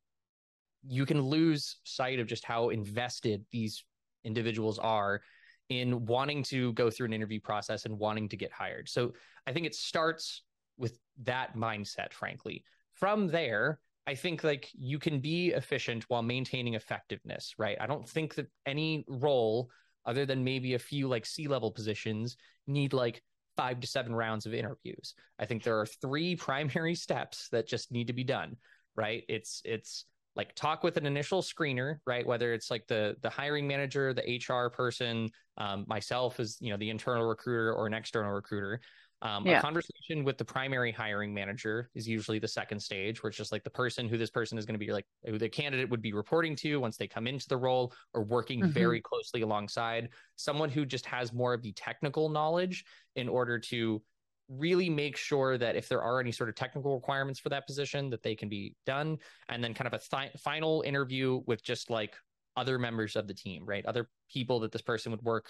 you 0.87 1.05
can 1.05 1.21
lose 1.21 1.77
sight 1.83 2.19
of 2.19 2.27
just 2.27 2.45
how 2.45 2.69
invested 2.69 3.43
these 3.51 3.83
individuals 4.23 4.77
are 4.77 5.21
in 5.69 6.05
wanting 6.05 6.43
to 6.43 6.71
go 6.73 6.89
through 6.89 7.07
an 7.07 7.13
interview 7.13 7.39
process 7.39 7.85
and 7.85 7.97
wanting 7.97 8.29
to 8.29 8.37
get 8.37 8.51
hired. 8.51 8.87
So 8.87 9.13
I 9.45 9.51
think 9.51 9.65
it 9.65 9.75
starts 9.75 10.43
with 10.77 10.97
that 11.23 11.55
mindset, 11.55 12.13
frankly. 12.13 12.63
From 12.93 13.27
there, 13.27 13.79
I 14.08 14.15
think 14.15 14.43
like 14.43 14.70
you 14.74 15.00
can 15.00 15.20
be 15.20 15.50
efficient 15.50 16.06
while 16.08 16.24
maintaining 16.24 16.76
effectiveness, 16.76 17.54
right? 17.58 17.78
I 17.80 17.88
don't 17.88 18.08
think 18.08 18.36
that 18.36 18.48
any 18.65 19.04
role 19.10 19.70
other 20.06 20.26
than 20.26 20.46
maybe 20.46 20.74
a 20.74 20.80
few 20.80 21.10
like 21.10 21.26
C-level 21.26 21.72
positions 21.72 22.38
need 22.65 22.93
like 22.93 23.22
five 23.58 23.82
to 23.82 23.88
seven 23.88 24.15
rounds 24.15 24.46
of 24.46 24.54
interviews. 24.54 25.13
I 25.38 25.46
think 25.46 25.62
there 25.62 25.78
are 25.78 25.86
three 25.86 26.36
primary 26.48 26.96
steps 26.96 27.50
that 27.52 27.67
just 27.67 27.91
need 27.91 28.08
to 28.08 28.13
be 28.13 28.24
done, 28.24 28.56
right? 28.96 29.24
It's 29.28 29.62
it's 29.65 30.06
like 30.38 30.56
talk 30.56 30.84
with 30.84 30.96
an 30.96 31.06
initial 31.06 31.41
screener, 31.41 31.98
right? 32.06 32.26
Whether 32.26 32.54
it's 32.54 32.72
like 32.72 32.88
the 32.88 33.17
the 33.22 33.30
hiring 33.30 33.67
manager, 33.67 34.13
the 34.13 34.39
HR 34.39 34.70
person, 34.70 35.30
um, 35.58 35.84
myself 35.88 36.39
as 36.39 36.58
you 36.62 36.70
know 36.70 36.78
the 36.78 36.91
internal 36.91 37.28
recruiter 37.28 37.74
or 37.74 37.88
an 37.88 37.93
external 37.93 38.32
recruiter. 38.32 38.80
Um, 39.23 39.47
yeah. 39.47 39.58
A 39.58 39.62
conversation 39.62 40.23
with 40.23 40.38
the 40.38 40.45
primary 40.45 40.91
hiring 40.91 41.34
manager 41.34 41.89
is 41.95 42.08
usually 42.08 42.38
the 42.38 42.47
second 42.47 42.80
stage, 42.80 43.23
where 43.23 43.30
it's 43.30 43.38
just 43.38 43.51
like 43.51 43.63
the 43.63 43.69
person 43.69 44.08
who 44.08 44.17
this 44.17 44.30
person 44.30 44.58
is 44.58 44.65
going 44.65 44.80
to 44.80 44.86
be 44.86 44.91
like, 44.91 45.06
who 45.25 45.39
the 45.39 45.49
candidate 45.49 45.89
would 45.89 46.01
be 46.01 46.13
reporting 46.13 46.56
to 46.58 46.80
once 46.80 46.97
they 46.97 47.08
come 47.08 47.25
into 47.25 47.47
the 47.47 47.58
role 47.58 47.93
or 48.13 48.23
working 48.23 48.62
mm-hmm. 48.62 48.69
very 48.69 49.01
closely 49.01 49.41
alongside 49.41 50.10
someone 50.36 50.69
who 50.69 50.86
just 50.86 51.06
has 51.06 51.34
more 51.34 51.53
of 51.53 51.63
the 51.63 51.71
technical 51.73 52.30
knowledge 52.30 52.86
in 53.15 53.27
order 53.27 53.58
to 53.58 54.01
really 54.49 54.89
make 54.89 55.17
sure 55.17 55.58
that 55.58 55.75
if 55.75 55.89
there 55.89 56.01
are 56.01 56.19
any 56.19 56.32
sort 56.32 56.49
of 56.49 56.56
technical 56.56 56.95
requirements 56.95 57.39
for 57.39 57.49
that 57.49 57.67
position 57.67 58.10
that 58.10 58.23
they 58.23 58.36
can 58.36 58.47
be 58.47 58.75
done 58.86 59.17
and 59.49 59.63
then 59.63 59.73
kind 59.73 59.88
of 59.88 59.93
a 59.93 60.15
th- 60.15 60.32
final 60.41 60.84
interview 60.84 61.41
with 61.47 61.62
just 61.63 61.89
like 61.89 62.15
other 62.56 62.80
members 62.80 63.17
of 63.17 63.27
the 63.27 63.34
team 63.34 63.65
right 63.65 63.86
other 63.86 64.10
people 64.32 64.62
that 64.62 64.71
this 64.71 64.82
person 64.82 65.12
would 65.12 65.21
work 65.21 65.49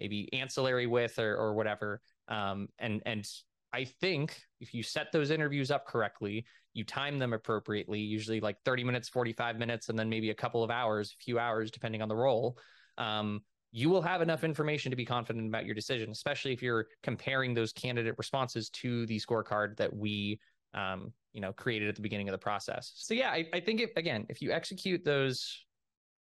maybe 0.00 0.32
ancillary 0.32 0.86
with 0.86 1.18
or, 1.18 1.36
or 1.36 1.52
whatever 1.52 2.00
um, 2.30 2.68
and 2.78 3.02
and 3.04 3.28
I 3.72 3.84
think 3.84 4.40
if 4.60 4.74
you 4.74 4.82
set 4.82 5.12
those 5.12 5.30
interviews 5.30 5.70
up 5.70 5.86
correctly, 5.86 6.44
you 6.72 6.84
time 6.84 7.18
them 7.18 7.32
appropriately, 7.32 8.00
usually 8.00 8.40
like 8.40 8.56
30 8.64 8.84
minutes, 8.84 9.08
45 9.08 9.58
minutes, 9.58 9.88
and 9.88 9.98
then 9.98 10.08
maybe 10.08 10.30
a 10.30 10.34
couple 10.34 10.62
of 10.64 10.70
hours, 10.70 11.14
a 11.18 11.22
few 11.22 11.38
hours, 11.38 11.70
depending 11.70 12.02
on 12.02 12.08
the 12.08 12.16
role, 12.16 12.58
um, 12.98 13.42
you 13.72 13.88
will 13.88 14.02
have 14.02 14.22
enough 14.22 14.42
information 14.42 14.90
to 14.90 14.96
be 14.96 15.04
confident 15.04 15.46
about 15.46 15.64
your 15.64 15.74
decision, 15.74 16.10
especially 16.10 16.52
if 16.52 16.62
you're 16.62 16.86
comparing 17.02 17.54
those 17.54 17.72
candidate 17.72 18.14
responses 18.18 18.68
to 18.70 19.06
the 19.06 19.18
scorecard 19.20 19.76
that 19.76 19.94
we, 19.94 20.40
um, 20.74 21.12
you 21.32 21.40
know, 21.40 21.52
created 21.52 21.88
at 21.88 21.94
the 21.94 22.02
beginning 22.02 22.28
of 22.28 22.32
the 22.32 22.38
process. 22.38 22.92
So 22.96 23.14
yeah, 23.14 23.30
I, 23.30 23.46
I 23.52 23.60
think 23.60 23.80
if, 23.80 23.90
again, 23.96 24.26
if 24.28 24.42
you 24.42 24.50
execute 24.50 25.04
those 25.04 25.64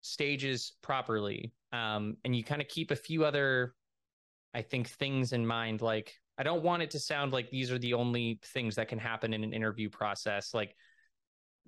stages 0.01 0.73
properly, 0.81 1.53
um, 1.71 2.17
and 2.25 2.35
you 2.35 2.43
kind 2.43 2.61
of 2.61 2.67
keep 2.67 2.89
a 2.89 2.95
few 2.95 3.25
other 3.25 3.75
I 4.55 4.61
think 4.61 4.87
things 4.87 5.33
in 5.33 5.45
mind 5.45 5.81
like 5.81 6.13
I 6.37 6.43
don't 6.43 6.63
want 6.63 6.81
it 6.81 6.91
to 6.91 6.99
sound 6.99 7.33
like 7.33 7.49
these 7.49 7.71
are 7.71 7.77
the 7.77 7.93
only 7.93 8.39
things 8.41 8.75
that 8.75 8.87
can 8.87 8.99
happen 8.99 9.33
in 9.33 9.43
an 9.43 9.53
interview 9.53 9.89
process. 9.89 10.53
Like 10.53 10.75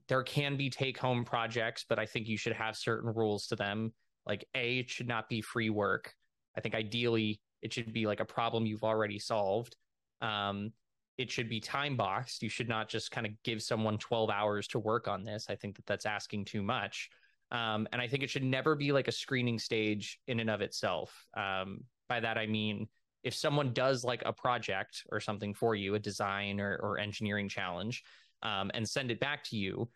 there 0.08 0.24
can 0.24 0.56
be 0.56 0.70
take 0.70 0.98
home 0.98 1.26
projects 1.26 1.86
but 1.88 2.00
I 2.00 2.06
think 2.06 2.28
you 2.28 2.38
should 2.38 2.54
have 2.54 2.78
certain 2.78 3.14
rules 3.14 3.48
to 3.48 3.58
them. 3.58 3.94
Like 4.26 4.48
a 4.56 4.80
it 4.80 4.90
should 4.90 5.08
not 5.08 5.28
be 5.28 5.42
free 5.42 5.70
work. 5.70 6.14
I 6.58 6.62
think 6.62 6.76
ideally 6.76 7.42
it 7.62 7.74
should 7.74 7.92
be 7.92 8.08
like 8.08 8.22
a 8.22 8.26
problem 8.26 8.66
you've 8.66 8.86
already 8.86 9.20
solved. 9.20 9.76
Um 10.22 10.72
it 11.18 11.30
should 11.30 11.50
be 11.50 11.60
time 11.60 11.98
boxed 11.98 12.42
you 12.42 12.50
should 12.50 12.70
not 12.70 12.88
just 12.88 13.12
kind 13.12 13.28
of 13.28 13.34
give 13.44 13.62
someone 13.62 13.98
12 13.98 14.30
hours 14.30 14.66
to 14.70 14.80
work 14.80 15.10
on 15.10 15.26
this. 15.26 15.48
I 15.50 15.56
think 15.56 15.76
that 15.76 15.86
that's 15.86 16.06
asking 16.06 16.46
too 16.46 16.64
much. 16.64 17.10
Um, 17.52 17.88
and 17.92 18.02
I 18.02 18.08
think 18.08 18.24
it 18.24 18.30
should 18.30 18.44
never 18.44 18.76
be 18.76 18.92
like 18.92 19.08
a 19.08 19.12
screening 19.12 19.58
stage 19.58 20.20
in 20.28 20.40
and 20.42 20.50
of 20.50 20.62
itself. 20.62 21.26
Um, 21.36 21.86
by 22.08 22.20
that, 22.20 22.38
I 22.38 22.48
mean, 22.48 22.88
if 23.24 23.34
someone 23.34 23.74
does 23.74 24.04
like 24.04 24.24
a 24.26 24.34
project 24.34 25.04
or 25.12 25.20
something 25.20 25.54
for 25.54 25.76
you, 25.76 25.96
a 25.96 26.00
design 26.00 26.60
or, 26.60 26.78
or 26.82 27.00
engineering 27.00 27.50
challenge, 27.50 28.04
um, 28.44 28.72
and 28.74 28.88
send 28.88 29.12
it 29.12 29.20
back 29.20 29.44
to 29.46 29.58
you, 29.58 29.90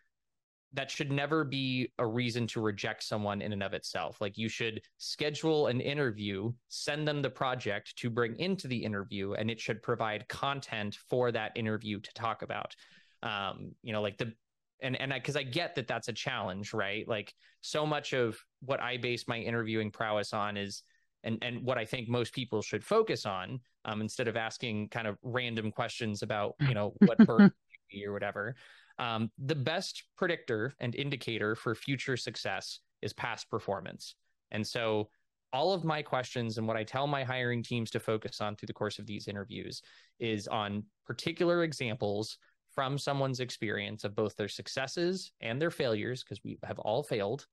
that 0.74 0.90
should 0.90 1.12
never 1.12 1.44
be 1.44 1.92
a 1.98 2.06
reason 2.06 2.46
to 2.46 2.60
reject 2.60 3.02
someone 3.02 3.42
in 3.42 3.52
and 3.52 3.62
of 3.62 3.74
itself. 3.74 4.20
Like 4.20 4.38
you 4.38 4.48
should 4.48 4.80
schedule 4.96 5.66
an 5.66 5.80
interview, 5.80 6.52
send 6.68 7.06
them 7.06 7.20
the 7.20 7.30
project 7.30 7.96
to 7.98 8.10
bring 8.10 8.38
into 8.38 8.68
the 8.68 8.82
interview, 8.82 9.34
and 9.34 9.50
it 9.50 9.60
should 9.60 9.82
provide 9.82 10.28
content 10.28 10.96
for 11.10 11.30
that 11.32 11.52
interview 11.56 12.00
to 12.00 12.14
talk 12.14 12.42
about. 12.42 12.74
Um, 13.22 13.72
you 13.82 13.92
know, 13.92 14.00
like 14.02 14.16
the 14.16 14.32
and 14.80 15.00
and 15.00 15.12
I 15.12 15.18
because 15.18 15.36
I 15.36 15.42
get 15.42 15.74
that 15.74 15.86
that's 15.86 16.08
a 16.08 16.12
challenge, 16.12 16.72
right? 16.72 17.06
Like 17.06 17.34
so 17.60 17.86
much 17.86 18.14
of 18.14 18.38
what 18.60 18.80
I 18.80 18.96
base 18.96 19.28
my 19.28 19.38
interviewing 19.38 19.90
prowess 19.90 20.32
on 20.32 20.56
is 20.56 20.82
and 21.24 21.38
and 21.42 21.62
what 21.62 21.78
I 21.78 21.84
think 21.84 22.08
most 22.08 22.32
people 22.32 22.62
should 22.62 22.84
focus 22.84 23.26
on 23.26 23.60
um, 23.84 24.00
instead 24.00 24.28
of 24.28 24.36
asking 24.36 24.88
kind 24.88 25.06
of 25.06 25.18
random 25.22 25.70
questions 25.70 26.22
about 26.22 26.54
you 26.68 26.74
know 26.74 26.94
what 26.98 27.18
bird 27.18 27.52
or 28.06 28.12
whatever. 28.12 28.54
Um, 28.98 29.30
the 29.38 29.54
best 29.54 30.04
predictor 30.16 30.74
and 30.80 30.94
indicator 30.94 31.54
for 31.54 31.74
future 31.74 32.16
success 32.16 32.80
is 33.00 33.12
past 33.12 33.50
performance, 33.50 34.14
and 34.50 34.66
so 34.66 35.08
all 35.52 35.72
of 35.72 35.84
my 35.84 36.00
questions 36.00 36.56
and 36.56 36.66
what 36.66 36.76
I 36.76 36.84
tell 36.84 37.06
my 37.06 37.24
hiring 37.24 37.62
teams 37.62 37.90
to 37.90 38.00
focus 38.00 38.40
on 38.40 38.56
through 38.56 38.68
the 38.68 38.72
course 38.72 38.98
of 38.98 39.06
these 39.06 39.28
interviews 39.28 39.82
is 40.18 40.48
on 40.48 40.84
particular 41.06 41.62
examples 41.62 42.38
from 42.74 42.96
someone's 42.96 43.40
experience 43.40 44.04
of 44.04 44.16
both 44.16 44.34
their 44.36 44.48
successes 44.48 45.32
and 45.40 45.60
their 45.60 45.70
failures, 45.70 46.24
because 46.24 46.42
we 46.42 46.58
have 46.64 46.78
all 46.78 47.02
failed 47.02 47.46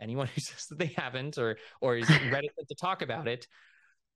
anyone 0.00 0.26
who 0.34 0.40
says 0.40 0.66
that 0.66 0.78
they 0.78 0.92
haven't 0.96 1.38
or 1.38 1.56
or 1.80 1.96
is 1.96 2.08
reticent 2.30 2.68
to 2.68 2.74
talk 2.74 3.02
about 3.02 3.28
it 3.28 3.46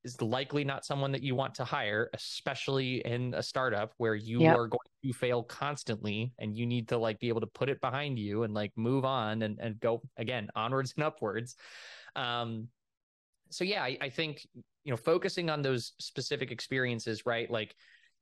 is 0.04 0.20
likely 0.22 0.64
not 0.64 0.84
someone 0.84 1.12
that 1.12 1.22
you 1.22 1.34
want 1.34 1.54
to 1.54 1.64
hire, 1.64 2.08
especially 2.14 3.04
in 3.04 3.34
a 3.34 3.42
startup 3.42 3.92
where 3.98 4.14
you 4.14 4.40
yep. 4.40 4.56
are 4.56 4.66
going 4.66 4.78
to 5.04 5.12
fail 5.12 5.42
constantly 5.42 6.32
and 6.38 6.56
you 6.56 6.66
need 6.66 6.88
to 6.88 6.96
like 6.96 7.18
be 7.20 7.28
able 7.28 7.40
to 7.40 7.46
put 7.46 7.68
it 7.68 7.80
behind 7.80 8.18
you 8.18 8.44
and 8.44 8.54
like 8.54 8.72
move 8.76 9.04
on 9.04 9.42
and, 9.42 9.58
and 9.60 9.78
go 9.80 10.00
again 10.16 10.48
onwards 10.56 10.94
and 10.96 11.04
upwards. 11.04 11.56
Um, 12.16 12.68
so 13.50 13.64
yeah, 13.64 13.82
I, 13.82 13.98
I 14.00 14.08
think 14.08 14.46
you 14.84 14.90
know 14.90 14.96
focusing 14.96 15.50
on 15.50 15.60
those 15.60 15.92
specific 15.98 16.50
experiences, 16.50 17.26
right? 17.26 17.50
Like 17.50 17.74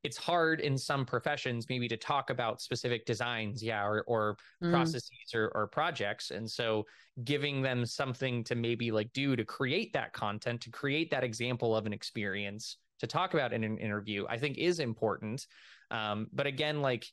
it's 0.05 0.17
hard 0.17 0.61
in 0.61 0.79
some 0.79 1.05
professions 1.05 1.67
maybe 1.69 1.89
to 1.89 1.97
talk 1.97 2.31
about 2.31 2.61
specific 2.61 3.05
designs 3.05 3.63
yeah 3.63 3.85
or, 3.85 4.05
or 4.07 4.37
mm. 4.63 4.71
processes 4.71 5.11
or, 5.35 5.51
or 5.55 5.67
projects 5.67 6.31
and 6.31 6.49
so 6.49 6.85
giving 7.25 7.63
them 7.63 7.85
something 7.85 8.45
to 8.45 8.55
maybe 8.55 8.91
like 8.91 9.13
do 9.13 9.35
to 9.35 9.45
create 9.45 9.93
that 9.93 10.13
content 10.13 10.61
to 10.61 10.71
create 10.71 11.11
that 11.11 11.25
example 11.25 11.75
of 11.75 11.87
an 11.87 11.93
experience 11.93 12.77
to 13.01 13.07
talk 13.07 13.35
about 13.35 13.53
in 13.53 13.65
an 13.65 13.79
interview 13.79 14.25
i 14.29 14.39
think 14.39 14.57
is 14.57 14.79
important 14.79 15.47
um, 15.91 16.27
but 16.33 16.47
again 16.47 16.81
like 16.81 17.07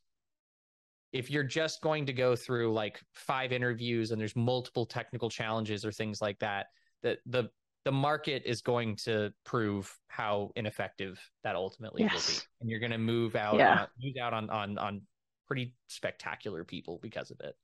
if 1.14 1.32
you're 1.32 1.44
just 1.44 1.82
going 1.82 2.06
to 2.06 2.14
go 2.14 2.36
through 2.36 2.74
like 2.74 3.00
five 3.14 3.54
interviews 3.54 4.12
and 4.12 4.20
there's 4.20 4.36
multiple 4.36 4.86
technical 4.86 5.30
challenges 5.30 5.86
or 5.86 5.92
things 5.92 6.22
like 6.22 6.38
that 6.40 6.68
that 7.04 7.20
the 7.26 7.50
the 7.86 7.92
market 7.92 8.44
is 8.46 8.62
going 8.62 8.96
to 8.98 9.32
prove 9.46 9.96
how 10.08 10.52
ineffective 10.56 11.20
that 11.44 11.56
ultimately 11.56 12.02
yes. 12.02 12.14
will 12.14 12.34
be, 12.34 12.42
and 12.62 12.70
you're 12.70 12.80
going 12.80 12.92
to 12.92 12.98
move 12.98 13.36
out, 13.36 13.56
yeah. 13.56 13.84
uh, 13.84 13.86
move 14.02 14.16
out 14.20 14.34
on 14.34 14.50
on 14.50 14.78
on 14.78 15.02
pretty 15.48 15.74
spectacular 15.88 16.64
people 16.64 17.00
because 17.02 17.32
of 17.32 17.40
it. 17.42 17.56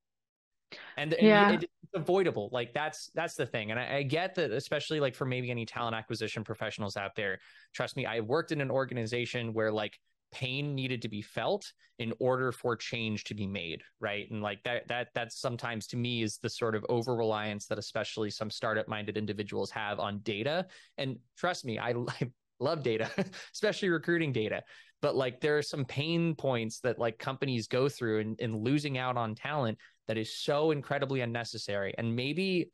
and, 0.97 1.13
and 1.15 1.27
yeah. 1.27 1.51
it's 1.51 1.65
avoidable 1.95 2.49
like 2.53 2.73
that's 2.73 3.09
that's 3.13 3.35
the 3.35 3.45
thing 3.45 3.71
and 3.71 3.79
I, 3.79 3.97
I, 3.97 4.03
get 4.03 4.35
that 4.35 4.51
especially 4.51 5.01
like 5.01 5.15
for 5.15 5.25
maybe 5.25 5.51
any 5.51 5.65
talent 5.65 5.97
acquisition 5.97 6.45
professionals 6.45 6.95
out 6.95 7.13
there 7.13 7.39
trust 7.73 7.97
me 7.97 8.05
i 8.05 8.21
worked 8.21 8.53
in 8.53 8.61
an 8.61 8.71
organization 8.71 9.51
where 9.53 9.69
like 9.69 9.99
pain 10.31 10.75
needed 10.75 11.01
to 11.01 11.09
be 11.09 11.21
felt 11.21 11.71
in 11.99 12.13
order 12.19 12.51
for 12.51 12.75
change 12.75 13.23
to 13.25 13.33
be 13.33 13.45
made 13.45 13.81
right? 13.99 14.29
And 14.31 14.41
like 14.41 14.63
that 14.63 14.87
that 14.87 15.09
that's 15.13 15.39
sometimes 15.39 15.87
to 15.87 15.97
me 15.97 16.23
is 16.23 16.37
the 16.37 16.49
sort 16.49 16.75
of 16.75 16.85
over 16.89 17.15
reliance 17.15 17.67
that 17.67 17.77
especially 17.77 18.29
some 18.29 18.49
startup 18.49 18.87
minded 18.87 19.17
individuals 19.17 19.69
have 19.71 19.99
on 19.99 20.19
data. 20.19 20.65
And 20.97 21.17
trust 21.37 21.65
me 21.65 21.79
i, 21.79 21.89
I 22.21 22.31
love 22.59 22.83
data 22.83 23.09
especially 23.53 23.89
recruiting 23.89 24.31
data. 24.31 24.63
But 25.01 25.15
like 25.15 25.41
there 25.41 25.57
are 25.57 25.63
some 25.63 25.85
pain 25.85 26.35
points 26.35 26.79
that 26.81 26.99
like 26.99 27.17
companies 27.17 27.67
go 27.67 27.89
through 27.89 28.19
in, 28.19 28.35
in 28.37 28.55
losing 28.55 28.99
out 28.99 29.17
on 29.17 29.33
talent 29.33 29.79
that 30.07 30.17
is 30.17 30.35
so 30.37 30.71
incredibly 30.71 31.21
unnecessary. 31.21 31.93
And 31.97 32.15
maybe 32.15 32.71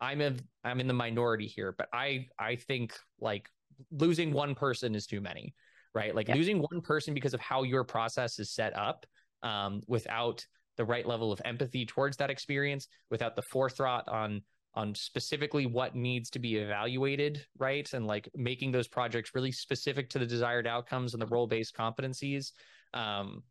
i'm 0.00 0.20
a 0.20 0.32
i'm 0.64 0.80
in 0.80 0.86
the 0.86 0.94
minority 0.94 1.46
here 1.46 1.74
but 1.76 1.88
i 1.92 2.26
i 2.38 2.54
think 2.54 2.96
like 3.20 3.48
losing 3.90 4.32
one 4.32 4.54
person 4.54 4.94
is 4.94 5.06
too 5.06 5.20
many 5.20 5.54
right? 5.98 6.14
Like 6.14 6.28
losing 6.28 6.60
one 6.60 6.80
person 6.80 7.12
because 7.12 7.34
of 7.34 7.40
how 7.40 7.62
your 7.64 7.84
process 7.84 8.38
is 8.38 8.50
set 8.52 8.76
up 8.76 9.04
um, 9.42 9.80
without 9.86 10.46
the 10.76 10.84
right 10.84 11.06
level 11.06 11.32
of 11.32 11.42
empathy 11.44 11.84
towards 11.84 12.16
that 12.18 12.30
experience, 12.30 12.88
without 13.10 13.36
the 13.36 13.42
forethought 13.42 14.08
on 14.08 14.42
on 14.74 14.94
specifically 14.94 15.66
what 15.66 15.96
needs 15.96 16.30
to 16.30 16.38
be 16.38 16.56
evaluated, 16.56 17.44
right? 17.58 17.92
And 17.92 18.06
like 18.06 18.28
making 18.36 18.70
those 18.70 18.86
projects 18.86 19.32
really 19.34 19.50
specific 19.50 20.08
to 20.10 20.20
the 20.20 20.26
desired 20.26 20.68
outcomes 20.68 21.14
and 21.14 21.22
the 21.22 21.26
role 21.26 21.48
based 21.48 21.74
competencies. 21.74 22.52
Um, 22.94 23.42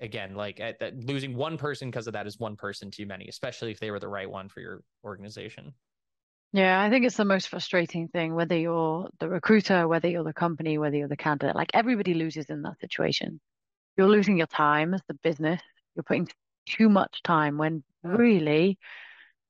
again, 0.00 0.34
like 0.34 0.60
losing 1.06 1.34
one 1.34 1.56
person 1.56 1.88
because 1.88 2.06
of 2.06 2.12
that 2.12 2.26
is 2.26 2.38
one 2.38 2.56
person 2.56 2.90
too 2.90 3.06
many, 3.06 3.26
especially 3.28 3.70
if 3.70 3.80
they 3.80 3.90
were 3.90 4.00
the 4.00 4.08
right 4.08 4.28
one 4.28 4.48
for 4.48 4.60
your 4.60 4.82
organization. 5.02 5.72
Yeah, 6.52 6.82
I 6.82 6.90
think 6.90 7.06
it's 7.06 7.16
the 7.16 7.24
most 7.24 7.48
frustrating 7.48 8.08
thing, 8.08 8.34
whether 8.34 8.56
you're 8.56 9.08
the 9.20 9.28
recruiter, 9.28 9.86
whether 9.86 10.08
you're 10.08 10.24
the 10.24 10.32
company, 10.32 10.78
whether 10.78 10.96
you're 10.96 11.06
the 11.08 11.16
candidate, 11.16 11.54
like 11.54 11.70
everybody 11.74 12.14
loses 12.14 12.46
in 12.50 12.62
that 12.62 12.80
situation. 12.80 13.40
You're 13.96 14.08
losing 14.08 14.36
your 14.38 14.48
time 14.48 14.92
as 14.94 15.02
the 15.06 15.14
business. 15.14 15.60
You're 15.94 16.02
putting 16.02 16.28
too 16.66 16.88
much 16.88 17.22
time 17.22 17.56
when 17.56 17.84
really, 18.02 18.78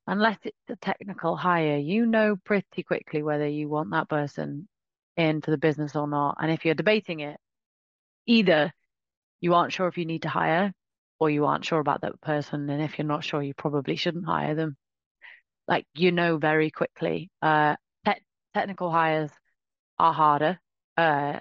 unless 0.06 0.38
it's 0.44 0.56
a 0.68 0.76
technical 0.76 1.36
hire, 1.36 1.78
you 1.78 2.04
know 2.04 2.36
pretty 2.44 2.82
quickly 2.82 3.22
whether 3.22 3.48
you 3.48 3.68
want 3.70 3.92
that 3.92 4.10
person 4.10 4.68
into 5.16 5.50
the 5.50 5.58
business 5.58 5.96
or 5.96 6.06
not. 6.06 6.36
And 6.40 6.50
if 6.50 6.66
you're 6.66 6.74
debating 6.74 7.20
it, 7.20 7.38
either 8.26 8.72
you 9.40 9.54
aren't 9.54 9.72
sure 9.72 9.88
if 9.88 9.96
you 9.96 10.04
need 10.04 10.22
to 10.22 10.28
hire 10.28 10.74
or 11.18 11.30
you 11.30 11.46
aren't 11.46 11.64
sure 11.64 11.80
about 11.80 12.02
that 12.02 12.20
person. 12.20 12.68
And 12.68 12.82
if 12.82 12.98
you're 12.98 13.06
not 13.06 13.24
sure, 13.24 13.42
you 13.42 13.54
probably 13.54 13.96
shouldn't 13.96 14.26
hire 14.26 14.54
them 14.54 14.76
like 15.70 15.86
you 15.94 16.12
know 16.12 16.36
very 16.36 16.70
quickly. 16.70 17.30
Uh, 17.40 17.76
te- 18.04 18.24
technical 18.52 18.90
hires 18.90 19.30
are 19.98 20.12
harder, 20.12 20.58
uh, 20.98 21.38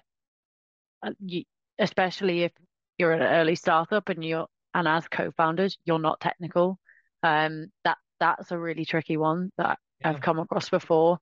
you, 1.19 1.43
especially 1.79 2.43
if 2.43 2.51
you're 2.97 3.11
an 3.11 3.23
early 3.23 3.55
startup 3.55 4.07
and 4.09 4.23
you're 4.23 4.47
and 4.73 4.87
as 4.87 5.07
co-founders 5.07 5.77
you're 5.83 5.99
not 5.99 6.21
technical. 6.21 6.79
Um, 7.23 7.71
that 7.83 7.97
that's 8.19 8.51
a 8.51 8.57
really 8.57 8.85
tricky 8.85 9.17
one 9.17 9.51
that 9.57 9.79
yeah. 10.01 10.09
I've 10.09 10.21
come 10.21 10.39
across 10.39 10.69
before. 10.69 11.17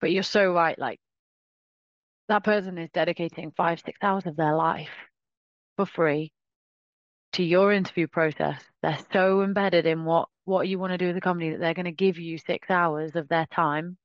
But 0.00 0.12
you're 0.12 0.22
so 0.22 0.52
right, 0.52 0.78
like 0.78 1.00
that 2.28 2.44
person 2.44 2.78
is 2.78 2.90
dedicating 2.94 3.52
five, 3.56 3.80
six 3.84 3.98
hours 4.00 4.26
of 4.26 4.36
their 4.36 4.54
life 4.54 4.90
for 5.76 5.86
free 5.86 6.32
to 7.32 7.42
your 7.42 7.72
interview 7.72 8.06
process. 8.06 8.62
They're 8.82 8.98
so 9.12 9.42
embedded 9.42 9.86
in 9.86 10.04
what 10.04 10.28
what 10.48 10.68
you 10.68 10.78
want 10.78 10.92
to 10.92 10.98
do 10.98 11.06
with 11.06 11.14
the 11.14 11.20
company 11.20 11.50
that 11.50 11.60
they're 11.60 11.74
going 11.74 11.84
to 11.84 11.92
give 11.92 12.18
you 12.18 12.38
six 12.38 12.70
hours 12.70 13.14
of 13.14 13.28
their 13.28 13.46
time 13.46 13.96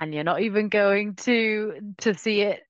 and 0.00 0.12
you're 0.14 0.24
not 0.24 0.40
even 0.42 0.68
going 0.68 1.14
to 1.14 1.94
to 1.98 2.14
see 2.14 2.42
it 2.42 2.60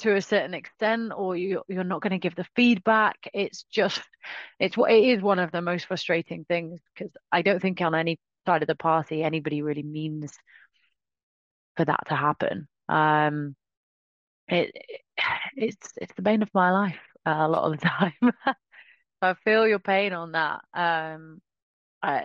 to 0.00 0.14
a 0.14 0.22
certain 0.22 0.54
extent 0.54 1.12
or 1.16 1.36
you 1.36 1.62
you're 1.68 1.84
not 1.84 2.02
going 2.02 2.12
to 2.12 2.18
give 2.18 2.34
the 2.34 2.46
feedback. 2.54 3.16
It's 3.32 3.64
just 3.64 4.00
it's 4.60 4.76
what 4.76 4.90
it 4.92 5.04
is 5.04 5.22
one 5.22 5.38
of 5.38 5.50
the 5.50 5.62
most 5.62 5.86
frustrating 5.86 6.44
things 6.44 6.80
because 6.94 7.12
I 7.32 7.42
don't 7.42 7.60
think 7.60 7.80
on 7.80 7.94
any 7.94 8.18
side 8.46 8.62
of 8.62 8.68
the 8.68 8.74
party 8.74 9.22
anybody 9.22 9.62
really 9.62 9.82
means 9.82 10.32
for 11.76 11.84
that 11.84 12.00
to 12.08 12.14
happen. 12.14 12.68
Um 12.88 13.56
it, 14.48 14.70
it 14.74 15.00
it's 15.56 15.92
it's 15.96 16.14
the 16.14 16.22
bane 16.22 16.42
of 16.42 16.50
my 16.54 16.70
life 16.70 17.00
uh, 17.26 17.36
a 17.38 17.48
lot 17.48 17.64
of 17.64 17.78
the 17.78 17.86
time. 17.86 18.32
I 19.20 19.34
feel 19.44 19.66
your 19.66 19.80
pain 19.80 20.12
on 20.12 20.32
that. 20.32 20.60
Um 20.74 21.40
uh, 22.02 22.22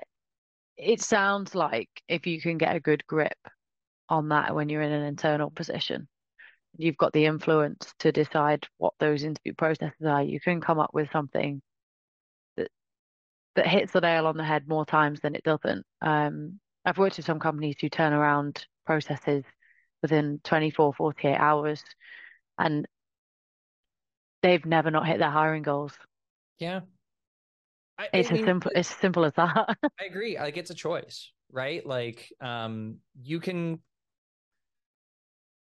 it 0.77 1.01
sounds 1.01 1.55
like 1.55 1.89
if 2.07 2.27
you 2.27 2.41
can 2.41 2.57
get 2.57 2.75
a 2.75 2.79
good 2.79 3.05
grip 3.07 3.37
on 4.09 4.29
that 4.29 4.53
when 4.55 4.69
you're 4.69 4.81
in 4.81 4.91
an 4.91 5.05
internal 5.05 5.49
position, 5.51 6.07
you've 6.77 6.97
got 6.97 7.13
the 7.13 7.25
influence 7.25 7.93
to 7.99 8.11
decide 8.11 8.67
what 8.77 8.93
those 8.99 9.23
interview 9.23 9.53
processes 9.53 10.05
are. 10.05 10.23
You 10.23 10.39
can 10.39 10.61
come 10.61 10.79
up 10.79 10.91
with 10.93 11.11
something 11.11 11.61
that 12.57 12.69
that 13.55 13.67
hits 13.67 13.93
the 13.93 14.01
nail 14.01 14.27
on 14.27 14.37
the 14.37 14.43
head 14.43 14.67
more 14.67 14.85
times 14.85 15.19
than 15.21 15.35
it 15.35 15.43
doesn't. 15.43 15.85
Um, 16.01 16.59
I've 16.85 16.97
worked 16.97 17.17
with 17.17 17.25
some 17.25 17.39
companies 17.39 17.75
who 17.79 17.89
turn 17.89 18.13
around 18.13 18.65
processes 18.85 19.43
within 20.01 20.41
24, 20.43 20.93
48 20.93 21.35
hours 21.35 21.81
and 22.59 22.85
they've 24.41 24.65
never 24.65 24.91
not 24.91 25.07
hit 25.07 25.19
their 25.19 25.29
hiring 25.29 25.63
goals. 25.63 25.93
Yeah. 26.59 26.81
I, 28.03 28.17
it's 28.17 28.29
I 28.29 28.33
mean, 28.33 28.41
as 28.41 28.47
simple 28.47 28.71
it's 28.75 28.89
simple 28.89 29.25
as 29.25 29.33
that. 29.33 29.77
I 29.99 30.05
agree. 30.05 30.37
Like 30.37 30.57
it's 30.57 30.71
a 30.71 30.75
choice, 30.75 31.31
right? 31.51 31.85
Like 31.85 32.31
um 32.41 32.97
you 33.21 33.39
can 33.39 33.79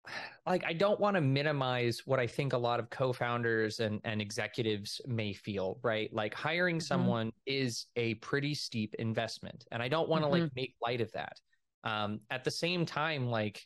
like 0.46 0.64
I 0.66 0.74
don't 0.74 1.00
want 1.00 1.16
to 1.16 1.22
minimize 1.22 2.02
what 2.06 2.20
I 2.20 2.28
think 2.28 2.54
a 2.54 2.58
lot 2.58 2.80
of 2.80 2.90
co-founders 2.90 3.80
and 3.80 4.00
and 4.04 4.22
executives 4.22 5.02
may 5.08 5.34
feel, 5.34 5.80
right? 5.84 6.12
Like 6.14 6.34
hiring 6.34 6.78
mm-hmm. 6.78 6.86
someone 6.86 7.32
is 7.46 7.88
a 7.96 8.16
pretty 8.16 8.54
steep 8.54 8.96
investment 9.00 9.66
and 9.72 9.82
I 9.84 9.88
don't 9.88 10.10
want 10.10 10.24
to 10.24 10.30
mm-hmm. 10.30 10.44
like 10.44 10.56
make 10.56 10.76
light 10.82 11.02
of 11.02 11.12
that. 11.14 11.40
Um 11.84 12.22
at 12.30 12.44
the 12.44 12.52
same 12.52 12.86
time 12.86 13.28
like 13.28 13.62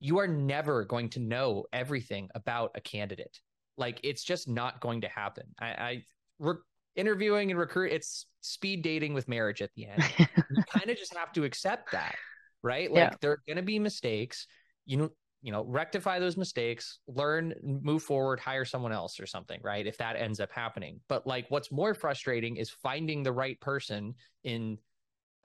you 0.00 0.18
are 0.18 0.28
never 0.28 0.84
going 0.84 1.10
to 1.10 1.20
know 1.20 1.66
everything 1.72 2.28
about 2.34 2.70
a 2.74 2.80
candidate. 2.80 3.38
Like 3.76 4.00
it's 4.02 4.24
just 4.24 4.48
not 4.48 4.80
going 4.80 5.02
to 5.02 5.08
happen. 5.08 5.44
I, 5.60 5.66
I 5.66 6.04
interviewing 6.96 7.50
and 7.50 7.58
recruit 7.58 7.92
it's 7.92 8.26
speed 8.40 8.82
dating 8.82 9.14
with 9.14 9.28
marriage 9.28 9.62
at 9.62 9.70
the 9.74 9.86
end. 9.86 10.04
You 10.50 10.64
kind 10.64 10.90
of 10.90 10.96
just 10.96 11.14
have 11.16 11.32
to 11.32 11.44
accept 11.44 11.92
that 11.92 12.16
right? 12.62 12.90
Like 12.90 13.12
yeah. 13.12 13.16
there 13.20 13.32
are 13.32 13.42
going 13.46 13.56
to 13.56 13.62
be 13.62 13.78
mistakes. 13.78 14.46
You 14.86 14.96
know 14.96 15.10
you 15.42 15.52
know 15.52 15.64
rectify 15.64 16.18
those 16.18 16.36
mistakes 16.36 16.98
learn 17.08 17.54
move 17.62 18.02
forward 18.02 18.38
hire 18.38 18.66
someone 18.66 18.92
else 18.92 19.18
or 19.18 19.26
something 19.26 19.58
right? 19.62 19.86
If 19.86 19.96
that 19.98 20.16
ends 20.16 20.40
up 20.40 20.50
happening. 20.52 21.00
But 21.08 21.26
like 21.26 21.46
what's 21.48 21.72
more 21.72 21.94
frustrating 21.94 22.56
is 22.56 22.70
finding 22.70 23.22
the 23.22 23.32
right 23.32 23.58
person 23.60 24.14
in 24.44 24.78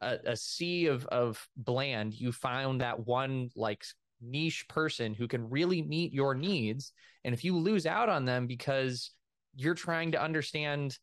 a, 0.01 0.17
a 0.25 0.37
sea 0.37 0.87
of 0.87 1.05
of 1.07 1.47
bland. 1.55 2.13
You 2.13 2.31
found 2.31 2.81
that 2.81 3.05
one 3.05 3.49
like 3.55 3.85
niche 4.21 4.65
person 4.67 5.13
who 5.13 5.27
can 5.27 5.49
really 5.49 5.81
meet 5.81 6.11
your 6.11 6.33
needs. 6.33 6.91
And 7.23 7.33
if 7.33 7.43
you 7.43 7.57
lose 7.57 7.85
out 7.85 8.09
on 8.09 8.25
them 8.25 8.47
because 8.47 9.11
you're 9.55 9.75
trying 9.75 10.11
to 10.11 10.21
understand 10.21 10.97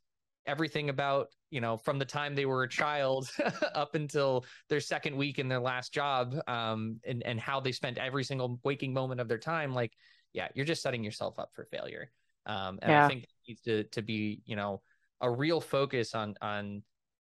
everything 0.47 0.89
about 0.89 1.29
you 1.51 1.61
know 1.61 1.77
from 1.77 1.99
the 1.99 2.05
time 2.05 2.35
they 2.35 2.47
were 2.47 2.65
a 2.65 2.69
child 2.69 3.31
up 3.75 3.95
until 3.95 4.45
their 4.69 4.81
second 4.81 5.17
week 5.17 5.39
in 5.39 5.49
their 5.49 5.61
last 5.61 5.93
job 5.93 6.35
um 6.49 6.99
and 7.07 7.23
and 7.25 7.39
how 7.39 7.61
they 7.61 7.73
spent 7.73 7.99
every 7.99 8.25
single 8.25 8.59
waking 8.65 8.93
moment 8.93 9.21
of 9.21 9.29
their 9.29 9.39
time 9.39 9.73
like 9.73 9.93
yeah 10.33 10.49
you're 10.55 10.67
just 10.67 10.83
setting 10.83 11.05
yourself 11.05 11.39
up 11.39 11.51
for 11.55 11.65
failure. 11.67 12.11
Um 12.47 12.79
and 12.83 12.91
yeah. 12.91 13.05
i 13.05 13.09
think 13.09 13.23
it 13.23 13.29
needs 13.47 13.61
to 13.63 13.85
to 13.85 14.03
be 14.03 14.43
you 14.45 14.57
know 14.57 14.83
a 15.21 15.31
real 15.31 15.61
focus 15.61 16.15
on 16.15 16.35
on 16.43 16.83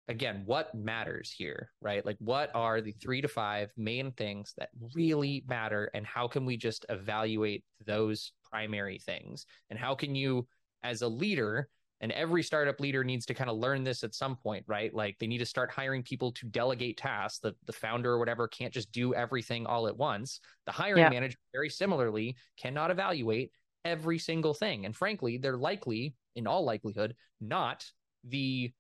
again 0.08 0.44
what 0.46 0.74
matters 0.76 1.32
here 1.32 1.72
right? 1.82 2.06
Like 2.06 2.18
what 2.20 2.52
are 2.54 2.82
the 2.82 2.92
3 2.92 3.22
to 3.22 3.28
5 3.28 3.72
main 3.78 4.12
things 4.12 4.54
that 4.58 4.70
really 4.94 5.44
matter 5.48 5.90
and 5.94 6.06
how 6.06 6.28
can 6.28 6.46
we 6.46 6.58
just 6.58 6.86
evaluate 6.90 7.64
those 7.86 8.34
primary 8.52 9.00
things? 9.00 9.46
And 9.70 9.80
how 9.80 9.96
can 9.96 10.16
you 10.16 10.48
as 10.84 11.02
a 11.02 11.08
leader 11.08 11.70
and 12.02 12.12
every 12.14 12.44
startup 12.44 12.80
leader 12.80 13.04
needs 13.04 13.26
to 13.26 13.34
kind 13.34 13.50
of 13.50 13.58
learn 13.58 13.84
this 13.84 14.04
at 14.04 14.14
some 14.14 14.36
point 14.36 14.64
right 14.68 14.94
like 14.94 15.18
they 15.20 15.28
need 15.28 15.38
to 15.38 15.46
start 15.46 15.72
hiring 15.72 16.04
people 16.04 16.32
to 16.32 16.46
delegate 16.48 16.98
tasks 16.98 17.40
the, 17.40 17.54
the 17.66 17.74
founder 17.74 18.12
or 18.12 18.20
whatever 18.20 18.48
can't 18.48 18.74
just 18.74 18.92
do 18.92 19.14
everything 19.14 19.66
all 19.66 19.88
at 19.88 19.98
once 19.98 20.40
the 20.66 20.72
hiring 20.72 21.04
yeah. 21.04 21.10
manager 21.10 21.38
very 21.54 21.70
similarly 21.70 22.36
cannot 22.58 22.92
evaluate 22.92 23.52
every 23.86 24.20
single 24.20 24.54
thing 24.54 24.86
and 24.86 24.96
frankly 24.96 25.38
they're 25.38 25.58
likely 25.58 26.14
in 26.36 26.48
all 26.48 26.64
likelihood 26.64 27.16
not 27.42 27.86
the 28.26 28.72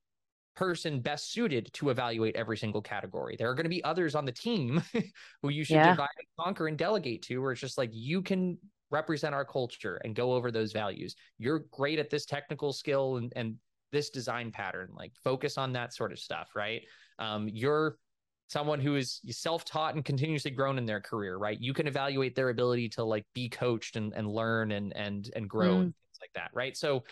person 0.59 0.99
best 0.99 1.31
suited 1.31 1.71
to 1.71 1.89
evaluate 1.89 2.35
every 2.35 2.57
single 2.57 2.81
category. 2.81 3.37
There 3.39 3.49
are 3.49 3.55
going 3.55 3.63
to 3.63 3.69
be 3.69 3.81
others 3.85 4.13
on 4.13 4.25
the 4.25 4.33
team 4.33 4.83
who 5.41 5.47
you 5.47 5.63
should 5.63 5.75
yeah. 5.75 5.91
divide 5.91 6.09
and 6.17 6.27
conquer 6.37 6.67
and 6.67 6.77
delegate 6.77 7.21
to, 7.23 7.37
where 7.37 7.53
it's 7.53 7.61
just 7.61 7.77
like 7.77 7.91
you 7.93 8.21
can 8.21 8.57
represent 8.91 9.35
our 9.35 9.45
culture 9.45 10.01
and 10.03 10.15
go 10.15 10.33
over 10.33 10.51
those 10.51 10.71
values. 10.71 11.15
You're 11.37 11.65
great 11.71 11.99
at 11.99 12.09
this 12.09 12.25
technical 12.25 12.73
skill 12.73 13.17
and, 13.17 13.31
and 13.35 13.55
this 13.91 14.09
design 14.09 14.51
pattern 14.51 14.89
like 14.93 15.11
focus 15.23 15.57
on 15.57 15.73
that 15.73 15.93
sort 15.93 16.11
of 16.11 16.19
stuff 16.19 16.49
right 16.55 16.81
um, 17.17 17.49
you're 17.51 17.97
someone 18.47 18.79
who 18.79 18.95
is 18.95 19.21
self-taught 19.29 19.95
and 19.95 20.03
continuously 20.03 20.51
grown 20.51 20.77
in 20.77 20.85
their 20.85 21.01
career 21.01 21.37
right 21.37 21.59
you 21.59 21.73
can 21.73 21.87
evaluate 21.87 22.35
their 22.35 22.49
ability 22.49 22.89
to 22.89 23.03
like 23.03 23.25
be 23.33 23.49
coached 23.49 23.95
and, 23.95 24.13
and 24.13 24.27
learn 24.27 24.71
and 24.71 24.95
and 24.95 25.31
and 25.35 25.49
grow 25.49 25.75
mm. 25.75 25.81
and 25.81 25.93
things 25.93 26.19
like 26.21 26.33
that 26.35 26.49
right 26.53 26.75
so 26.75 27.03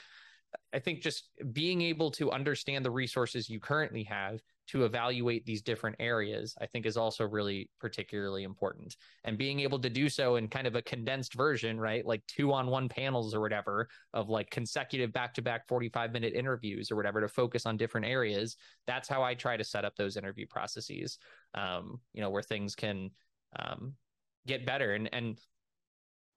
i 0.74 0.80
think 0.80 1.02
just 1.02 1.30
being 1.52 1.82
able 1.82 2.12
to 2.12 2.32
understand 2.32 2.84
the 2.84 2.92
resources 2.92 3.50
you 3.50 3.60
currently 3.60 4.04
have 4.04 4.40
to 4.68 4.84
evaluate 4.84 5.46
these 5.46 5.62
different 5.62 5.96
areas, 6.00 6.56
I 6.62 6.66
think 6.66 6.86
is 6.86 6.98
also 6.98 7.26
really 7.26 7.70
particularly 7.80 8.44
important. 8.44 8.96
And 9.24 9.38
being 9.38 9.62
able 9.62 9.80
to 9.80 9.90
do 9.90 10.10
so 10.10 10.36
in 10.36 10.48
kind 10.48 10.68
of 10.68 10.76
a 10.76 10.82
condensed 10.82 11.34
version, 11.34 11.80
right? 11.80 12.06
Like 12.06 12.22
two 12.28 12.52
on 12.52 12.68
one 12.68 12.90
panels 12.90 13.34
or 13.34 13.40
whatever 13.40 13.88
of 14.14 14.30
like 14.30 14.50
consecutive 14.50 15.14
back 15.14 15.34
to 15.36 15.42
back 15.42 15.68
45 15.68 16.12
minute 16.12 16.34
interviews 16.34 16.92
or 16.92 16.96
whatever 16.96 17.22
to 17.22 17.28
focus 17.28 17.66
on 17.66 17.78
different 17.78 18.06
areas. 18.06 18.58
That's 18.86 19.08
how 19.08 19.24
I 19.24 19.36
try 19.36 19.56
to 19.58 19.64
set 19.64 19.86
up 19.86 19.96
those 19.96 20.18
interview 20.18 20.46
processes, 20.48 21.18
um, 21.54 22.00
you 22.14 22.22
know, 22.22 22.30
where 22.30 22.44
things 22.44 22.76
can 22.76 23.12
um, 23.58 23.94
get 24.46 24.66
better. 24.66 24.94
And, 24.94 25.10
and, 25.14 25.40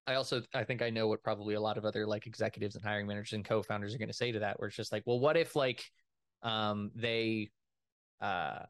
I 0.06 0.14
also 0.14 0.42
I 0.52 0.64
think 0.64 0.82
I 0.82 0.90
know 0.90 1.06
what 1.06 1.22
probably 1.22 1.54
a 1.54 1.60
lot 1.60 1.78
of 1.78 1.84
other 1.84 2.04
like 2.04 2.26
executives 2.26 2.74
and 2.74 2.82
hiring 2.82 3.06
managers 3.06 3.34
and 3.34 3.44
co-founders 3.44 3.94
are 3.94 3.98
going 3.98 4.08
to 4.08 4.14
say 4.14 4.32
to 4.32 4.40
that 4.40 4.58
where 4.58 4.66
it's 4.66 4.76
just 4.76 4.90
like, 4.90 5.04
well, 5.06 5.20
what 5.20 5.36
if 5.36 5.54
like 5.54 5.84
um 6.42 6.90
they 6.96 7.50
uh, 8.20 8.60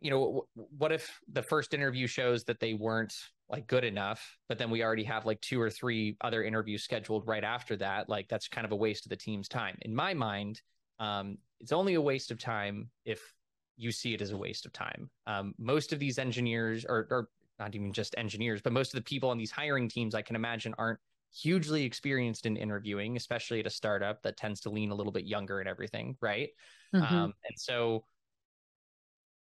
you 0.00 0.10
know, 0.10 0.18
w- 0.56 0.68
what 0.76 0.92
if 0.92 1.20
the 1.32 1.42
first 1.42 1.74
interview 1.74 2.06
shows 2.06 2.44
that 2.44 2.60
they 2.60 2.74
weren't 2.74 3.14
like 3.48 3.66
good 3.66 3.84
enough, 3.84 4.36
but 4.48 4.58
then 4.58 4.70
we 4.70 4.82
already 4.82 5.04
have 5.04 5.24
like 5.24 5.40
two 5.40 5.60
or 5.60 5.70
three 5.70 6.16
other 6.20 6.42
interviews 6.42 6.82
scheduled 6.82 7.26
right 7.26 7.44
after 7.44 7.76
that? 7.76 8.08
Like 8.08 8.28
that's 8.28 8.48
kind 8.48 8.64
of 8.64 8.72
a 8.72 8.76
waste 8.76 9.06
of 9.06 9.10
the 9.10 9.16
team's 9.16 9.48
time. 9.48 9.76
In 9.82 9.94
my 9.94 10.12
mind, 10.12 10.60
um, 10.98 11.38
it's 11.60 11.72
only 11.72 11.94
a 11.94 12.00
waste 12.00 12.30
of 12.30 12.38
time 12.38 12.90
if 13.04 13.20
you 13.76 13.92
see 13.92 14.12
it 14.14 14.20
as 14.20 14.32
a 14.32 14.36
waste 14.36 14.66
of 14.66 14.72
time. 14.72 15.08
Um, 15.26 15.54
most 15.58 15.92
of 15.92 15.98
these 15.98 16.18
engineers, 16.18 16.84
or, 16.88 17.06
or 17.10 17.28
not 17.58 17.74
even 17.74 17.92
just 17.92 18.14
engineers, 18.18 18.60
but 18.60 18.72
most 18.72 18.92
of 18.92 18.98
the 18.98 19.04
people 19.04 19.30
on 19.30 19.38
these 19.38 19.50
hiring 19.50 19.88
teams, 19.88 20.14
I 20.14 20.22
can 20.22 20.36
imagine, 20.36 20.74
aren't 20.78 20.98
hugely 21.34 21.84
experienced 21.84 22.46
in 22.46 22.56
interviewing, 22.56 23.16
especially 23.16 23.60
at 23.60 23.66
a 23.66 23.70
startup 23.70 24.22
that 24.22 24.36
tends 24.36 24.60
to 24.60 24.70
lean 24.70 24.90
a 24.90 24.94
little 24.94 25.12
bit 25.12 25.24
younger 25.24 25.60
and 25.60 25.68
everything, 25.68 26.16
right? 26.20 26.50
Mm-hmm. 26.94 27.14
Um, 27.14 27.32
and 27.48 27.56
so 27.56 28.04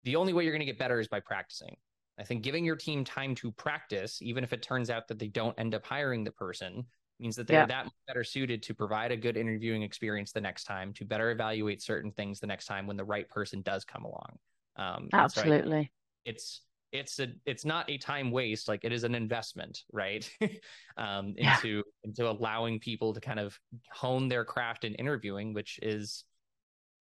the 0.05 0.17
only 0.17 0.33
way 0.33 0.45
you're 0.45 0.53
going 0.53 0.61
to 0.61 0.67
get 0.67 0.79
better 0.79 1.01
is 1.01 1.09
by 1.09 1.21
practicing. 1.21 1.77
I 2.19 2.25
think 2.25 2.43
giving 2.43 2.65
your 2.65 2.77
team 2.77 3.05
time 3.05 3.35
to 3.37 3.53
practice, 3.53 4.23
even 4.23 4.43
if 4.43 4.53
it 4.53 4.63
turns 4.63 4.89
out 4.89 5.09
that 5.09 5.19
they 5.19 5.29
don't 5.29 5.59
end 5.59 5.75
up 5.75 5.85
hiring 5.85 6.25
the 6.25 6.31
person, 6.31 6.87
means 7.21 7.37
that 7.37 7.47
they're 7.47 7.61
yeah. 7.61 7.67
that 7.67 7.89
better 8.07 8.25
suited 8.25 8.63
to 8.63 8.75
provide 8.75 9.13
a 9.13 9.17
good 9.17 9.37
interviewing 9.37 9.83
experience 9.83 10.33
the 10.33 10.41
next 10.41 10.65
time, 10.65 10.93
to 10.95 11.05
better 11.05 11.31
evaluate 11.31 11.83
certain 11.83 12.11
things 12.13 12.41
the 12.41 12.47
next 12.47 12.67
time 12.67 12.87
when 12.87 12.97
the 12.97 13.05
right 13.05 13.29
person 13.29 13.63
does 13.63 13.85
come 13.85 14.05
along. 14.05 14.39
Um, 14.77 15.09
Absolutely. 15.13 15.85
So 15.85 16.31
it's 16.31 16.63
it's 16.97 17.19
a 17.21 17.29
it's 17.45 17.65
not 17.65 17.89
a 17.91 17.99
time 17.99 18.31
waste 18.31 18.69
like 18.69 18.85
it 18.85 18.93
is 18.93 19.05
an 19.05 19.15
investment 19.15 19.83
right? 19.93 20.29
Um 20.99 21.35
into 21.37 21.69
yeah. 21.69 21.83
into 22.05 22.31
allowing 22.31 22.81
people 22.81 23.13
to 23.13 23.21
kind 23.21 23.39
of 23.39 23.59
hone 23.93 24.29
their 24.29 24.47
craft 24.47 24.85
in 24.85 24.95
interviewing 24.95 25.53
which 25.53 25.79
is 25.83 26.25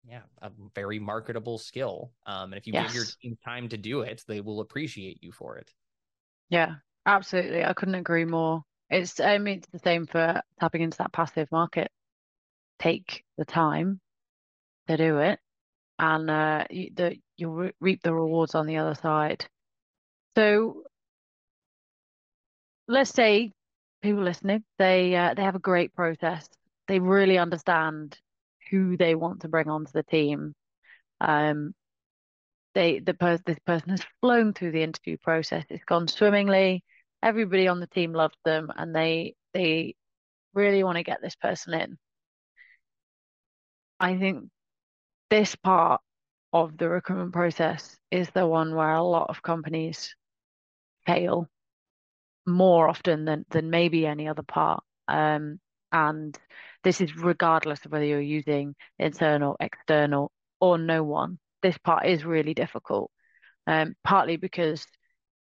yeah 0.06 0.24
a 0.42 0.52
very 0.74 1.00
marketable 1.00 1.58
skill. 1.58 2.12
Um 2.26 2.52
and 2.52 2.56
if 2.56 2.68
you 2.68 2.74
yes. 2.74 2.88
give 2.88 2.96
your 2.96 3.06
team 3.22 3.38
time 3.46 3.70
to 3.70 3.78
do 3.78 4.02
it 4.02 4.24
they 4.28 4.42
will 4.42 4.60
appreciate 4.60 5.24
you 5.24 5.32
for 5.32 5.58
it. 5.58 5.72
Yeah 6.50 6.76
absolutely. 7.06 7.64
I 7.64 7.74
couldn't 7.74 7.96
agree 7.96 8.26
more. 8.26 8.64
It's 8.90 9.20
i 9.20 9.38
mean 9.38 9.60
it's 9.60 9.68
the 9.72 9.80
same 9.80 10.06
for 10.06 10.42
tapping 10.60 10.82
into 10.82 10.98
that 10.98 11.14
passive 11.14 11.48
market. 11.52 11.90
Take 12.80 13.24
the 13.38 13.46
time 13.46 14.02
to 14.88 14.98
do 14.98 15.20
it 15.20 15.40
and 16.00 16.30
uh 16.30 16.66
you, 16.70 16.90
the 16.94 17.16
you'll 17.38 17.54
re- 17.54 17.74
reap 17.80 18.02
the 18.04 18.14
rewards 18.14 18.56
on 18.56 18.68
the 18.68 18.78
other 18.78 18.96
side 18.96 19.46
so 20.36 20.84
let's 22.88 23.12
say 23.12 23.52
people 24.02 24.24
listening, 24.24 24.64
they 24.78 25.16
uh, 25.16 25.34
they 25.34 25.44
have 25.44 25.56
a 25.56 25.60
great 25.60 25.94
process. 25.94 26.48
They 26.88 27.00
really 27.00 27.38
understand 27.38 28.18
who 28.70 28.98
they 28.98 29.16
want 29.16 29.42
to 29.42 29.48
bring 29.50 29.70
onto 29.70 29.92
the 29.92 30.04
team. 30.04 30.54
Um, 31.22 31.74
they 32.74 33.00
the 33.00 33.14
person 33.14 33.44
this 33.46 33.60
person 33.66 33.90
has 33.90 34.06
flown 34.22 34.54
through 34.54 34.72
the 34.72 34.84
interview 34.84 35.18
process. 35.18 35.66
It's 35.70 35.84
gone 35.86 36.08
swimmingly. 36.08 36.84
Everybody 37.24 37.68
on 37.68 37.80
the 37.80 37.88
team 37.88 38.14
loves 38.14 38.38
them, 38.46 38.72
and 38.76 38.96
they 38.96 39.36
they 39.54 39.96
really 40.54 40.84
want 40.84 40.98
to 40.98 41.04
get 41.04 41.22
this 41.22 41.36
person 41.36 41.74
in. 41.74 41.98
I 44.00 44.18
think 44.18 44.50
this 45.30 45.56
part 45.56 46.02
of 46.54 46.78
the 46.78 46.90
recruitment 46.90 47.34
process 47.34 47.98
is 48.12 48.30
the 48.30 48.46
one 48.48 48.76
where 48.76 48.94
a 48.94 49.04
lot 49.04 49.30
of 49.30 49.42
companies 49.42 50.16
fail 51.06 51.48
more 52.46 52.88
often 52.88 53.26
than 53.26 53.46
than 53.50 53.70
maybe 53.70 54.06
any 54.06 54.28
other 54.28 54.44
part. 54.44 54.84
Um, 55.08 55.60
and 55.92 56.38
this 56.84 57.02
is 57.02 57.16
regardless 57.16 57.86
of 57.86 57.92
whether 57.92 58.06
you're 58.06 58.22
using 58.22 58.76
internal, 59.00 59.56
external, 59.60 60.32
or 60.60 60.78
no 60.78 61.04
one. 61.04 61.40
This 61.62 61.78
part 61.78 62.06
is 62.06 62.26
really 62.26 62.54
difficult, 62.54 63.12
um, 63.66 63.96
partly 64.04 64.38
because 64.38 64.86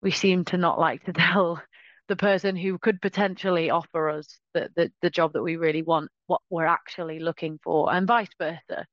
we 0.02 0.12
seem 0.12 0.46
to 0.46 0.58
not 0.58 0.80
like 0.80 1.04
to 1.06 1.14
tell 1.14 1.62
the 2.08 2.16
person 2.16 2.56
who 2.56 2.80
could 2.80 3.02
potentially 3.02 3.70
offer 3.70 4.10
us 4.10 4.40
the, 4.54 4.70
the, 4.76 4.92
the 5.02 5.10
job 5.12 5.34
that 5.34 5.44
we 5.44 5.58
really 5.58 5.84
want 5.84 6.10
what 6.26 6.42
we're 6.50 6.66
actually 6.66 7.20
looking 7.20 7.60
for, 7.64 7.94
and 7.94 8.08
vice 8.08 8.30
versa. 8.40 8.86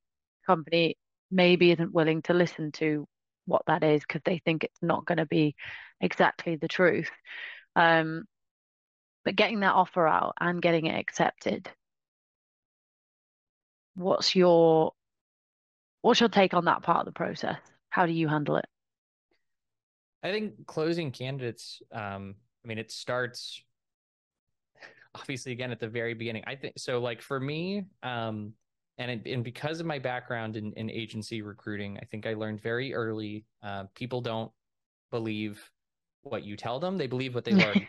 Company 0.47 0.97
maybe 1.31 1.73
isn't 1.73 1.95
willing 1.95 2.23
to 2.23 2.35
listen 2.35 2.71
to 2.73 3.07
what 3.47 3.63
that 3.67 3.83
is 3.83 4.03
because 4.03 4.23
they 4.25 4.41
think 4.45 4.65
it's 4.65 4.83
not 4.83 5.07
going 5.07 5.19
to 5.19 5.27
be 5.27 5.55
exactly 6.01 6.57
the 6.57 6.69
truth. 6.69 7.11
Um, 7.75 8.25
but 9.25 9.37
getting 9.37 9.61
that 9.61 9.75
offer 9.75 10.07
out 10.07 10.35
and 10.41 10.63
getting 10.63 10.87
it 10.87 10.99
accepted, 10.99 11.69
what's 13.95 14.35
your 14.35 14.93
what's 16.03 16.21
your 16.21 16.29
take 16.29 16.55
on 16.55 16.67
that 16.67 16.83
part 16.83 17.01
of 17.01 17.07
the 17.07 17.13
process? 17.13 17.59
How 17.91 18.07
do 18.07 18.13
you 18.13 18.29
handle 18.29 18.57
it? 18.57 18.67
I 20.23 20.31
think 20.31 20.67
closing 20.67 21.11
candidates. 21.11 21.83
Um, 21.93 22.37
I 22.65 22.69
mean, 22.69 22.79
it 22.79 22.91
starts 22.93 23.63
obviously 25.15 25.53
again 25.53 25.73
at 25.73 25.81
the 25.81 25.89
very 25.89 26.15
beginning. 26.15 26.45
I 26.47 26.55
think 26.55 26.79
so. 26.79 27.01
Like 27.01 27.23
for 27.23 27.41
me, 27.41 27.85
um, 28.03 28.53
and 28.99 29.11
it, 29.11 29.31
and 29.31 29.45
because 29.45 29.81
of 29.81 29.87
my 29.87 29.99
background 29.99 30.57
in, 30.57 30.73
in 30.73 30.91
agency 30.91 31.43
recruiting, 31.43 31.99
I 32.01 32.05
think 32.07 32.27
I 32.27 32.35
learned 32.35 32.61
very 32.63 32.95
early. 32.95 33.45
Uh, 33.63 33.85
people 33.95 34.21
don't 34.21 34.51
believe 35.11 35.71
what 36.23 36.45
you 36.45 36.57
tell 36.57 36.81
them; 36.81 36.97
they 36.97 37.07
believe 37.07 37.35
what 37.35 37.45
they've 37.45 37.63
already 37.63 37.81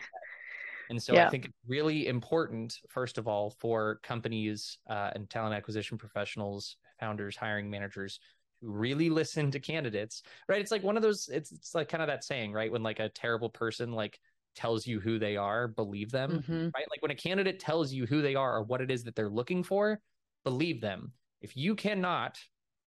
And 0.90 1.02
so 1.02 1.14
yeah. 1.14 1.26
I 1.26 1.30
think 1.30 1.44
it's 1.46 1.54
really 1.66 2.06
important, 2.06 2.78
first 2.88 3.18
of 3.18 3.28
all, 3.28 3.50
for 3.50 4.00
companies 4.02 4.78
uh, 4.88 5.10
and 5.14 5.28
talent 5.28 5.54
acquisition 5.54 5.98
professionals, 5.98 6.76
founders, 6.98 7.36
hiring 7.36 7.70
managers 7.70 8.20
to 8.60 8.70
really 8.70 9.10
listen 9.10 9.50
to 9.50 9.60
candidates. 9.60 10.22
Right? 10.48 10.60
It's 10.60 10.70
like 10.70 10.82
one 10.82 10.96
of 10.96 11.02
those. 11.02 11.28
It's 11.28 11.52
it's 11.52 11.74
like 11.74 11.88
kind 11.88 12.02
of 12.02 12.08
that 12.08 12.24
saying, 12.24 12.52
right? 12.52 12.72
When 12.72 12.82
like 12.82 13.00
a 13.00 13.08
terrible 13.08 13.50
person 13.50 13.92
like 13.92 14.18
tells 14.54 14.86
you 14.86 14.98
who 15.00 15.18
they 15.18 15.36
are, 15.36 15.68
believe 15.68 16.10
them. 16.10 16.42
Mm-hmm. 16.42 16.68
Right? 16.74 16.86
Like 16.90 17.00
when 17.00 17.10
a 17.10 17.16
candidate 17.16 17.60
tells 17.60 17.92
you 17.92 18.06
who 18.06 18.22
they 18.22 18.34
are 18.34 18.56
or 18.56 18.62
what 18.62 18.80
it 18.80 18.90
is 18.90 19.04
that 19.04 19.14
they're 19.14 19.28
looking 19.28 19.62
for, 19.62 20.00
believe 20.48 20.80
them. 20.80 21.12
If 21.42 21.56
you 21.56 21.74
cannot 21.74 22.38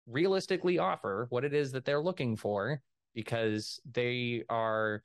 realistically 0.08 0.78
offer 0.78 1.28
what 1.30 1.46
it 1.46 1.54
is 1.54 1.72
that 1.72 1.86
they're 1.86 2.02
looking 2.02 2.36
for 2.36 2.82
because 3.14 3.80
they 3.92 4.44
are 4.50 5.02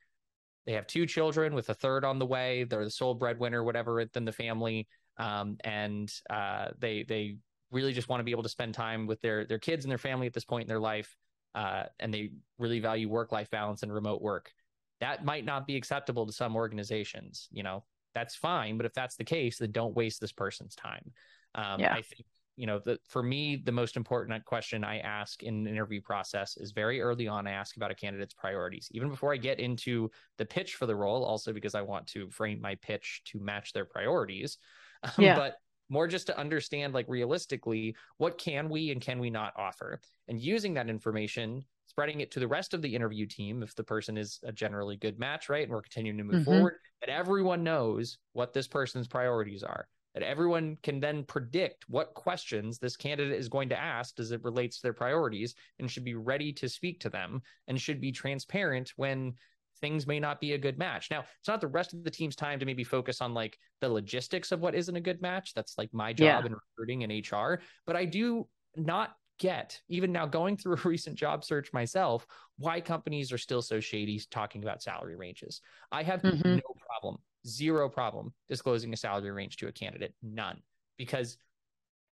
they 0.66 0.72
have 0.72 0.86
two 0.86 1.06
children 1.06 1.54
with 1.54 1.68
a 1.70 1.74
third 1.74 2.04
on 2.04 2.18
the 2.18 2.26
way 2.26 2.64
they're 2.64 2.84
the 2.84 2.90
sole 2.90 3.14
breadwinner 3.14 3.64
whatever 3.64 4.00
in 4.00 4.24
the 4.24 4.32
family 4.32 4.86
um, 5.18 5.56
and 5.64 6.12
uh, 6.28 6.68
they 6.78 7.04
they 7.04 7.36
really 7.70 7.92
just 7.92 8.08
want 8.08 8.20
to 8.20 8.24
be 8.24 8.30
able 8.30 8.42
to 8.42 8.48
spend 8.48 8.74
time 8.74 9.06
with 9.06 9.20
their 9.22 9.46
their 9.46 9.58
kids 9.58 9.84
and 9.84 9.90
their 9.90 9.98
family 9.98 10.26
at 10.26 10.34
this 10.34 10.44
point 10.44 10.64
in 10.64 10.68
their 10.68 10.80
life 10.80 11.16
uh, 11.54 11.84
and 11.98 12.12
they 12.12 12.30
really 12.58 12.80
value 12.80 13.08
work 13.08 13.32
life 13.32 13.48
balance 13.50 13.82
and 13.82 13.92
remote 13.92 14.20
work 14.20 14.52
that 15.00 15.24
might 15.24 15.46
not 15.46 15.66
be 15.66 15.76
acceptable 15.76 16.26
to 16.26 16.32
some 16.32 16.56
organizations 16.56 17.48
you 17.50 17.62
know 17.62 17.82
that's 18.14 18.34
fine 18.34 18.76
but 18.76 18.84
if 18.84 18.92
that's 18.92 19.16
the 19.16 19.24
case 19.24 19.56
then 19.56 19.70
don't 19.72 19.96
waste 19.96 20.20
this 20.20 20.32
person's 20.32 20.74
time 20.74 21.10
um, 21.54 21.80
yeah. 21.80 21.94
i 21.94 22.02
think 22.02 22.26
you 22.56 22.66
know, 22.66 22.78
the, 22.78 22.98
for 23.06 23.22
me, 23.22 23.56
the 23.56 23.72
most 23.72 23.96
important 23.96 24.44
question 24.44 24.84
I 24.84 24.98
ask 24.98 25.42
in 25.42 25.54
an 25.54 25.66
interview 25.66 26.00
process 26.00 26.56
is 26.56 26.72
very 26.72 27.00
early 27.00 27.26
on. 27.26 27.46
I 27.46 27.52
ask 27.52 27.76
about 27.76 27.90
a 27.90 27.94
candidate's 27.94 28.34
priorities, 28.34 28.88
even 28.92 29.08
before 29.08 29.32
I 29.32 29.36
get 29.36 29.60
into 29.60 30.10
the 30.36 30.44
pitch 30.44 30.74
for 30.74 30.86
the 30.86 30.94
role, 30.94 31.24
also 31.24 31.52
because 31.52 31.74
I 31.74 31.82
want 31.82 32.06
to 32.08 32.28
frame 32.30 32.60
my 32.60 32.74
pitch 32.76 33.22
to 33.26 33.40
match 33.40 33.72
their 33.72 33.84
priorities. 33.84 34.58
Um, 35.02 35.24
yeah. 35.24 35.34
but 35.34 35.54
more 35.88 36.06
just 36.06 36.26
to 36.26 36.38
understand, 36.38 36.92
like 36.92 37.06
realistically, 37.08 37.96
what 38.18 38.36
can 38.36 38.68
we 38.68 38.90
and 38.90 39.00
can 39.00 39.18
we 39.18 39.30
not 39.30 39.54
offer? 39.56 39.98
And 40.28 40.38
using 40.38 40.74
that 40.74 40.90
information, 40.90 41.64
spreading 41.86 42.20
it 42.20 42.30
to 42.32 42.40
the 42.40 42.46
rest 42.46 42.74
of 42.74 42.82
the 42.82 42.94
interview 42.94 43.24
team, 43.24 43.62
if 43.62 43.74
the 43.74 43.82
person 43.82 44.18
is 44.18 44.40
a 44.42 44.52
generally 44.52 44.96
good 44.96 45.18
match, 45.18 45.48
right? 45.48 45.62
And 45.62 45.72
we're 45.72 45.80
continuing 45.80 46.18
to 46.18 46.24
move 46.24 46.34
mm-hmm. 46.42 46.44
forward, 46.44 46.74
that 47.00 47.08
everyone 47.08 47.64
knows 47.64 48.18
what 48.34 48.52
this 48.52 48.68
person's 48.68 49.08
priorities 49.08 49.62
are 49.62 49.88
that 50.14 50.22
everyone 50.22 50.76
can 50.82 51.00
then 51.00 51.24
predict 51.24 51.84
what 51.88 52.14
questions 52.14 52.78
this 52.78 52.96
candidate 52.96 53.38
is 53.38 53.48
going 53.48 53.68
to 53.68 53.78
ask 53.78 54.18
as 54.18 54.32
it 54.32 54.42
relates 54.42 54.76
to 54.76 54.82
their 54.82 54.92
priorities 54.92 55.54
and 55.78 55.90
should 55.90 56.04
be 56.04 56.14
ready 56.14 56.52
to 56.52 56.68
speak 56.68 57.00
to 57.00 57.10
them 57.10 57.40
and 57.68 57.80
should 57.80 58.00
be 58.00 58.12
transparent 58.12 58.92
when 58.96 59.34
things 59.80 60.06
may 60.06 60.20
not 60.20 60.40
be 60.40 60.52
a 60.52 60.58
good 60.58 60.78
match. 60.78 61.10
Now, 61.10 61.20
it's 61.20 61.48
not 61.48 61.60
the 61.60 61.68
rest 61.68 61.92
of 61.92 62.04
the 62.04 62.10
team's 62.10 62.36
time 62.36 62.58
to 62.58 62.66
maybe 62.66 62.84
focus 62.84 63.20
on 63.20 63.34
like 63.34 63.58
the 63.80 63.88
logistics 63.88 64.52
of 64.52 64.60
what 64.60 64.74
isn't 64.74 64.96
a 64.96 65.00
good 65.00 65.22
match. 65.22 65.54
That's 65.54 65.78
like 65.78 65.92
my 65.92 66.12
job 66.12 66.44
yeah. 66.44 66.46
in 66.46 66.54
recruiting 66.54 67.04
and 67.04 67.26
HR. 67.30 67.62
But 67.86 67.96
I 67.96 68.04
do 68.04 68.46
not 68.76 69.14
get, 69.38 69.80
even 69.88 70.12
now 70.12 70.26
going 70.26 70.56
through 70.58 70.76
a 70.76 70.88
recent 70.88 71.16
job 71.16 71.44
search 71.44 71.72
myself, 71.72 72.26
why 72.58 72.80
companies 72.80 73.32
are 73.32 73.38
still 73.38 73.62
so 73.62 73.80
shady 73.80 74.20
talking 74.30 74.62
about 74.62 74.82
salary 74.82 75.16
ranges. 75.16 75.60
I 75.90 76.02
have 76.02 76.22
mm-hmm. 76.22 76.56
no 76.56 76.74
problem, 76.86 77.20
zero 77.46 77.88
problem 77.88 78.32
disclosing 78.48 78.92
a 78.92 78.96
salary 78.96 79.30
range 79.30 79.56
to 79.58 79.68
a 79.68 79.72
candidate, 79.72 80.14
none. 80.22 80.60
Because 80.96 81.38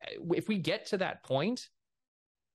eh, 0.03 0.15
if 0.31 0.47
we 0.47 0.57
get 0.57 0.85
to 0.87 0.97
that 0.97 1.23
point, 1.23 1.69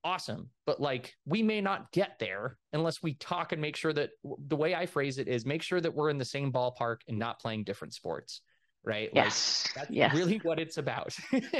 awesome. 0.03 0.49
But 0.65 0.81
like, 0.81 1.15
we 1.25 1.43
may 1.43 1.61
not 1.61 1.91
get 1.91 2.19
there 2.19 2.57
unless 2.73 3.01
we 3.01 3.13
talk 3.15 3.51
and 3.51 3.61
make 3.61 3.75
sure 3.75 3.93
that 3.93 4.11
the 4.47 4.55
way 4.55 4.75
I 4.75 4.85
phrase 4.85 5.17
it 5.17 5.27
is 5.27 5.45
make 5.45 5.61
sure 5.61 5.81
that 5.81 5.93
we're 5.93 6.09
in 6.09 6.17
the 6.17 6.25
same 6.25 6.51
ballpark 6.51 6.97
and 7.07 7.17
not 7.17 7.39
playing 7.39 7.63
different 7.63 7.93
sports. 7.93 8.41
Right. 8.85 9.09
Yes. 9.13 9.65
Like, 9.65 9.75
that's 9.75 9.95
yes. 9.95 10.13
really 10.13 10.39
what 10.43 10.59
it's 10.59 10.77
about. 10.77 11.15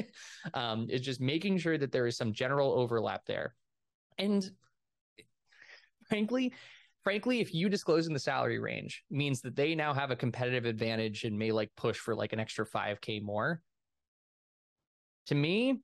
um, 0.54 0.88
it's 0.90 1.06
just 1.06 1.22
making 1.22 1.58
sure 1.58 1.78
that 1.78 1.92
there 1.94 2.06
is 2.06 2.18
some 2.18 2.34
general 2.34 2.74
overlap 2.74 3.26
there. 3.26 3.56
And 4.18 4.50
frankly, 6.10 6.54
frankly, 7.04 7.40
if 7.40 7.54
you 7.54 7.70
disclose 7.70 8.08
in 8.08 8.14
the 8.14 8.20
salary 8.20 8.60
range 8.60 9.04
means 9.10 9.42
that 9.42 9.56
they 9.56 9.76
now 9.76 9.94
have 9.94 10.12
a 10.12 10.16
competitive 10.16 10.66
advantage 10.66 11.24
and 11.24 11.38
may 11.38 11.52
like 11.52 11.72
push 11.76 11.98
for 11.98 12.16
like 12.16 12.34
an 12.34 12.40
extra 12.40 12.66
5k 12.66 13.22
more. 13.22 13.62
To 15.28 15.36
me, 15.36 15.82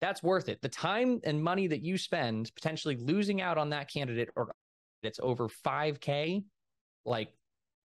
that's 0.00 0.22
worth 0.22 0.48
it. 0.48 0.60
The 0.60 0.68
time 0.68 1.20
and 1.24 1.42
money 1.42 1.68
that 1.68 1.82
you 1.82 1.96
spend 1.96 2.50
potentially 2.54 2.96
losing 2.96 3.40
out 3.40 3.58
on 3.58 3.70
that 3.70 3.90
candidate 3.90 4.30
or 4.34 4.52
it's 5.02 5.20
over 5.22 5.48
5K, 5.48 6.44
like 7.04 7.28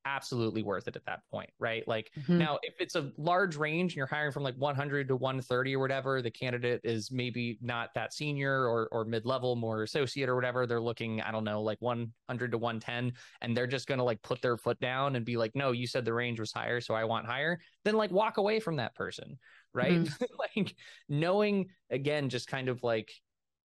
absolutely 0.08 0.64
worth 0.64 0.88
it 0.88 0.96
at 0.96 1.06
that 1.06 1.20
point, 1.30 1.50
right? 1.60 1.88
Like 1.88 2.12
mm-hmm. 2.18 2.38
now, 2.38 2.60
if 2.64 2.76
it's 2.80 2.96
a 2.96 3.12
large 3.18 3.58
range 3.58 3.92
and 3.92 3.98
you're 3.98 4.08
hiring 4.08 4.32
from 4.32 4.44
like 4.44 4.56
100 4.56 5.08
to 5.10 5.16
130 5.16 5.76
or 5.76 5.80
whatever, 5.80 6.22
the 6.22 6.32
candidate 6.32 6.82
is 6.84 7.12
maybe 7.12 7.58
not 7.62 7.90
that 7.96 8.14
senior 8.14 8.68
or 8.68 8.88
or 8.92 9.06
mid 9.06 9.26
level, 9.26 9.56
more 9.56 9.84
associate 9.84 10.30
or 10.30 10.36
whatever. 10.36 10.66
They're 10.66 10.82
looking, 10.82 11.22
I 11.22 11.32
don't 11.32 11.44
know, 11.44 11.62
like 11.62 11.82
100 11.82 12.52
to 12.52 12.58
110, 12.58 13.14
and 13.42 13.56
they're 13.56 13.68
just 13.68 13.88
going 13.88 14.00
to 14.00 14.04
like 14.04 14.22
put 14.22 14.42
their 14.42 14.58
foot 14.58 14.80
down 14.80 15.16
and 15.16 15.26
be 15.26 15.38
like, 15.38 15.52
no, 15.56 15.72
you 15.72 15.88
said 15.88 16.06
the 16.06 16.14
range 16.14 16.40
was 16.40 16.52
higher, 16.52 16.80
so 16.80 16.94
I 16.94 17.04
want 17.04 17.26
higher. 17.26 17.60
Then 17.84 17.96
like 17.96 18.12
walk 18.12 18.38
away 18.38 18.60
from 18.60 18.78
that 18.78 18.96
person, 18.96 19.38
right? 19.74 19.92
Mm-hmm. 19.92 20.26
like 20.58 20.76
knowing 21.10 21.68
again, 21.90 22.30
just 22.30 22.48
kind 22.48 22.70
of 22.70 22.82
like 22.84 23.12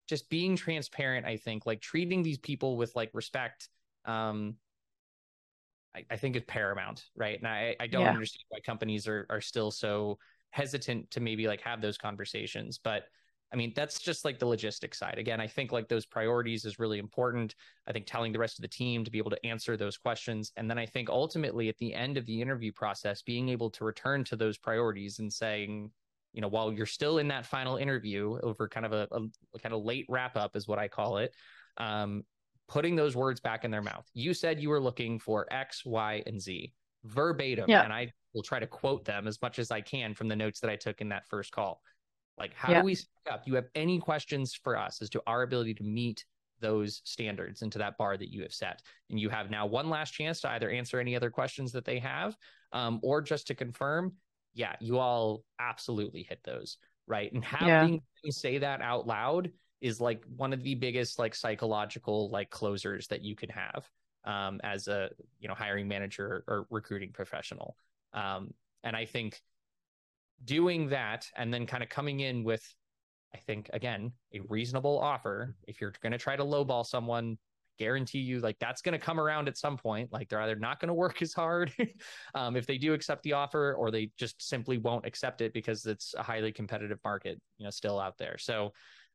just 0.09 0.29
being 0.29 0.57
transparent, 0.57 1.25
I 1.25 1.37
think, 1.37 1.67
like 1.67 1.81
treating 1.81 2.23
these 2.23 2.39
people 2.39 2.77
with 2.77 2.95
like 2.97 3.11
respect. 3.15 3.69
Um, 4.05 4.57
I, 5.95 6.05
I 6.11 6.17
think 6.17 6.37
is 6.37 6.43
paramount, 6.47 7.05
right? 7.17 7.39
And 7.39 7.47
I, 7.47 7.77
I 7.81 7.87
don't 7.87 8.03
yeah. 8.03 8.11
understand 8.11 8.45
why 8.49 8.61
companies 8.61 9.07
are 9.07 9.27
are 9.31 9.41
still 9.41 9.71
so 9.71 10.19
hesitant 10.51 11.11
to 11.11 11.21
maybe 11.21 11.49
like 11.49 11.61
have 11.63 11.81
those 11.81 11.99
conversations. 11.99 12.79
But 12.83 13.05
I 13.53 13.57
mean, 13.57 13.73
that's 13.77 14.01
just 14.01 14.25
like 14.25 14.39
the 14.39 14.47
logistics 14.47 14.99
side. 14.99 15.19
Again, 15.19 15.41
I 15.41 15.47
think 15.47 15.73
like 15.73 15.89
those 15.89 16.07
priorities 16.07 16.65
is 16.65 16.79
really 16.79 16.99
important. 16.99 17.55
I 17.87 17.93
think 17.93 18.07
telling 18.07 18.33
the 18.33 18.39
rest 18.39 18.59
of 18.59 18.63
the 18.63 18.69
team 18.69 19.05
to 19.05 19.11
be 19.11 19.19
able 19.19 19.31
to 19.31 19.47
answer 19.47 19.77
those 19.77 19.99
questions. 19.99 20.53
And 20.57 20.71
then 20.71 20.79
I 20.79 20.87
think 20.87 21.11
ultimately 21.11 21.69
at 21.69 21.77
the 21.77 21.93
end 21.93 22.17
of 22.17 22.25
the 22.25 22.41
interview 22.41 22.73
process, 22.73 23.21
being 23.21 23.51
able 23.51 23.69
to 23.71 23.85
return 23.85 24.25
to 24.25 24.37
those 24.37 24.57
priorities 24.57 25.19
and 25.19 25.31
saying, 25.31 25.91
you 26.33 26.41
know, 26.41 26.49
while 26.49 26.73
you're 26.73 26.87
still 26.87 27.19
in 27.19 27.29
that 27.29 27.45
final 27.45 27.77
interview 27.77 28.39
over 28.43 28.69
kind 28.69 28.87
of 28.87 28.93
a, 28.95 29.07
a 29.13 29.59
kind 29.59 29.75
of 29.75 29.85
late 29.85 30.07
wrap 30.09 30.35
up 30.35 30.57
is 30.57 30.67
what 30.67 30.79
I 30.79 30.89
call 30.89 31.19
it. 31.19 31.35
Um, 31.77 32.25
putting 32.69 32.97
those 32.97 33.15
words 33.15 33.41
back 33.41 33.65
in 33.65 33.71
their 33.71 33.83
mouth. 33.83 34.09
You 34.15 34.35
said 34.35 34.61
you 34.61 34.71
were 34.71 34.81
looking 34.81 35.19
for 35.19 35.47
X, 35.51 35.85
Y, 35.85 36.23
and 36.27 36.41
Z 36.41 36.73
verbatim. 37.05 37.67
Yeah. 37.69 37.83
And 37.83 37.93
I 37.93 38.13
will 38.35 38.43
try 38.43 38.59
to 38.59 38.67
quote 38.67 39.05
them 39.05 39.27
as 39.27 39.41
much 39.43 39.59
as 39.59 39.71
I 39.71 39.81
can 39.81 40.15
from 40.15 40.29
the 40.29 40.37
notes 40.37 40.61
that 40.61 40.71
I 40.71 40.77
took 40.77 41.01
in 41.01 41.09
that 41.11 41.27
first 41.29 41.53
call. 41.53 41.81
Like, 42.39 42.55
how 42.55 42.73
yeah. 42.73 42.81
do 42.81 42.87
we 42.87 42.97
up? 43.31 43.43
You 43.47 43.55
have 43.57 43.69
any 43.75 43.99
questions 43.99 44.55
for 44.55 44.77
us 44.77 45.03
as 45.03 45.11
to 45.11 45.23
our 45.27 45.43
ability 45.43 45.75
to 45.75 45.83
meet 45.83 46.25
those 46.61 47.03
standards 47.05 47.63
and 47.63 47.71
to 47.73 47.79
that 47.79 47.99
bar 47.99 48.17
that 48.17 48.33
you 48.33 48.43
have 48.43 48.55
set? 48.55 48.81
And 49.11 49.21
you 49.21 49.29
have 49.29 49.51
now 49.51 49.67
one 49.67 49.91
last 49.91 50.13
chance 50.13 50.41
to 50.41 50.51
either 50.51 50.71
answer 50.71 50.99
any 50.99 51.15
other 51.15 51.31
questions 51.31 51.73
that 51.73 51.85
they 51.85 51.99
have 51.99 52.37
um, 52.73 53.01
or 53.03 53.21
just 53.21 53.49
to 53.49 53.55
confirm, 53.55 54.15
yeah, 54.55 54.77
you 54.81 54.99
all 54.99 55.45
absolutely 55.61 56.23
hit 56.23 56.41
those. 56.45 56.79
Right. 57.07 57.33
And 57.33 57.45
having 57.45 58.01
yeah. 58.25 58.31
say 58.31 58.59
that 58.59 58.81
out 58.81 59.07
loud 59.07 59.51
is 59.83 60.01
like 60.01 60.25
one 60.37 60.55
of 60.55 60.63
the 60.63 60.75
biggest 60.75 61.19
like 61.19 61.35
psychological 61.35 62.31
like 62.31 62.49
closers 62.49 63.07
that 63.09 63.23
you 63.23 63.37
can 63.37 63.51
have 63.51 63.87
um, 64.25 64.61
as 64.65 64.89
a 64.89 65.11
you 65.41 65.49
know 65.49 65.55
hiring 65.55 65.87
manager 65.87 66.45
or 66.49 66.67
recruiting 66.71 67.13
professional. 67.13 67.77
Um, 68.15 68.55
and 68.85 68.97
i 68.97 69.05
think 69.05 69.41
doing 70.45 70.89
that 70.89 71.27
and 71.37 71.53
then 71.53 71.67
kind 71.67 71.83
of 71.83 71.89
coming 71.89 72.21
in 72.21 72.45
with 72.45 72.63
i 73.35 73.39
think 73.39 73.71
again 73.73 74.13
a 74.35 74.41
reasonable 74.49 74.99
offer 74.99 75.55
if 75.69 75.81
you're 75.81 75.93
going 76.03 76.13
to 76.13 76.19
try 76.19 76.37
to 76.37 76.45
lowball 76.45 76.85
someone 76.85 77.39
guarantee 77.79 78.19
you 78.19 78.41
like 78.41 78.59
that's 78.59 78.83
going 78.83 78.93
to 78.93 79.05
come 79.05 79.19
around 79.19 79.49
at 79.49 79.57
some 79.57 79.77
point 79.77 80.13
like 80.13 80.29
they're 80.29 80.43
either 80.43 80.57
not 80.57 80.79
going 80.79 80.89
to 80.89 80.95
work 80.95 81.23
as 81.23 81.33
hard 81.33 81.73
um, 82.35 82.57
if 82.57 82.67
they 82.67 82.79
do 82.79 82.93
accept 82.93 83.23
the 83.23 83.33
offer 83.33 83.75
or 83.79 83.91
they 83.91 84.11
just 84.19 84.47
simply 84.47 84.79
won't 84.79 85.07
accept 85.07 85.41
it 85.41 85.53
because 85.53 85.87
it's 85.87 86.15
a 86.19 86.23
highly 86.23 86.53
competitive 86.53 86.99
market 87.05 87.41
you 87.59 87.65
know 87.65 87.71
still 87.71 87.99
out 87.99 88.19
there. 88.19 88.37
So 88.39 88.73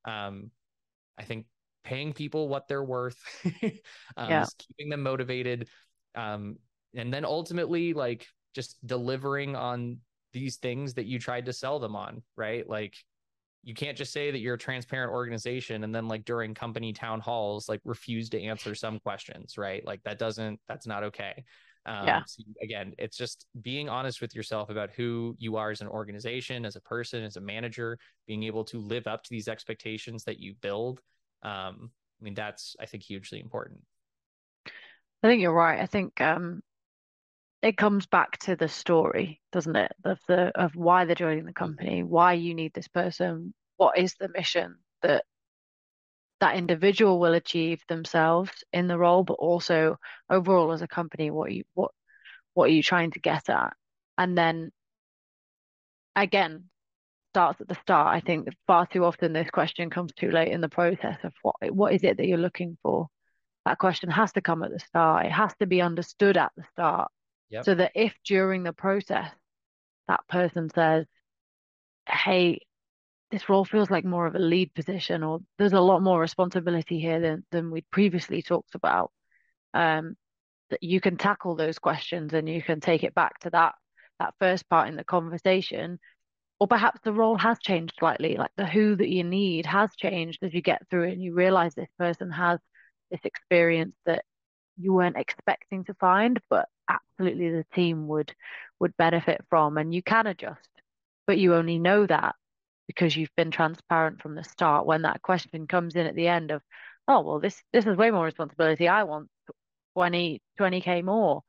um, 0.07 0.49
I 1.17 1.23
think 1.23 1.45
paying 1.83 2.13
people 2.13 2.47
what 2.47 2.67
they're 2.67 2.83
worth, 2.83 3.21
um, 4.17 4.29
yeah. 4.29 4.45
keeping 4.57 4.89
them 4.89 5.03
motivated, 5.03 5.67
um, 6.15 6.57
and 6.95 7.13
then 7.13 7.25
ultimately 7.25 7.93
like 7.93 8.25
just 8.55 8.77
delivering 8.87 9.55
on 9.55 9.99
these 10.33 10.57
things 10.57 10.95
that 10.95 11.05
you 11.05 11.19
tried 11.19 11.45
to 11.45 11.53
sell 11.53 11.79
them 11.79 11.95
on, 11.95 12.23
right? 12.35 12.67
Like 12.67 12.95
you 13.67 13.73
can't 13.73 13.97
just 13.97 14.13
say 14.13 14.31
that 14.31 14.39
you're 14.39 14.55
a 14.55 14.57
transparent 14.57 15.11
organization 15.11 15.83
and 15.83 15.93
then 15.93 16.07
like 16.07 16.23
during 16.23 16.53
company 16.53 16.93
town 16.93 17.19
halls 17.19 17.67
like 17.67 17.81
refuse 17.83 18.29
to 18.29 18.41
answer 18.41 18.73
some 18.73 18.97
questions 18.99 19.57
right 19.57 19.85
like 19.85 20.01
that 20.03 20.17
doesn't 20.17 20.57
that's 20.69 20.87
not 20.87 21.03
okay 21.03 21.43
um, 21.87 22.05
yeah. 22.05 22.21
So 22.25 22.43
again, 22.61 22.93
it's 22.97 23.15
just 23.15 23.45
being 23.61 23.87
honest 23.87 24.21
with 24.21 24.35
yourself 24.35 24.69
about 24.69 24.89
who 24.91 25.35
you 25.39 25.55
are 25.55 25.71
as 25.71 25.79
an 25.79 25.87
organization, 25.87 26.65
as 26.65 26.75
a 26.75 26.81
person, 26.81 27.23
as 27.23 27.37
a 27.37 27.41
manager, 27.41 27.97
being 28.27 28.43
able 28.43 28.65
to 28.65 28.79
live 28.79 29.07
up 29.07 29.23
to 29.23 29.29
these 29.29 29.47
expectations 29.47 30.25
that 30.25 30.37
you 30.39 30.53
build. 30.61 30.99
Um, 31.43 31.91
I 32.19 32.23
mean, 32.23 32.33
that's 32.33 32.75
I 32.79 32.85
think 32.85 33.03
hugely 33.03 33.39
important. 33.39 33.79
I 35.23 35.27
think 35.27 35.41
you're 35.41 35.53
right. 35.53 35.79
I 35.79 35.85
think 35.85 36.19
um, 36.19 36.61
it 37.61 37.77
comes 37.77 38.05
back 38.05 38.37
to 38.39 38.57
the 38.57 38.67
story, 38.67 39.41
doesn't 39.53 39.75
it? 39.75 39.93
Of 40.03 40.19
the 40.27 40.51
of 40.59 40.75
why 40.75 41.05
they're 41.05 41.15
joining 41.15 41.45
the 41.45 41.53
company, 41.53 42.03
why 42.03 42.33
you 42.33 42.53
need 42.53 42.73
this 42.73 42.89
person, 42.89 43.53
what 43.77 43.97
is 43.97 44.15
the 44.19 44.27
mission 44.27 44.75
that 45.03 45.23
that 46.39 46.55
individual 46.55 47.19
will 47.19 47.33
achieve 47.33 47.81
themselves 47.87 48.51
in 48.71 48.87
the 48.87 48.97
role, 48.97 49.23
but 49.23 49.33
also 49.33 49.97
overall 50.29 50.71
as 50.71 50.81
a 50.81 50.87
company, 50.87 51.31
what 51.31 51.51
you 51.51 51.63
what 51.73 51.91
what 52.53 52.69
are 52.69 52.73
you 52.73 52.83
trying 52.83 53.11
to 53.11 53.19
get 53.19 53.49
at? 53.49 53.73
And 54.17 54.37
then 54.37 54.71
again, 56.15 56.65
starts 57.37 57.61
at 57.61 57.67
the 57.67 57.75
start. 57.75 58.15
I 58.15 58.19
think 58.19 58.47
far 58.65 58.87
too 58.87 59.05
often 59.05 59.33
this 59.33 59.49
question 59.51 59.89
comes 59.89 60.11
too 60.13 60.31
late 60.31 60.51
in 60.51 60.61
the 60.61 60.69
process 60.69 61.17
of 61.23 61.33
what 61.41 61.55
what 61.71 61.93
is 61.93 62.03
it 62.03 62.17
that 62.17 62.27
you're 62.27 62.37
looking 62.37 62.77
for. 62.81 63.07
That 63.65 63.77
question 63.77 64.09
has 64.09 64.31
to 64.33 64.41
come 64.41 64.63
at 64.63 64.71
the 64.71 64.79
start. 64.79 65.25
It 65.25 65.31
has 65.31 65.53
to 65.59 65.67
be 65.67 65.81
understood 65.81 66.37
at 66.37 66.51
the 66.57 66.63
start. 66.71 67.11
Yep. 67.49 67.65
So 67.65 67.75
that 67.75 67.91
if 67.95 68.15
during 68.25 68.63
the 68.63 68.73
process 68.73 69.29
that 70.07 70.21
person 70.27 70.69
says, 70.73 71.05
Hey, 72.07 72.61
this 73.31 73.49
role 73.49 73.65
feels 73.65 73.89
like 73.89 74.05
more 74.05 74.25
of 74.25 74.35
a 74.35 74.39
lead 74.39 74.73
position 74.73 75.23
or 75.23 75.39
there's 75.57 75.73
a 75.73 75.81
lot 75.81 76.01
more 76.01 76.19
responsibility 76.19 76.99
here 76.99 77.19
than 77.19 77.45
than 77.51 77.71
we'd 77.71 77.89
previously 77.91 78.41
talked 78.41 78.75
about 78.75 79.11
um, 79.73 80.15
that 80.69 80.83
you 80.83 81.01
can 81.01 81.17
tackle 81.17 81.55
those 81.55 81.79
questions 81.79 82.33
and 82.33 82.47
you 82.47 82.61
can 82.61 82.79
take 82.79 83.03
it 83.03 83.13
back 83.13 83.39
to 83.39 83.49
that 83.49 83.75
that 84.19 84.33
first 84.39 84.67
part 84.69 84.87
in 84.87 84.95
the 84.95 85.03
conversation. 85.03 85.99
Or 86.59 86.67
perhaps 86.67 86.99
the 87.03 87.13
role 87.13 87.37
has 87.37 87.59
changed 87.59 87.93
slightly 87.99 88.35
like 88.35 88.49
the 88.57 88.65
who 88.65 88.95
that 88.95 89.09
you 89.09 89.23
need 89.23 89.67
has 89.67 89.95
changed 89.95 90.39
as 90.41 90.53
you 90.55 90.61
get 90.61 90.81
through 90.89 91.03
it 91.09 91.13
and 91.13 91.21
you 91.21 91.35
realize 91.35 91.75
this 91.75 91.89
person 91.99 92.31
has 92.31 92.59
this 93.11 93.19
experience 93.23 93.95
that 94.07 94.25
you 94.79 94.91
weren't 94.93 95.17
expecting 95.17 95.83
to 95.85 95.93
find 95.95 96.39
but 96.49 96.67
absolutely 96.89 97.51
the 97.51 97.65
team 97.75 98.07
would 98.07 98.33
would 98.79 98.97
benefit 98.97 99.39
from 99.51 99.77
and 99.77 99.93
you 99.93 100.01
can 100.01 100.25
adjust 100.25 100.67
but 101.27 101.37
you 101.37 101.53
only 101.53 101.77
know 101.77 102.07
that 102.07 102.35
because 102.87 103.15
you've 103.15 103.35
been 103.35 103.51
transparent 103.51 104.21
from 104.21 104.35
the 104.35 104.43
start 104.43 104.85
when 104.85 105.03
that 105.03 105.21
question 105.21 105.67
comes 105.67 105.95
in 105.95 106.05
at 106.07 106.15
the 106.15 106.27
end 106.27 106.51
of 106.51 106.61
oh 107.07 107.21
well 107.21 107.39
this 107.39 107.61
this 107.73 107.85
is 107.85 107.97
way 107.97 108.11
more 108.11 108.25
responsibility 108.25 108.87
i 108.87 109.03
want 109.03 109.29
20 109.95 110.41
20k 110.59 111.03
more 111.03 111.41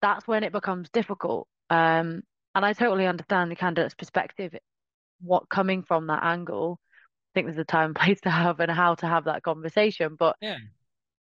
that's 0.00 0.26
when 0.28 0.44
it 0.44 0.52
becomes 0.52 0.88
difficult 0.90 1.48
um 1.70 2.22
and 2.54 2.66
I 2.66 2.72
totally 2.72 3.06
understand 3.06 3.52
the 3.52 3.56
candidate's 3.56 3.94
perspective, 3.94 4.52
what 5.20 5.48
coming 5.48 5.84
from 5.84 6.08
that 6.08 6.24
angle. 6.24 6.80
I 6.82 7.30
think 7.34 7.46
there's 7.46 7.58
a 7.58 7.64
time 7.64 7.90
and 7.90 7.94
place 8.04 8.20
to 8.22 8.30
have 8.30 8.58
and 8.58 8.70
how 8.70 8.96
to 8.96 9.06
have 9.06 9.26
that 9.26 9.44
conversation. 9.44 10.16
But 10.18 10.34
yeah. 10.40 10.56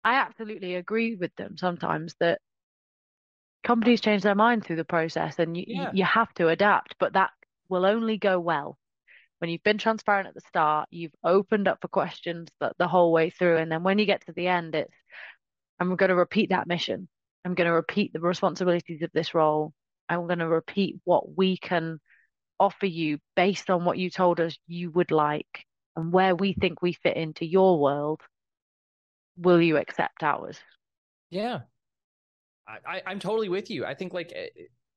I 0.02 0.14
absolutely 0.14 0.76
agree 0.76 1.14
with 1.14 1.34
them 1.36 1.58
sometimes 1.58 2.14
that 2.20 2.40
companies 3.64 4.00
change 4.00 4.22
their 4.22 4.34
mind 4.34 4.64
through 4.64 4.76
the 4.76 4.84
process 4.84 5.38
and 5.38 5.54
you, 5.56 5.64
Yeah. 5.66 5.90
you 5.92 6.04
have 6.04 6.32
to 6.34 6.48
adapt, 6.48 6.94
but 6.98 7.12
that 7.12 7.32
will 7.68 7.86
only 7.86 8.18
go 8.18 8.38
well 8.38 8.78
when 9.38 9.50
you've 9.50 9.62
been 9.62 9.78
transparent 9.78 10.28
at 10.28 10.34
the 10.34 10.40
start, 10.48 10.88
you've 10.90 11.14
opened 11.22 11.68
up 11.68 11.78
for 11.80 11.88
questions 11.88 12.48
the, 12.60 12.72
the 12.78 12.88
whole 12.88 13.12
way 13.12 13.30
through. 13.30 13.58
And 13.58 13.70
then 13.70 13.82
when 13.82 13.98
you 13.98 14.06
get 14.06 14.24
to 14.26 14.32
the 14.32 14.46
end, 14.46 14.74
it's, 14.74 14.94
I'm 15.78 15.94
going 15.96 16.08
to 16.08 16.14
repeat 16.14 16.50
that 16.50 16.66
mission. 16.66 17.08
I'm 17.44 17.54
going 17.54 17.66
to 17.66 17.74
repeat 17.74 18.12
the 18.12 18.20
responsibilities 18.20 19.02
of 19.02 19.10
this 19.12 19.34
role. 19.34 19.72
I'm 20.08 20.26
going 20.26 20.38
to 20.38 20.48
repeat 20.48 20.96
what 21.04 21.36
we 21.36 21.58
can 21.58 21.98
offer 22.58 22.86
you 22.86 23.18
based 23.34 23.68
on 23.68 23.84
what 23.84 23.98
you 23.98 24.08
told 24.08 24.40
us 24.40 24.56
you 24.66 24.90
would 24.90 25.10
like 25.10 25.64
and 25.94 26.12
where 26.12 26.34
we 26.34 26.54
think 26.54 26.80
we 26.80 26.94
fit 26.94 27.16
into 27.16 27.44
your 27.44 27.78
world. 27.78 28.22
Will 29.36 29.60
you 29.60 29.76
accept 29.76 30.22
ours? 30.22 30.58
Yeah. 31.30 31.60
I, 32.66 33.02
I, 33.04 33.12
am 33.12 33.20
totally 33.20 33.50
with 33.50 33.70
you. 33.70 33.84
I 33.84 33.94
think 33.94 34.14
like 34.14 34.32
eh, 34.34 34.48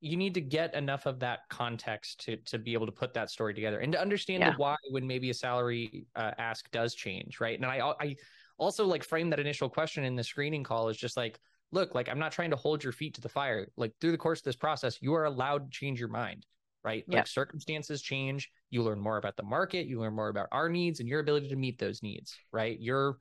you 0.02 0.16
need 0.16 0.34
to 0.34 0.42
get 0.42 0.74
enough 0.76 1.06
of 1.06 1.20
that 1.20 1.40
context 1.50 2.22
to 2.22 2.38
to 2.38 2.58
be 2.58 2.74
able 2.74 2.86
to 2.86 2.92
put 2.92 3.14
that 3.14 3.30
story 3.30 3.54
together 3.54 3.80
and 3.80 3.92
to 3.92 4.00
understand 4.02 4.42
Yeah. 4.42 4.52
the 4.52 4.58
why 4.58 4.76
when 4.92 5.06
maybe 5.06 5.30
a 5.30 5.34
salary 5.34 6.08
uh, 6.16 6.32
ask 6.38 6.70
does 6.72 6.96
change, 6.96 7.40
right? 7.40 7.58
And 7.60 7.66
I 7.66 7.94
I 8.00 8.16
also 8.58 8.86
like 8.86 9.04
frame 9.04 9.30
that 9.30 9.40
initial 9.40 9.70
question 9.70 10.04
in 10.04 10.16
the 10.16 10.24
screening 10.24 10.64
call 10.64 10.90
is 10.90 10.98
just 10.98 11.18
like, 11.18 11.40
look, 11.72 11.96
like 11.96 12.10
I'm 12.10 12.20
not 12.20 12.32
trying 12.32 12.50
to 12.52 12.56
hold 12.56 12.84
your 12.84 12.94
feet 12.94 13.14
to 13.16 13.22
the 13.22 13.30
fire. 13.30 13.68
Like 13.78 13.94
through 14.00 14.12
the 14.12 14.18
course 14.18 14.40
of 14.40 14.46
this 14.46 14.56
process, 14.56 15.02
you 15.02 15.14
are 15.14 15.26
allowed 15.26 15.72
to 15.72 15.78
change 15.78 16.00
your 16.00 16.10
mind, 16.10 16.46
right? 16.84 17.06
Like 17.10 17.28
circumstances 17.28 18.02
change, 18.02 18.50
you 18.70 18.84
learn 18.84 19.00
more 19.00 19.18
about 19.18 19.38
the 19.38 19.44
market, 19.44 19.88
you 19.88 20.00
learn 20.00 20.14
more 20.14 20.30
about 20.30 20.48
our 20.52 20.70
needs 20.70 21.00
and 21.00 21.10
your 21.10 21.20
ability 21.20 21.50
to 21.50 21.56
meet 21.56 21.78
those 21.78 22.02
needs, 22.04 22.42
right? 22.52 22.80
Your 22.80 23.18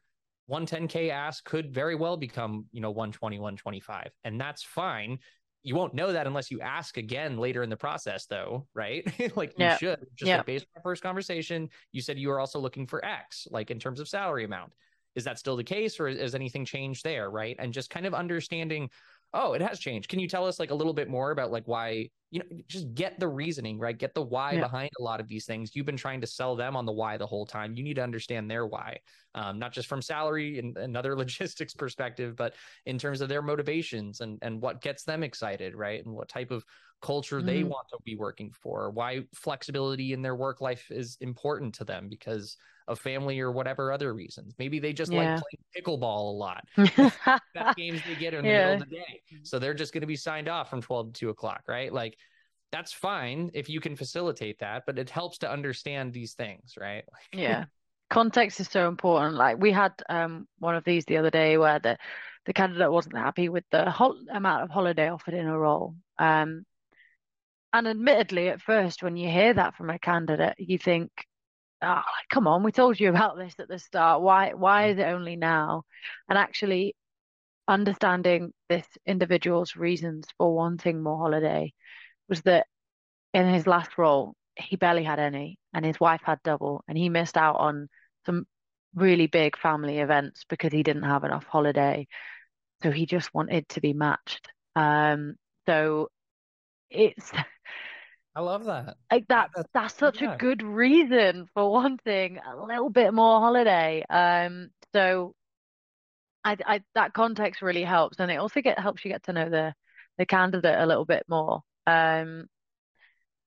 110k 0.48 1.10
ask 1.10 1.44
could 1.44 1.72
very 1.74 1.94
well 1.94 2.16
become, 2.16 2.66
you 2.72 2.80
know, 2.80 2.90
120, 2.90 3.38
125, 3.38 4.10
and 4.24 4.40
that's 4.40 4.62
fine 4.62 5.18
you 5.68 5.74
won't 5.74 5.92
know 5.92 6.12
that 6.12 6.26
unless 6.26 6.50
you 6.50 6.60
ask 6.62 6.96
again 6.96 7.36
later 7.36 7.62
in 7.62 7.68
the 7.68 7.76
process 7.76 8.26
though 8.26 8.66
right? 8.74 9.04
Like 9.36 9.52
you 9.58 9.68
should 9.68 10.06
just 10.16 10.28
Yeah. 10.30 10.38
like 10.38 10.46
based 10.46 10.64
on 10.74 10.80
our 10.80 10.82
first 10.82 11.02
conversation 11.02 11.68
you 11.92 12.00
said 12.00 12.18
you 12.18 12.28
were 12.28 12.40
also 12.40 12.58
looking 12.58 12.86
for 12.86 13.04
x 13.04 13.46
like 13.50 13.70
in 13.70 13.78
terms 13.78 14.00
of 14.00 14.08
salary 14.08 14.44
amount. 14.44 14.72
Is 15.14 15.24
that 15.24 15.38
still 15.38 15.56
the 15.56 15.64
case 15.64 16.00
or 16.00 16.08
has 16.08 16.34
anything 16.34 16.64
changed 16.64 17.04
there 17.04 17.30
right? 17.30 17.56
And 17.58 17.72
just 17.72 17.90
kind 17.90 18.06
of 18.06 18.14
understanding 18.14 18.88
oh 19.34 19.52
it 19.52 19.62
has 19.62 19.78
changed. 19.78 20.08
Can 20.08 20.18
you 20.18 20.28
tell 20.28 20.46
us 20.46 20.58
like 20.58 20.70
a 20.70 20.74
little 20.74 20.94
bit 20.94 21.08
more 21.08 21.30
about 21.30 21.50
like 21.50 21.66
why 21.66 22.08
you 22.30 22.40
know 22.40 22.46
just 22.66 22.92
get 22.94 23.18
the 23.18 23.28
reasoning 23.28 23.78
right? 23.78 23.96
Get 23.96 24.14
the 24.14 24.22
why 24.22 24.54
Yeah. 24.54 24.60
behind 24.60 24.90
a 24.98 25.02
lot 25.02 25.20
of 25.20 25.28
these 25.28 25.46
things. 25.46 25.74
You've 25.74 25.86
been 25.86 25.96
trying 25.96 26.20
to 26.20 26.26
sell 26.26 26.56
them 26.56 26.76
on 26.76 26.86
the 26.86 26.92
why 26.92 27.16
the 27.16 27.26
whole 27.26 27.46
time. 27.46 27.74
You 27.74 27.82
need 27.84 27.94
to 27.94 28.02
understand 28.02 28.50
their 28.50 28.66
why 28.66 28.98
um, 29.34 29.58
not 29.58 29.72
just 29.72 29.88
from 29.88 30.02
salary 30.02 30.58
and 30.58 30.76
another 30.76 31.16
logistics 31.18 31.74
perspective 31.74 32.36
but 32.36 32.54
in 32.86 32.98
terms 32.98 33.20
of 33.20 33.28
their 33.28 33.42
motivations 33.42 34.20
and 34.20 34.38
and 34.42 34.60
what 34.60 34.80
gets 34.82 35.04
them 35.04 35.22
excited 35.22 35.74
right? 35.74 36.04
And 36.04 36.14
what 36.14 36.28
type 36.28 36.50
of 36.50 36.64
culture 37.00 37.42
they 37.42 37.62
Mhm. 37.62 37.68
want 37.68 37.86
to 37.90 37.98
be 38.04 38.16
working 38.16 38.50
for 38.52 38.90
why 38.90 39.22
flexibility 39.34 40.12
in 40.12 40.22
their 40.22 40.34
work 40.36 40.60
life 40.60 40.90
is 40.90 41.16
important 41.20 41.74
to 41.74 41.84
them 41.84 42.08
because 42.08 42.56
of 42.88 42.98
family 42.98 43.38
or 43.40 43.52
whatever 43.52 43.92
other 43.92 44.14
reasons 44.14 44.54
maybe 44.58 44.78
they 44.78 44.92
just 44.92 45.12
Yeah. 45.12 45.18
like 45.18 45.28
playing 45.28 45.64
pickleball 45.76 46.30
a 46.30 46.36
lot 46.36 46.64
best 47.54 47.76
games 47.76 48.02
they 48.02 48.16
get 48.16 48.34
in 48.34 48.44
the 48.46 48.52
middle 48.52 48.72
of 48.72 48.78
the 48.80 48.86
day 48.86 49.20
so 49.42 49.58
they're 49.58 49.74
just 49.74 49.92
going 49.92 50.00
to 50.00 50.06
be 50.06 50.16
signed 50.16 50.48
off 50.48 50.68
from 50.70 50.82
12 50.82 51.12
to 51.12 51.20
2 51.20 51.28
o'clock 51.30 51.62
right 51.68 51.92
like 51.92 52.16
that's 52.72 52.92
fine 52.92 53.50
if 53.54 53.68
you 53.68 53.80
can 53.80 53.94
facilitate 53.96 54.58
that 54.58 54.82
but 54.86 54.98
it 54.98 55.08
helps 55.08 55.38
to 55.38 55.50
understand 55.50 56.12
these 56.12 56.34
things 56.34 56.74
right 56.78 57.04
Yeah. 57.32 57.66
Context 58.10 58.58
is 58.58 58.68
so 58.68 58.88
important. 58.88 59.34
Like 59.36 59.58
we 59.58 59.70
had 59.70 59.92
um 60.08 60.48
one 60.58 60.74
of 60.74 60.84
these 60.84 61.04
the 61.04 61.18
other 61.18 61.30
day 61.30 61.58
where 61.58 61.78
the 61.78 61.98
the 62.46 62.54
candidate 62.54 62.90
wasn't 62.90 63.18
happy 63.18 63.50
with 63.50 63.64
the 63.70 63.90
hol 63.90 64.16
amount 64.32 64.62
of 64.62 64.70
holiday 64.70 65.10
offered 65.10 65.34
in 65.34 65.46
a 65.46 65.58
role. 65.58 65.94
Um 66.18 66.64
and 67.72 67.86
admittedly 67.88 68.48
at 68.48 68.62
first 68.62 69.02
when 69.02 69.16
you 69.16 69.28
hear 69.28 69.54
that 69.54 69.74
from 69.76 69.90
a 69.90 69.98
candidate, 69.98 70.54
you 70.58 70.78
think, 70.78 71.10
oh, 71.82 72.02
come 72.30 72.46
on, 72.46 72.62
we 72.62 72.72
told 72.72 72.98
you 72.98 73.08
about 73.10 73.36
this 73.36 73.54
at 73.58 73.68
the 73.68 73.78
start. 73.78 74.22
Why 74.22 74.54
why 74.54 74.88
is 74.88 74.98
it 74.98 75.04
only 75.04 75.36
now? 75.36 75.84
And 76.28 76.38
actually 76.38 76.96
understanding 77.68 78.52
this 78.68 78.86
individual's 79.06 79.76
reasons 79.76 80.26
for 80.38 80.54
wanting 80.54 81.02
more 81.02 81.18
holiday 81.18 81.72
was 82.28 82.42
that 82.42 82.66
in 83.34 83.46
his 83.48 83.66
last 83.66 83.98
role, 83.98 84.34
he 84.56 84.76
barely 84.76 85.04
had 85.04 85.18
any, 85.20 85.58
and 85.74 85.84
his 85.84 86.00
wife 86.00 86.22
had 86.24 86.42
double, 86.42 86.82
and 86.88 86.96
he 86.98 87.08
missed 87.08 87.36
out 87.36 87.56
on 87.56 87.88
some 88.26 88.46
really 88.94 89.26
big 89.26 89.56
family 89.58 89.98
events 89.98 90.44
because 90.48 90.72
he 90.72 90.82
didn't 90.82 91.02
have 91.02 91.24
enough 91.24 91.44
holiday. 91.44 92.06
So 92.82 92.90
he 92.90 93.06
just 93.06 93.32
wanted 93.34 93.68
to 93.70 93.80
be 93.80 93.92
matched. 93.92 94.48
Um, 94.74 95.36
so 95.66 96.08
it's 96.90 97.30
i 98.36 98.40
love 98.40 98.64
that 98.64 98.96
like 99.10 99.26
that's 99.28 99.52
that's- 99.54 99.70
that's 99.74 99.94
such 99.94 100.20
yeah. 100.20 100.34
a 100.34 100.38
good 100.38 100.62
reason 100.62 101.46
for 101.54 101.70
wanting 101.70 102.38
a 102.38 102.64
little 102.64 102.90
bit 102.90 103.14
more 103.14 103.40
holiday. 103.40 104.04
Um, 104.08 104.68
so 104.92 105.34
I, 106.44 106.56
I 106.66 106.80
that 106.94 107.14
context 107.14 107.62
really 107.62 107.84
helps, 107.84 108.18
and 108.18 108.30
it 108.30 108.36
also 108.36 108.60
get 108.60 108.78
helps 108.78 109.04
you 109.04 109.10
get 109.10 109.24
to 109.24 109.32
know 109.32 109.48
the 109.48 109.74
the 110.18 110.26
candidate 110.26 110.78
a 110.78 110.86
little 110.86 111.04
bit 111.04 111.24
more. 111.28 111.62
Um, 111.86 112.46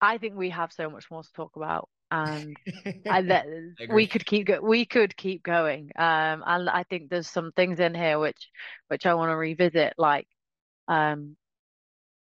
I 0.01 0.17
think 0.17 0.35
we 0.35 0.49
have 0.49 0.71
so 0.73 0.89
much 0.89 1.11
more 1.11 1.21
to 1.21 1.33
talk 1.33 1.55
about, 1.55 1.89
and 2.09 2.55
I 3.09 3.21
that 3.21 3.45
we 3.89 4.07
could 4.07 4.25
keep 4.25 4.47
go 4.47 4.59
we 4.61 4.85
could 4.85 5.15
keep 5.15 5.43
going. 5.43 5.91
Um, 5.95 6.43
and 6.45 6.69
I 6.69 6.83
think 6.89 7.09
there's 7.09 7.29
some 7.29 7.51
things 7.55 7.79
in 7.79 7.93
here 7.93 8.17
which 8.17 8.49
which 8.87 9.05
I 9.05 9.13
want 9.13 9.29
to 9.29 9.35
revisit, 9.35 9.93
like 9.97 10.27
um, 10.87 11.35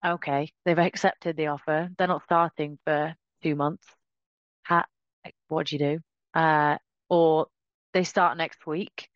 okay, 0.04 0.52
they've 0.64 0.78
accepted 0.78 1.36
the 1.36 1.48
offer. 1.48 1.88
They're 1.96 2.06
not 2.08 2.24
starting 2.24 2.78
for 2.84 3.14
two 3.42 3.54
months. 3.54 3.86
Ha 4.66 4.84
what 5.48 5.66
do 5.68 5.76
you 5.76 5.78
do? 5.78 6.38
Uh, 6.38 6.78
or 7.08 7.46
they 7.92 8.04
start 8.04 8.36
next 8.36 8.66
week. 8.66 9.08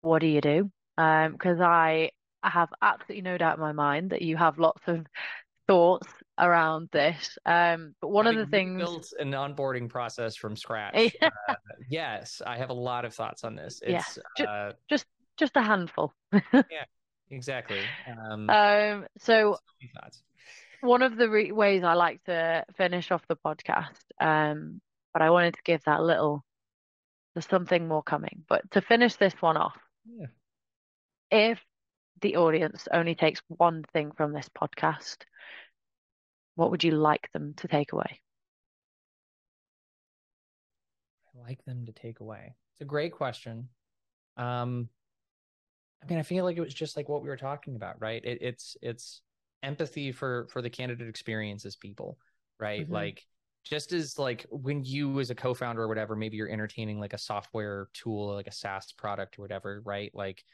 What 0.00 0.20
do 0.20 0.26
you 0.26 0.40
do? 0.40 0.70
Um, 0.96 1.32
because 1.32 1.60
I 1.60 2.10
I 2.42 2.50
have 2.50 2.68
absolutely 2.80 3.22
no 3.22 3.36
doubt 3.38 3.56
in 3.56 3.60
my 3.60 3.72
mind 3.72 4.10
that 4.10 4.22
you 4.22 4.36
have 4.36 4.58
lots 4.58 4.82
of 4.86 5.06
thoughts 5.66 6.08
around 6.38 6.88
this. 6.92 7.36
Um, 7.44 7.94
but 8.00 8.08
one 8.08 8.26
of 8.26 8.36
the 8.36 8.46
things, 8.46 8.78
built 8.78 9.12
an 9.18 9.32
onboarding 9.32 9.88
process 9.88 10.36
from 10.36 10.56
scratch. 10.56 11.16
uh, 11.22 11.54
yes, 11.88 12.40
I 12.46 12.56
have 12.56 12.70
a 12.70 12.74
lot 12.74 13.04
of 13.04 13.14
thoughts 13.14 13.44
on 13.44 13.56
this. 13.56 13.82
Yeah, 13.86 13.98
It's 13.98 14.18
ju- 14.36 14.44
uh, 14.44 14.72
just 15.36 15.56
a 15.56 15.62
handful. 15.62 16.12
exactly. 17.30 17.80
Um, 18.06 18.48
Um, 18.50 19.06
so 19.18 19.54
so 19.54 19.60
many 19.80 19.90
thoughts. 19.94 20.22
one 20.80 21.02
of 21.02 21.16
the 21.16 21.28
re 21.28 21.52
ways 21.52 21.82
I 21.84 21.94
like 21.94 22.22
to 22.24 22.64
finish 22.76 23.10
off 23.10 23.26
the 23.28 23.36
podcast, 23.36 24.02
um, 24.20 24.80
but 25.12 25.22
I 25.22 25.30
wanted 25.30 25.54
to 25.54 25.62
give 25.64 25.82
that 25.84 26.02
little, 26.02 26.44
there's 27.34 27.48
something 27.48 27.88
more 27.88 28.02
coming. 28.02 28.44
But 28.48 28.70
to 28.72 28.80
finish 28.80 29.16
this 29.16 29.34
one 29.40 29.56
off, 29.56 29.76
Yeah. 30.06 30.26
if 31.30 31.60
the 32.20 32.36
audience 32.36 32.88
only 32.92 33.14
takes 33.14 33.40
one 33.48 33.84
thing 33.92 34.12
from 34.12 34.32
this 34.32 34.48
podcast, 34.48 35.18
what 36.56 36.70
would 36.70 36.82
you 36.82 36.92
like 36.92 37.30
them 37.32 37.54
to 37.58 37.68
take 37.68 37.92
away? 37.92 38.20
I 41.34 41.38
like 41.48 41.64
them 41.64 41.86
to 41.86 41.92
take 41.92 42.20
away? 42.20 42.54
It's 42.74 42.82
a 42.82 42.84
great 42.84 43.12
question. 43.12 43.68
Um, 44.36 44.88
I 46.02 46.06
mean, 46.06 46.18
I 46.18 46.22
feel 46.22 46.44
like 46.44 46.56
it 46.56 46.60
was 46.62 46.74
just 46.74 46.96
like 46.96 47.08
what 47.08 47.22
we 47.22 47.28
were 47.28 47.36
talking 47.36 47.76
about, 47.76 48.00
right? 48.00 48.24
It, 48.24 48.38
it's 48.40 48.76
it's 48.82 49.22
empathy 49.62 50.12
for 50.12 50.46
for 50.50 50.62
the 50.62 50.70
candidate 50.70 51.08
experience 51.08 51.64
as 51.64 51.76
people, 51.76 52.18
right? 52.60 52.88
Mhm. 52.88 52.90
Like 52.90 53.26
just 53.64 53.92
as 53.92 54.18
like 54.18 54.46
when 54.50 54.84
you 54.84 55.20
as 55.20 55.30
a 55.30 55.34
co-founder 55.34 55.82
or 55.82 55.88
whatever, 55.88 56.14
maybe 56.16 56.36
you're 56.36 56.48
entertaining 56.50 57.00
like 57.00 57.12
a 57.12 57.18
software 57.18 57.88
tool, 57.92 58.34
like 58.34 58.46
a 58.46 58.52
SaaS 58.52 58.92
product 58.92 59.38
or 59.38 59.42
whatever, 59.42 59.82
right? 59.84 60.10
Like 60.14 60.44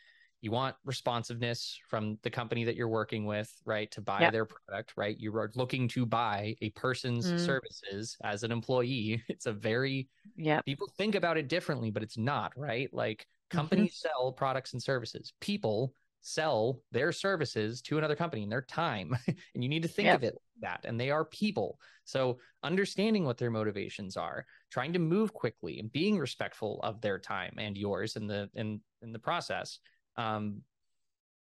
you 0.40 0.50
want 0.50 0.76
responsiveness 0.84 1.78
from 1.88 2.18
the 2.22 2.30
company 2.30 2.64
that 2.64 2.76
you're 2.76 2.88
working 2.88 3.24
with, 3.24 3.52
right? 3.64 3.90
To 3.92 4.00
buy 4.00 4.30
their 4.30 4.46
product, 4.46 4.94
right? 4.96 5.16
You 5.18 5.34
are 5.36 5.50
looking 5.54 5.88
to 5.88 6.04
buy 6.06 6.56
a 6.60 6.70
person's 6.70 7.32
Mm. 7.32 7.36
services 7.36 8.16
as 8.22 8.42
an 8.42 8.52
employee. 8.52 9.22
It's 9.28 9.46
a 9.46 9.52
very 9.52 10.08
Yeah. 10.36 10.60
people 10.66 10.88
think 10.96 11.14
about 11.14 11.36
it 11.36 11.48
differently, 11.48 11.90
but 11.90 12.02
it's 12.02 12.18
not, 12.18 12.52
right? 12.56 12.92
Like 12.92 13.26
Mm-hmm. 13.54 13.60
companies 13.60 13.96
sell 13.96 14.32
products 14.32 14.72
and 14.72 14.82
services. 14.82 15.32
People 15.40 15.94
sell 16.20 16.80
their 16.90 17.12
services 17.12 17.82
to 17.82 17.98
another 17.98 18.16
company 18.16 18.42
in 18.42 18.48
their 18.48 18.62
time. 18.62 19.14
and 19.54 19.62
you 19.62 19.68
need 19.68 19.82
to 19.82 19.88
think 19.88 20.06
Yeah. 20.06 20.14
of 20.14 20.22
it 20.24 20.34
like 20.34 20.60
that. 20.82 20.88
And 20.88 20.98
they 20.98 21.10
are 21.10 21.24
people. 21.24 21.78
So 22.04 22.38
understanding 22.62 23.24
what 23.24 23.36
their 23.38 23.50
motivations 23.50 24.16
are, 24.16 24.46
trying 24.70 24.94
to 24.94 24.98
move 24.98 25.34
quickly 25.34 25.78
and 25.80 25.92
being 25.92 26.18
respectful 26.18 26.80
of 26.82 27.00
their 27.00 27.18
time 27.18 27.54
and 27.58 27.76
yours 27.76 28.16
in 28.16 28.26
the 28.26 28.48
in 28.54 28.80
in 29.02 29.12
the 29.12 29.18
process. 29.18 29.78
Um 30.16 30.62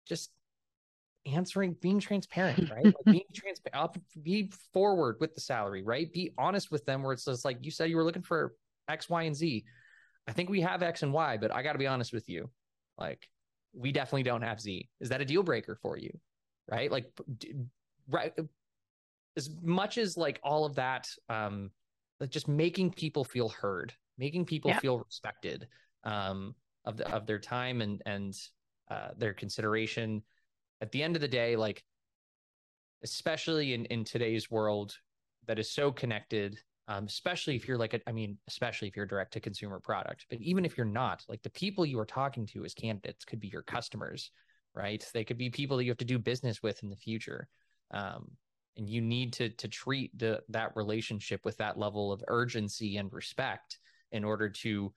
just 0.07 0.31
answering, 1.27 1.77
being 1.81 2.01
transparent, 2.01 2.71
right? 2.71 2.85
like 2.85 2.95
being 3.11 3.25
transparent, 3.35 3.97
be 4.23 4.51
forward 4.73 5.17
with 5.21 5.35
the 5.35 5.41
salary, 5.41 5.83
right? 5.83 6.13
Be 6.13 6.33
honest 6.39 6.71
with 6.71 6.85
them 6.87 7.03
where 7.03 7.13
it's 7.13 7.25
just 7.25 7.45
like 7.45 7.59
you 7.63 7.71
said 7.71 7.91
you 7.91 7.97
were 7.97 8.05
looking 8.05 8.23
for 8.23 8.55
X, 8.89 9.09
Y, 9.09 9.23
and 9.25 9.35
Z. 9.35 9.65
I 10.27 10.33
think 10.33 10.51
we 10.51 10.61
have 10.61 10.83
X 10.83 11.03
and 11.03 11.13
Y, 11.13 11.37
but 11.37 11.55
I 11.55 11.63
got 11.63 11.73
to 11.73 11.79
be 11.79 11.87
honest 11.87 12.13
with 12.13 12.29
you. 12.29 12.51
Like, 12.99 13.29
we 13.73 13.93
definitely 13.93 14.25
don't 14.25 14.43
have 14.43 14.61
Z. 14.61 14.89
Is 15.01 15.09
that 15.11 15.21
a 15.21 15.25
deal 15.25 15.43
breaker 15.43 15.79
for 15.81 15.97
you? 15.97 16.11
Right? 16.71 16.91
Like, 16.91 17.07
right. 18.09 18.33
As 19.37 19.51
much 19.63 19.99
as 19.99 20.17
like 20.17 20.41
all 20.43 20.65
of 20.65 20.75
that, 20.77 21.09
um, 21.29 21.71
just 22.29 22.49
making 22.49 22.93
people 22.93 23.25
feel 23.25 23.51
heard, 23.51 23.93
making 24.17 24.47
people 24.47 24.71
yeah. 24.71 24.79
feel 24.79 24.99
respected, 24.99 25.69
um, 26.05 26.55
of 26.87 26.97
the, 26.97 27.09
of 27.15 27.27
their 27.27 27.39
time 27.39 27.83
and 27.83 28.03
and 28.07 28.35
uh, 28.91 29.09
their 29.19 29.35
consideration. 29.35 30.23
At 30.81 30.93
the 30.93 31.03
end 31.03 31.17
of 31.17 31.23
the 31.23 31.29
day, 31.29 31.57
like 31.57 31.85
especially 33.03 33.75
in 33.75 33.85
in 33.87 34.05
today's 34.05 34.51
world 34.51 34.97
that 35.47 35.59
is 35.59 35.71
so 35.71 35.93
connected 35.93 36.59
um, 36.89 37.05
especially 37.07 37.57
if 37.57 37.67
you're 37.67 37.79
like 37.79 37.95
a, 37.95 38.01
I 38.09 38.13
mean, 38.13 38.39
especially 38.49 38.89
if 38.89 38.97
you're 38.97 39.07
direct 39.07 39.33
to 39.33 39.41
consumer 39.41 39.81
product, 39.81 40.27
but 40.31 40.41
even 40.41 40.65
if 40.65 40.77
you're 40.77 40.87
not, 40.87 41.25
like 41.29 41.43
the 41.43 41.51
people 41.51 41.85
you 41.85 41.99
are 41.99 42.07
talking 42.07 42.47
to 42.47 42.65
as 42.65 42.75
candidates 42.75 43.25
could 43.25 43.41
be 43.41 43.49
your 43.49 43.63
customers, 43.63 44.31
right? 44.75 45.05
They 45.13 45.25
could 45.25 45.39
be 45.39 45.51
people 45.51 45.77
that 45.77 45.85
you 45.85 45.91
have 45.91 45.99
to 45.99 46.05
do 46.05 46.19
business 46.19 46.63
with 46.63 46.83
in 46.83 46.91
the 46.91 46.97
future. 46.97 47.49
Um, 47.91 48.31
and 48.77 48.89
you 48.89 49.01
need 49.01 49.33
to 49.35 49.49
to 49.49 49.69
treat 49.69 50.17
the, 50.19 50.43
that 50.51 50.77
relationship 50.77 51.41
with 51.45 51.57
that 51.57 51.79
level 51.79 52.13
of 52.13 52.23
urgency 52.29 52.99
and 52.99 53.13
respect 53.13 53.79
in 54.13 54.23
order 54.23 54.49
to 54.49 54.93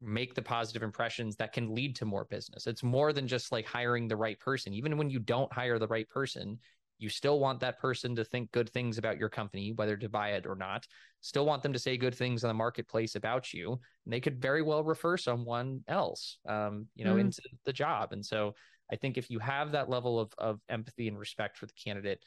make 0.00 0.34
the 0.34 0.42
positive 0.42 0.82
impressions 0.82 1.36
that 1.36 1.52
can 1.52 1.74
lead 1.74 1.96
to 1.96 2.04
more 2.04 2.26
business. 2.26 2.66
It's 2.66 2.82
more 2.82 3.12
than 3.12 3.26
just 3.26 3.52
like 3.52 3.66
hiring 3.66 4.06
the 4.06 4.16
right 4.16 4.38
person. 4.38 4.72
Even 4.74 4.96
when 4.96 5.10
you 5.10 5.18
don't 5.18 5.52
hire 5.52 5.78
the 5.78 5.88
right 5.88 6.08
person, 6.08 6.58
you 7.04 7.10
still 7.10 7.38
want 7.38 7.60
that 7.60 7.78
person 7.78 8.16
to 8.16 8.24
think 8.24 8.50
good 8.50 8.70
things 8.70 8.96
about 8.96 9.18
your 9.18 9.28
company, 9.28 9.72
whether 9.72 9.94
to 9.94 10.08
buy 10.08 10.30
it 10.30 10.46
or 10.46 10.56
not. 10.56 10.86
Still 11.20 11.44
want 11.44 11.62
them 11.62 11.74
to 11.74 11.78
say 11.78 11.98
good 11.98 12.14
things 12.14 12.42
on 12.42 12.48
the 12.48 12.54
marketplace 12.54 13.14
about 13.14 13.52
you. 13.52 13.72
And 13.72 14.12
they 14.12 14.20
could 14.20 14.40
very 14.40 14.62
well 14.62 14.82
refer 14.82 15.18
someone 15.18 15.82
else, 15.86 16.38
um, 16.48 16.86
you 16.94 17.04
know, 17.04 17.16
mm. 17.16 17.20
into 17.20 17.42
the 17.66 17.74
job. 17.74 18.14
And 18.14 18.24
so 18.24 18.54
I 18.90 18.96
think 18.96 19.18
if 19.18 19.28
you 19.28 19.38
have 19.38 19.72
that 19.72 19.90
level 19.90 20.18
of, 20.18 20.32
of 20.38 20.60
empathy 20.70 21.06
and 21.06 21.18
respect 21.18 21.58
for 21.58 21.66
the 21.66 21.74
candidate 21.74 22.20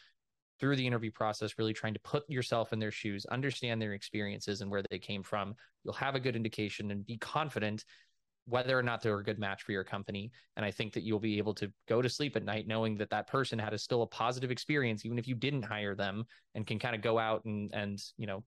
through 0.59 0.75
the 0.75 0.85
interview 0.85 1.11
process, 1.11 1.57
really 1.57 1.73
trying 1.73 1.95
to 1.95 1.99
put 2.01 2.29
yourself 2.29 2.71
in 2.71 2.77
their 2.77 2.91
shoes, 2.91 3.25
understand 3.25 3.81
their 3.81 3.93
experiences 3.93 4.61
and 4.61 4.69
where 4.69 4.83
they 4.91 4.99
came 4.99 5.23
from, 5.23 5.55
you'll 5.83 5.93
have 5.95 6.13
a 6.13 6.19
good 6.19 6.35
indication 6.35 6.91
and 6.91 7.03
be 7.03 7.17
confident 7.17 7.83
whether 8.47 8.77
or 8.79 8.83
not 8.83 9.01
they're 9.01 9.19
a 9.19 9.23
good 9.23 9.39
match 9.39 9.63
for 9.63 9.73
your 9.73 9.83
company. 9.83 10.31
And 10.55 10.65
I 10.65 10.71
think 10.71 10.93
that 10.93 11.03
you'll 11.03 11.19
be 11.19 11.37
able 11.37 11.53
to 11.55 11.71
go 11.87 12.01
to 12.01 12.09
sleep 12.09 12.35
at 12.37 12.45
night 12.45 12.65
knowing 12.65 12.95
that 12.97 13.09
that 13.09 13.27
person 13.27 13.59
had 13.59 13.73
a 13.73 13.77
still 13.77 14.03
a 14.03 14.07
positive 14.07 14.51
experience, 14.51 15.05
even 15.05 15.19
if 15.19 15.27
you 15.27 15.35
didn't 15.35 15.63
hire 15.63 15.95
them 15.95 16.23
and 16.55 16.65
can 16.65 16.79
kind 16.79 16.95
of 16.95 17.01
go 17.01 17.19
out 17.19 17.43
and, 17.43 17.71
and, 17.73 18.01
you 18.17 18.25
know, 18.25 18.43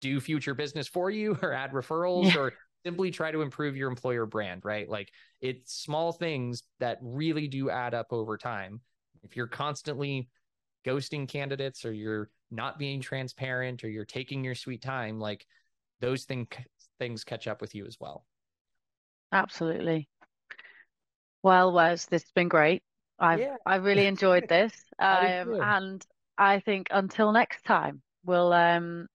do 0.00 0.20
future 0.20 0.54
business 0.54 0.86
for 0.86 1.10
you 1.10 1.36
or 1.42 1.52
add 1.52 1.72
referrals 1.72 2.32
yeah. 2.32 2.38
or 2.38 2.52
simply 2.86 3.10
try 3.10 3.32
to 3.32 3.42
improve 3.42 3.76
your 3.76 3.90
employer 3.90 4.26
brand, 4.26 4.64
right? 4.64 4.88
Like 4.88 5.10
it's 5.40 5.74
small 5.74 6.12
things 6.12 6.62
that 6.78 6.98
really 7.02 7.48
do 7.48 7.68
add 7.68 7.94
up 7.94 8.08
over 8.12 8.38
time. 8.38 8.80
If 9.24 9.36
you're 9.36 9.48
constantly 9.48 10.28
ghosting 10.86 11.28
candidates 11.28 11.84
or 11.84 11.92
you're 11.92 12.30
not 12.52 12.78
being 12.78 13.00
transparent 13.00 13.82
or 13.82 13.88
you're 13.88 14.04
taking 14.04 14.44
your 14.44 14.54
sweet 14.54 14.82
time, 14.82 15.18
like 15.18 15.44
those 16.00 16.24
things 16.24 16.46
things 16.98 17.24
catch 17.24 17.48
up 17.48 17.60
with 17.60 17.74
you 17.74 17.86
as 17.86 17.96
well. 17.98 18.24
Absolutely. 19.32 20.08
Well, 21.42 21.72
Wes, 21.72 22.06
this 22.06 22.22
has 22.22 22.30
been 22.32 22.48
great. 22.48 22.82
I've 23.18 23.40
yeah. 23.40 23.56
I 23.64 23.76
really 23.76 24.06
enjoyed 24.06 24.46
this. 24.48 24.72
Um, 24.98 25.60
and 25.60 26.04
I 26.38 26.60
think 26.60 26.88
until 26.90 27.32
next 27.32 27.64
time, 27.64 28.02
we'll 28.24 28.52
um 28.52 29.06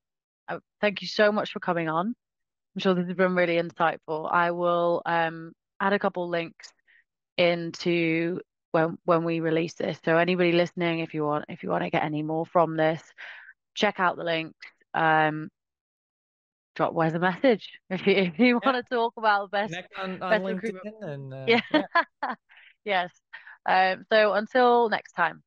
uh, 0.47 0.59
thank 0.81 1.01
you 1.01 1.07
so 1.07 1.31
much 1.31 1.51
for 1.51 1.59
coming 1.59 1.89
on. 1.89 2.07
I'm 2.75 2.79
sure 2.79 2.93
this 2.93 3.07
has 3.07 3.15
been 3.15 3.35
really 3.35 3.57
insightful. 3.57 4.31
I 4.31 4.51
will 4.51 5.01
um 5.05 5.53
add 5.79 5.93
a 5.93 5.99
couple 5.99 6.27
links 6.29 6.71
into 7.37 8.39
when 8.71 8.97
when 9.05 9.23
we 9.23 9.39
release 9.39 9.75
this. 9.75 9.99
So 10.03 10.17
anybody 10.17 10.51
listening, 10.51 10.99
if 10.99 11.13
you 11.13 11.23
want 11.23 11.45
if 11.49 11.63
you 11.63 11.69
want 11.69 11.83
to 11.83 11.89
get 11.89 12.03
any 12.03 12.23
more 12.23 12.45
from 12.45 12.75
this, 12.75 13.01
check 13.75 13.99
out 13.99 14.17
the 14.17 14.23
links. 14.23 14.67
Um, 14.93 15.49
drop 16.77 16.93
Wes 16.93 17.11
the 17.11 17.19
message 17.19 17.67
if 17.89 18.05
you, 18.07 18.13
if 18.13 18.39
you 18.39 18.59
yeah. 18.63 18.71
want 18.71 18.85
to 18.85 18.95
talk 18.95 19.13
about 19.17 19.51
the 19.51 19.57
best, 19.57 19.73
Connect 19.73 19.99
on, 19.99 20.21
on 20.21 20.43
best. 20.43 20.73
And, 21.01 21.33
uh, 21.33 21.45
yeah. 21.47 21.61
yeah. 21.73 22.35
yes. 22.85 23.11
Um, 23.67 24.05
so 24.09 24.33
until 24.33 24.89
next 24.89 25.13
time. 25.13 25.43